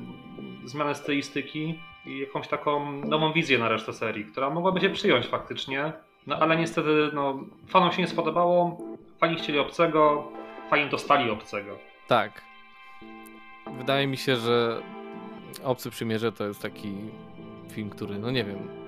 zmianę 0.64 0.94
stylistyki 0.94 1.80
i 2.06 2.18
jakąś 2.18 2.48
taką 2.48 2.92
nową 2.92 3.32
wizję 3.32 3.58
na 3.58 3.68
resztę 3.68 3.92
serii, 3.92 4.24
która 4.24 4.50
mogłaby 4.50 4.80
się 4.80 4.90
przyjąć 4.90 5.26
faktycznie. 5.26 5.92
No 6.26 6.36
ale 6.38 6.56
niestety 6.56 7.10
no, 7.12 7.44
fanom 7.68 7.92
się 7.92 8.02
nie 8.02 8.08
spodobało, 8.08 8.78
fani 9.18 9.36
chcieli 9.36 9.58
obcego, 9.58 10.28
fani 10.70 10.90
dostali 10.90 11.30
obcego. 11.30 11.78
Tak. 12.08 12.42
Wydaje 13.78 14.06
mi 14.06 14.16
się, 14.16 14.36
że 14.36 14.82
Obcy 15.64 15.90
Przymierze 15.90 16.32
to 16.32 16.44
jest 16.44 16.62
taki 16.62 16.94
film, 17.70 17.90
który, 17.90 18.18
no 18.18 18.30
nie 18.30 18.44
wiem, 18.44 18.83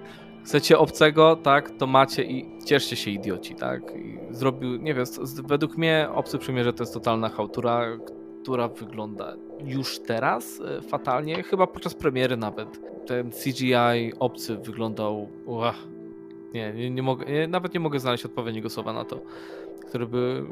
chcecie 0.47 0.79
obcego, 0.79 1.37
tak, 1.37 1.71
to 1.71 1.87
macie 1.87 2.25
i 2.25 2.47
cieszcie 2.65 2.97
się 2.97 3.11
idioci, 3.11 3.55
tak. 3.55 3.83
I 3.97 4.19
zrobił, 4.31 4.77
nie 4.77 4.95
wiem, 4.95 5.05
według 5.45 5.77
mnie 5.77 6.09
Obcy 6.15 6.39
Przymierze 6.39 6.73
to 6.73 6.83
jest 6.83 6.95
totalna 6.95 7.29
chałtura, 7.29 7.87
która 8.43 8.69
wygląda 8.69 9.37
już 9.65 9.99
teraz 9.99 10.61
e, 10.61 10.83
fatalnie, 10.83 11.43
chyba 11.43 11.67
podczas 11.67 11.95
premiery 11.95 12.37
nawet. 12.37 12.69
Ten 13.07 13.31
CGI 13.31 14.13
obcy 14.19 14.57
wyglądał. 14.57 15.29
Uach, 15.47 15.77
nie, 16.55 16.73
nie, 16.73 16.91
nie 16.91 17.03
mogę, 17.03 17.27
nie, 17.27 17.49
nawet 17.49 17.75
nie 17.75 17.81
mogę 17.81 18.01
znaleźć 18.01 18.25
odpowiedniego 18.25 18.71
słowa 18.71 18.93
na 18.93 19.05
to, 19.05 19.21
które 19.89 20.07
by 20.07 20.45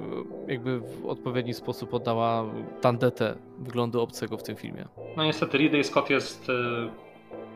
e, 0.48 0.52
jakby 0.52 0.80
w 0.80 1.06
odpowiedni 1.06 1.54
sposób 1.54 1.94
oddała 1.94 2.44
tandetę 2.80 3.34
wyglądu 3.58 4.00
obcego 4.00 4.36
w 4.36 4.42
tym 4.42 4.56
filmie. 4.56 4.84
No 5.16 5.24
niestety 5.24 5.58
Ridley 5.58 5.84
Scott 5.84 6.10
jest 6.10 6.48
y, 6.48 6.52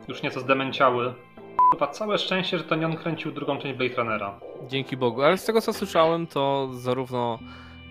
już 0.08 0.22
nieco 0.22 0.40
zdemęciały. 0.40 1.14
Chyba 1.72 1.86
całe 1.86 2.18
szczęście, 2.18 2.58
że 2.58 2.64
to 2.64 2.76
nie 2.76 2.86
on 2.86 2.96
kręcił 2.96 3.32
drugą 3.32 3.58
część 3.58 3.78
Blade 3.78 3.94
Runnera. 3.94 4.40
Dzięki 4.68 4.96
Bogu, 4.96 5.22
ale 5.22 5.38
z 5.38 5.44
tego 5.44 5.60
co 5.60 5.72
słyszałem, 5.72 6.26
to 6.26 6.68
zarówno 6.72 7.38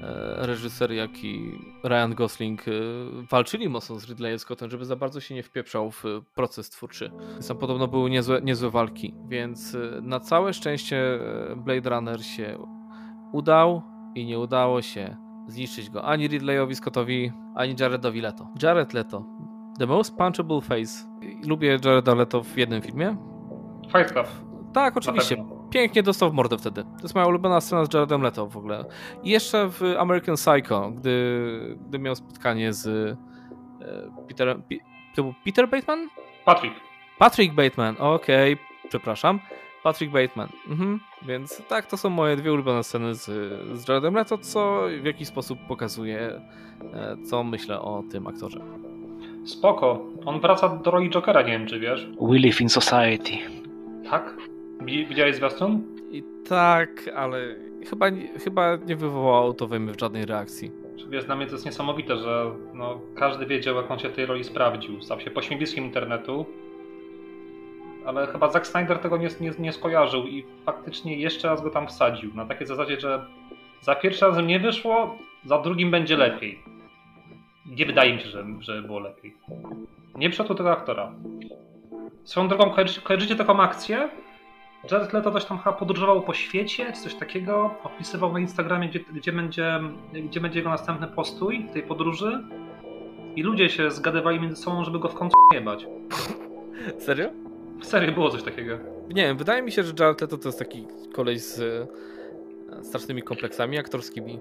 e, 0.02 0.36
reżyser, 0.48 0.92
jak 0.92 1.24
i 1.24 1.60
Ryan 1.84 2.16
Gosling 2.16 2.68
e, 2.68 2.72
walczyli 3.32 3.70
mocno 3.70 4.00
z 4.00 4.10
Ridleyem 4.10 4.40
Scottem, 4.40 4.70
żeby 4.70 4.86
za 4.86 4.96
bardzo 4.96 5.20
się 5.20 5.36
nie 5.36 5.44
wpieprzał 5.44 5.92
w 5.92 6.04
proces 6.36 6.70
twórczy. 6.70 7.12
Tam 7.48 7.58
podobno 7.58 7.88
były 7.88 8.10
niezłe, 8.10 8.42
niezłe 8.42 8.70
walki, 8.70 9.14
więc 9.28 9.76
e, 9.76 10.02
na 10.02 10.20
całe 10.20 10.54
szczęście 10.54 11.20
Blade 11.56 11.90
Runner 11.90 12.26
się 12.26 12.58
udał 13.34 13.82
i 14.16 14.26
nie 14.26 14.40
udało 14.40 14.82
się 14.82 15.18
zniszczyć 15.48 15.90
go 15.90 16.04
ani 16.04 16.28
Ridleyowi 16.28 16.76
Scottowi, 16.76 17.32
ani 17.56 17.76
Jaredowi 17.80 18.22
Leto. 18.22 18.48
Jared 18.64 18.94
Leto. 18.94 19.26
The 19.80 19.86
most 19.86 20.16
punchable 20.18 20.62
face. 20.62 21.08
Lubię 21.48 21.80
Jareda 21.86 22.16
Leto 22.16 22.44
w 22.44 22.58
jednym 22.58 22.82
filmie. 22.82 23.18
Fight 23.92 24.12
Club. 24.12 24.28
Tak, 24.74 24.98
oczywiście. 24.98 25.46
Pięknie 25.70 26.04
dostał 26.04 26.32
w 26.32 26.34
mordę 26.34 26.58
wtedy. 26.58 26.84
To 26.84 27.04
jest 27.04 27.16
moja 27.16 27.28
ulubiona 27.28 27.62
scena 27.62 27.86
z 27.86 27.94
Jaredem 27.94 28.22
Leto 28.22 28.48
w 28.48 28.58
ogóle. 28.58 28.86
I 29.24 29.30
jeszcze 29.30 29.70
w 29.70 29.82
American 30.00 30.36
Psycho, 30.36 30.92
gdy, 30.92 31.78
gdy 31.88 32.00
miał 32.00 32.16
spotkanie 32.16 32.74
z 32.74 32.88
e, 32.88 33.18
Peterem... 34.28 34.64
To 35.16 35.24
był 35.24 35.34
Peter 35.46 35.70
Bateman? 35.70 36.10
Patrick. 36.46 36.76
Patrick 37.18 37.56
Bateman, 37.56 37.96
okej, 38.00 38.58
przepraszam. 38.90 39.40
Patrick 39.84 40.14
Bateman. 40.14 40.50
Mhm. 40.70 41.00
Więc 41.22 41.62
tak, 41.68 41.86
to 41.86 41.98
są 41.98 42.10
moje 42.10 42.36
dwie 42.36 42.54
ulubione 42.54 42.84
sceny 42.84 43.16
z, 43.16 43.26
z 43.80 43.88
Jaredem 43.88 44.14
Leto, 44.14 44.38
co 44.38 44.82
w 45.02 45.06
jakiś 45.06 45.28
sposób 45.28 45.60
pokazuje, 45.68 46.42
e, 46.94 47.18
co 47.30 47.44
myślę 47.44 47.82
o 47.82 48.04
tym 48.12 48.28
aktorze. 48.28 48.60
Spoko. 49.46 50.06
On 50.26 50.40
wraca 50.40 50.70
do 50.70 50.92
roli 50.92 51.10
Jokera, 51.10 51.42
nie 51.42 51.52
wiem 51.52 51.68
czy 51.68 51.80
wiesz. 51.80 52.08
We 52.22 52.40
live 52.40 52.62
in 52.62 52.70
society. 52.70 53.57
Tak? 54.10 54.38
Wi- 54.82 55.06
Widziałeś 55.06 55.36
zwiastun? 55.36 55.84
I 56.12 56.24
tak, 56.50 56.90
ale 57.16 57.56
chyba, 57.90 58.10
nie- 58.10 58.40
chyba 58.40 58.76
nie 58.76 58.96
wywołało 58.96 59.54
to 59.54 59.68
we 59.68 59.80
mnie 59.80 59.94
żadnej 60.02 60.26
reakcji. 60.26 60.72
Wiesz, 61.10 61.26
dla 61.26 61.36
mnie 61.36 61.46
to 61.46 61.52
jest 61.52 61.66
niesamowite, 61.66 62.18
że 62.18 62.52
no, 62.74 63.00
każdy 63.16 63.46
wiedział, 63.46 63.76
jak 63.76 63.92
on 63.92 64.00
się 64.00 64.10
w 64.10 64.14
tej 64.14 64.26
roli 64.26 64.44
sprawdził. 64.44 65.02
Stał 65.02 65.20
się 65.20 65.32
pośmiewiskiem 65.32 65.84
internetu. 65.84 66.46
Ale 68.06 68.28
chyba 68.28 68.52
Zack 68.52 68.68
Snyder 68.68 69.00
tego 69.00 69.18
nie, 69.18 69.28
nie, 69.42 69.52
nie 69.60 69.74
skojarzył 69.74 70.28
i 70.28 70.46
faktycznie 70.66 71.18
jeszcze 71.18 71.48
raz 71.48 71.62
go 71.62 71.70
tam 71.70 71.88
wsadził. 71.88 72.34
Na 72.34 72.46
takiej 72.46 72.68
zasadzie, 72.68 73.00
że 73.00 73.26
za 73.82 73.96
pierwszym 73.96 74.28
razem 74.28 74.48
nie 74.48 74.60
wyszło, 74.60 75.18
za 75.46 75.58
drugim 75.62 75.92
będzie 75.92 76.18
lepiej. 76.18 76.60
Nie 77.66 77.86
wydaje 77.86 78.14
mi 78.14 78.20
się, 78.22 78.28
że, 78.30 78.46
że 78.60 78.82
było 78.82 79.00
lepiej. 79.00 79.34
Nie 80.16 80.30
przyszło 80.30 80.56
tego 80.56 80.72
aktora. 80.72 81.14
Swoją 82.28 82.48
drogą, 82.48 82.64
kojarzy- 82.70 83.02
kojarzycie 83.02 83.36
taką 83.36 83.60
akcję? 83.60 84.10
Jared 84.92 85.14
Leto 85.14 85.32
coś 85.32 85.46
tam 85.46 85.58
chyba 85.58 85.74
podróżował 85.74 86.22
po 86.22 86.34
świecie, 86.34 86.94
czy 86.94 87.02
coś 87.02 87.16
takiego, 87.16 87.76
opisywał 87.84 88.34
na 88.34 88.40
Instagramie, 88.40 88.90
gdzie, 88.90 89.00
gdzie, 89.00 89.32
będzie, 89.32 89.80
gdzie 90.14 90.40
będzie 90.40 90.60
jego 90.60 90.70
następny 90.70 91.08
postój 91.08 91.68
w 91.70 91.74
tej 91.74 91.84
podróży 91.84 92.44
i 93.36 93.44
ludzie 93.44 93.70
się 93.70 93.92
zgadywali 93.92 94.40
między 94.40 94.62
sobą, 94.62 94.84
żeby 94.84 95.00
go 95.00 95.10
w 95.10 95.14
końcu 95.16 95.38
jebać. 95.54 95.86
Serio? 97.00 97.30
Serio, 97.82 98.12
było 98.12 98.30
coś 98.30 98.44
takiego. 98.44 98.78
Nie 99.10 99.24
wiem, 99.24 99.38
wydaje 99.38 99.62
mi 99.62 99.72
się, 99.72 99.84
że 99.84 99.94
Jared 100.00 100.22
Leto 100.22 100.38
to 100.38 100.48
jest 100.50 100.60
taki 100.60 100.88
koleś 101.14 101.42
z 101.42 101.60
e, 102.80 102.84
strasznymi 102.84 103.22
kompleksami 103.24 103.78
aktorskimi, 103.80 104.40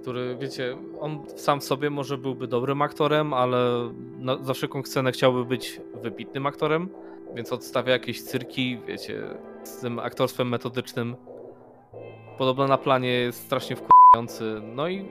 który, 0.00 0.36
wiecie, 0.40 0.76
on 1.00 1.22
sam 1.36 1.60
w 1.60 1.64
sobie 1.64 1.90
może 1.90 2.18
byłby 2.18 2.46
dobrym 2.46 2.82
aktorem, 2.82 3.34
ale 3.34 3.90
na, 4.18 4.44
za 4.44 4.54
wszelką 4.54 4.82
cenę 4.82 5.12
chciałby 5.12 5.44
być 5.44 5.80
wybitnym 6.02 6.46
aktorem, 6.46 6.88
więc 7.34 7.52
odstawia 7.52 7.92
jakieś 7.92 8.22
cyrki, 8.22 8.78
wiecie, 8.86 9.22
z 9.64 9.80
tym 9.80 9.98
aktorstwem 9.98 10.48
metodycznym. 10.48 11.16
Podobno 12.38 12.66
na 12.66 12.78
planie 12.78 13.08
jest 13.08 13.40
strasznie 13.40 13.76
wkurzający. 13.76 14.60
No 14.74 14.88
i 14.88 15.06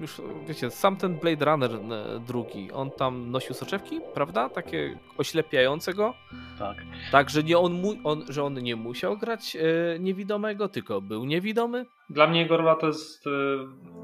już, 0.00 0.20
wiecie, 0.46 0.70
sam 0.70 0.96
ten 0.96 1.14
Blade 1.14 1.44
Runner 1.44 1.70
e, 1.72 2.20
drugi, 2.20 2.72
on 2.72 2.90
tam 2.90 3.30
nosił 3.30 3.54
soczewki, 3.54 4.00
prawda? 4.14 4.48
Takie 4.48 4.98
oślepiające 5.18 5.94
go. 5.94 6.14
Tak. 6.58 6.76
Tak, 7.12 7.30
że, 7.30 7.42
nie 7.42 7.58
on, 7.58 7.72
mu, 7.72 7.94
on, 8.04 8.24
że 8.28 8.44
on 8.44 8.54
nie 8.54 8.76
musiał 8.76 9.18
grać 9.18 9.56
e, 9.56 9.98
niewidomego, 9.98 10.68
tylko 10.68 11.00
był 11.00 11.24
niewidomy. 11.24 11.86
Dla 12.10 12.26
mnie 12.26 12.40
jego 12.40 12.56
rola 12.56 12.74
to 12.76 12.86
jest 12.86 13.26
e, 13.26 13.30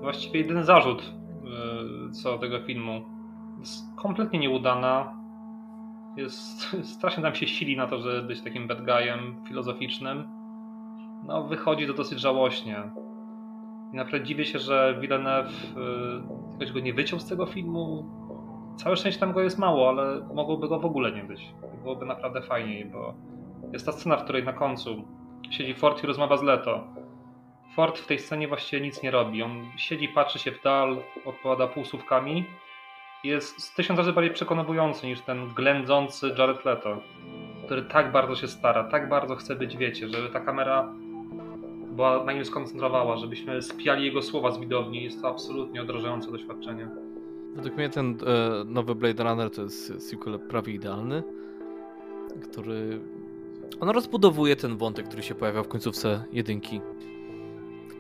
właściwie 0.01 0.41
jedyny 0.41 0.65
zarzut 0.65 1.03
e, 1.03 2.13
co 2.13 2.33
do 2.33 2.39
tego 2.39 2.61
filmu. 2.61 3.05
Jest 3.61 3.85
kompletnie 3.97 4.39
nieudana. 4.39 5.17
Jest, 6.17 6.77
strasznie 6.97 7.23
tam 7.23 7.35
się 7.35 7.47
sili 7.47 7.77
na 7.77 7.87
to, 7.87 7.99
żeby 7.99 8.23
być 8.23 8.43
takim 8.43 8.69
bad 8.69 8.85
guyem 8.85 9.45
filozoficznym. 9.49 10.25
No, 11.27 11.45
wychodzi 11.45 11.87
to 11.87 11.93
dosyć 11.93 12.21
żałośnie. 12.21 12.91
I 13.93 13.97
naprawdę 13.97 14.27
dziwię 14.27 14.45
się, 14.45 14.59
że 14.59 14.99
Villeneuve 15.01 15.49
e, 15.49 16.53
jakoś 16.53 16.73
go 16.73 16.81
nie 16.81 16.95
wyciął 16.95 17.21
z 17.21 17.29
tego 17.29 17.47
filmu. 17.47 18.05
Całe 18.77 18.97
szczęście 18.97 19.21
tam 19.21 19.33
go 19.33 19.41
jest 19.41 19.59
mało, 19.59 19.89
ale 19.89 20.29
mogłoby 20.35 20.69
go 20.69 20.79
w 20.81 20.85
ogóle 20.85 21.13
nie 21.13 21.25
być. 21.25 21.55
Byłoby 21.83 22.07
naprawdę 22.07 22.43
fajniej, 22.43 22.85
bo 22.85 23.15
jest 23.73 23.87
ta 23.87 23.93
scena, 23.93 24.17
w 24.17 24.25
której 24.25 24.45
na 24.45 24.53
końcu 24.53 25.05
siedzi 25.51 25.75
Ford 25.75 26.05
i 26.05 26.07
rozmawia 26.07 26.37
z 26.37 26.43
Leto. 26.43 26.85
Ford 27.75 27.99
w 27.99 28.07
tej 28.07 28.19
scenie 28.19 28.49
właściwie 28.49 28.83
nic 28.83 29.03
nie 29.03 29.11
robi. 29.11 29.43
On 29.43 29.65
siedzi, 29.77 30.09
patrzy 30.09 30.39
się 30.39 30.53
w 30.53 30.63
dal, 30.63 30.97
odpowiada 31.25 31.67
półsłówkami. 31.67 32.45
Jest 33.25 33.77
tysiąc 33.77 33.99
razy 33.99 34.13
bardziej 34.13 34.33
przekonujący 34.35 35.07
niż 35.07 35.21
ten 35.21 35.49
ględzący 35.49 36.35
Jared 36.39 36.65
Leto, 36.65 37.01
który 37.65 37.83
tak 37.83 38.13
bardzo 38.13 38.35
się 38.35 38.49
stara, 38.49 38.85
tak 38.85 39.09
bardzo 39.09 39.37
chce 39.37 39.57
być, 39.57 39.77
wiecie, 39.77 40.09
żeby 40.09 40.29
ta 40.29 40.41
kamera 40.41 40.93
była 41.97 42.25
na 42.25 42.33
nim 42.33 42.45
skoncentrowała, 42.45 43.17
żebyśmy 43.17 43.63
spijali 43.63 44.05
jego 44.05 44.23
słowa 44.23 44.51
z 44.51 44.61
widowni. 44.61 45.05
Jest 45.05 45.23
to 45.23 45.29
absolutnie 45.29 45.83
odrażające 45.83 46.33
doświadczenie. 46.33 46.89
Według 47.55 47.77
mnie 47.77 47.89
ten 47.89 48.19
e, 48.27 48.65
nowy 48.65 48.95
Blade 48.95 49.25
Runner 49.25 49.51
to 49.51 49.63
jest 49.63 50.09
sequel 50.09 50.39
prawie 50.39 50.73
idealny, 50.73 51.23
który... 52.43 53.01
On 53.81 53.89
rozbudowuje 53.89 54.57
ten 54.57 54.77
wątek, 54.77 55.07
który 55.07 55.23
się 55.23 55.35
pojawia 55.35 55.63
w 55.63 55.69
końcówce 55.69 56.25
jedynki. 56.33 56.81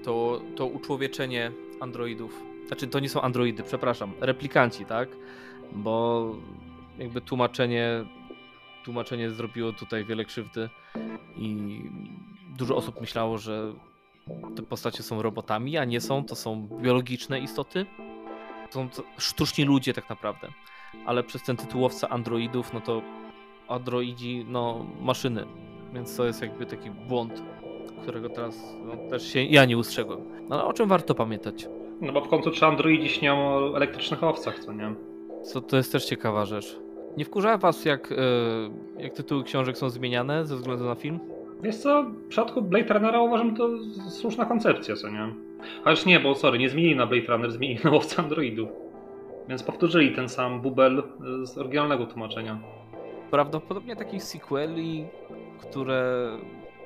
To, 0.04 0.40
to 0.56 0.66
uczłowieczenie 0.66 1.52
androidów. 1.80 2.42
Znaczy, 2.66 2.86
to 2.86 3.00
nie 3.00 3.08
są 3.08 3.20
androidy, 3.20 3.62
przepraszam, 3.62 4.12
replikanci, 4.20 4.84
tak? 4.84 5.08
Bo 5.72 6.34
jakby 6.98 7.20
tłumaczenie, 7.20 8.04
tłumaczenie 8.84 9.30
zrobiło 9.30 9.72
tutaj 9.72 10.04
wiele 10.04 10.24
krzywdy 10.24 10.68
i 11.36 11.80
dużo 12.56 12.76
osób 12.76 13.00
myślało, 13.00 13.38
że 13.38 13.72
te 14.56 14.62
postacie 14.62 15.02
są 15.02 15.22
robotami, 15.22 15.76
a 15.76 15.84
nie 15.84 16.00
są, 16.00 16.24
to 16.24 16.34
są 16.34 16.68
biologiczne 16.82 17.40
istoty. 17.40 17.86
Są 18.70 18.88
to 18.88 19.02
sztuczni 19.18 19.64
ludzie 19.64 19.94
tak 19.94 20.08
naprawdę. 20.08 20.48
Ale 21.06 21.22
przez 21.22 21.42
ten 21.42 21.56
tytułowca 21.56 22.08
androidów, 22.08 22.72
no 22.72 22.80
to 22.80 23.02
androidzi, 23.68 24.44
no 24.48 24.86
maszyny. 25.00 25.46
Więc 25.94 26.16
to 26.16 26.24
jest 26.26 26.42
jakby 26.42 26.66
taki 26.66 26.90
błąd, 26.90 27.42
którego 28.02 28.28
teraz 28.28 28.74
no, 28.84 29.10
też 29.10 29.32
się 29.32 29.42
ja 29.42 29.64
nie 29.64 29.78
ustrzegłem. 29.78 30.20
No 30.48 30.56
ale 30.56 30.64
o 30.64 30.72
czym 30.72 30.88
warto 30.88 31.14
pamiętać? 31.14 31.68
No 32.00 32.12
bo 32.12 32.20
w 32.20 32.28
końcu 32.28 32.50
czy 32.50 32.66
androidzi 32.66 33.08
śnią 33.08 33.48
o 33.48 33.76
elektrycznych 33.76 34.24
owcach, 34.24 34.58
co 34.58 34.72
nie? 34.72 34.94
Co 35.44 35.60
to 35.60 35.76
jest 35.76 35.92
też 35.92 36.04
ciekawa 36.04 36.44
rzecz. 36.44 36.78
Nie 37.16 37.24
wkurza 37.24 37.58
was, 37.58 37.84
jak, 37.84 38.12
e, 38.12 38.16
jak 39.02 39.12
tytuły 39.12 39.44
książek 39.44 39.78
są 39.78 39.90
zmieniane 39.90 40.46
ze 40.46 40.56
względu 40.56 40.84
na 40.84 40.94
film? 40.94 41.20
Wiesz 41.62 41.76
co, 41.76 42.02
w 42.02 42.28
przypadku 42.28 42.62
Blade 42.62 42.94
Runnera 42.94 43.20
uważam 43.20 43.56
to 43.56 43.68
słuszna 44.10 44.44
koncepcja, 44.44 44.96
co 44.96 45.08
nie? 45.08 45.34
Chociaż 45.84 46.06
nie, 46.06 46.20
bo 46.20 46.34
sorry, 46.34 46.58
nie 46.58 46.68
zmienili 46.68 46.96
na 46.96 47.06
Blade 47.06 47.26
Runner, 47.26 47.50
zmienili 47.50 47.80
na 47.84 47.90
łowcę 47.90 48.22
androidów. 48.22 48.68
Więc 49.48 49.62
powtórzyli 49.62 50.14
ten 50.14 50.28
sam 50.28 50.60
bubel 50.60 51.02
y, 51.42 51.46
z 51.46 51.58
oryginalnego 51.58 52.06
tłumaczenia. 52.06 52.58
Prawdopodobnie 53.30 53.96
takich 53.96 54.22
sequeli, 54.22 55.06
które 55.60 56.30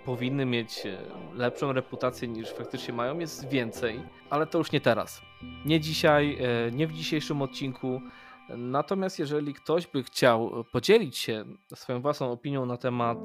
powinny 0.04 0.46
mieć 0.46 0.86
e, 0.86 0.98
lepszą 1.34 1.72
reputację 1.72 2.28
niż 2.28 2.50
faktycznie 2.50 2.94
mają, 2.94 3.18
jest 3.18 3.48
więcej, 3.48 4.00
ale 4.30 4.46
to 4.46 4.58
już 4.58 4.72
nie 4.72 4.80
teraz. 4.80 5.22
Nie 5.64 5.80
dzisiaj, 5.80 6.38
e, 6.40 6.70
nie 6.72 6.86
w 6.86 6.92
dzisiejszym 6.92 7.42
odcinku. 7.42 8.00
Natomiast 8.56 9.18
jeżeli 9.18 9.54
ktoś 9.54 9.86
by 9.86 10.02
chciał 10.02 10.64
podzielić 10.72 11.18
się 11.18 11.44
swoją 11.74 12.00
własną 12.00 12.32
opinią 12.32 12.66
na 12.66 12.76
temat 12.76 13.18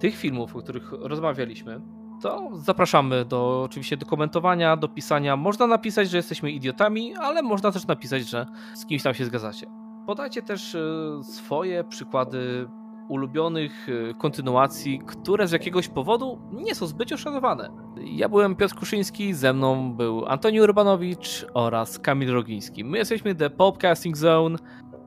tych 0.00 0.16
filmów, 0.16 0.56
o 0.56 0.62
których 0.62 0.92
rozmawialiśmy, 0.92 1.80
to 2.22 2.50
zapraszamy 2.52 3.24
do, 3.24 3.62
oczywiście 3.62 3.96
do 3.96 4.06
komentowania, 4.06 4.76
do 4.76 4.88
pisania. 4.88 5.36
Można 5.36 5.66
napisać, 5.66 6.10
że 6.10 6.16
jesteśmy 6.16 6.50
idiotami, 6.50 7.14
ale 7.14 7.42
można 7.42 7.72
też 7.72 7.86
napisać, 7.86 8.28
że 8.28 8.46
z 8.74 8.86
kimś 8.86 9.02
tam 9.02 9.14
się 9.14 9.24
zgadzacie. 9.24 9.66
Podajcie 10.06 10.42
też 10.42 10.74
e, 10.74 10.80
swoje 11.24 11.84
przykłady 11.84 12.68
ulubionych 13.08 13.88
e, 13.88 14.14
kontynuacji, 14.14 15.00
które 15.06 15.48
z 15.48 15.52
jakiegoś 15.52 15.88
powodu 15.88 16.38
nie 16.52 16.74
są 16.74 16.86
zbyt 16.86 17.12
uszanowane. 17.12 17.70
Ja 17.96 18.28
byłem 18.28 18.56
Piotr 18.56 18.74
Kuszyński, 18.74 19.34
ze 19.34 19.52
mną 19.52 19.92
był 19.92 20.26
Antoni 20.26 20.60
Urbanowicz 20.60 21.46
oraz 21.54 21.98
Kamil 21.98 22.32
Rogiński. 22.32 22.84
My 22.84 22.98
jesteśmy 22.98 23.34
The 23.34 23.50
Popcasting 23.50 24.16
Zone. 24.16 24.58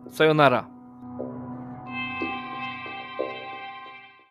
Sayonara. 0.07 0.78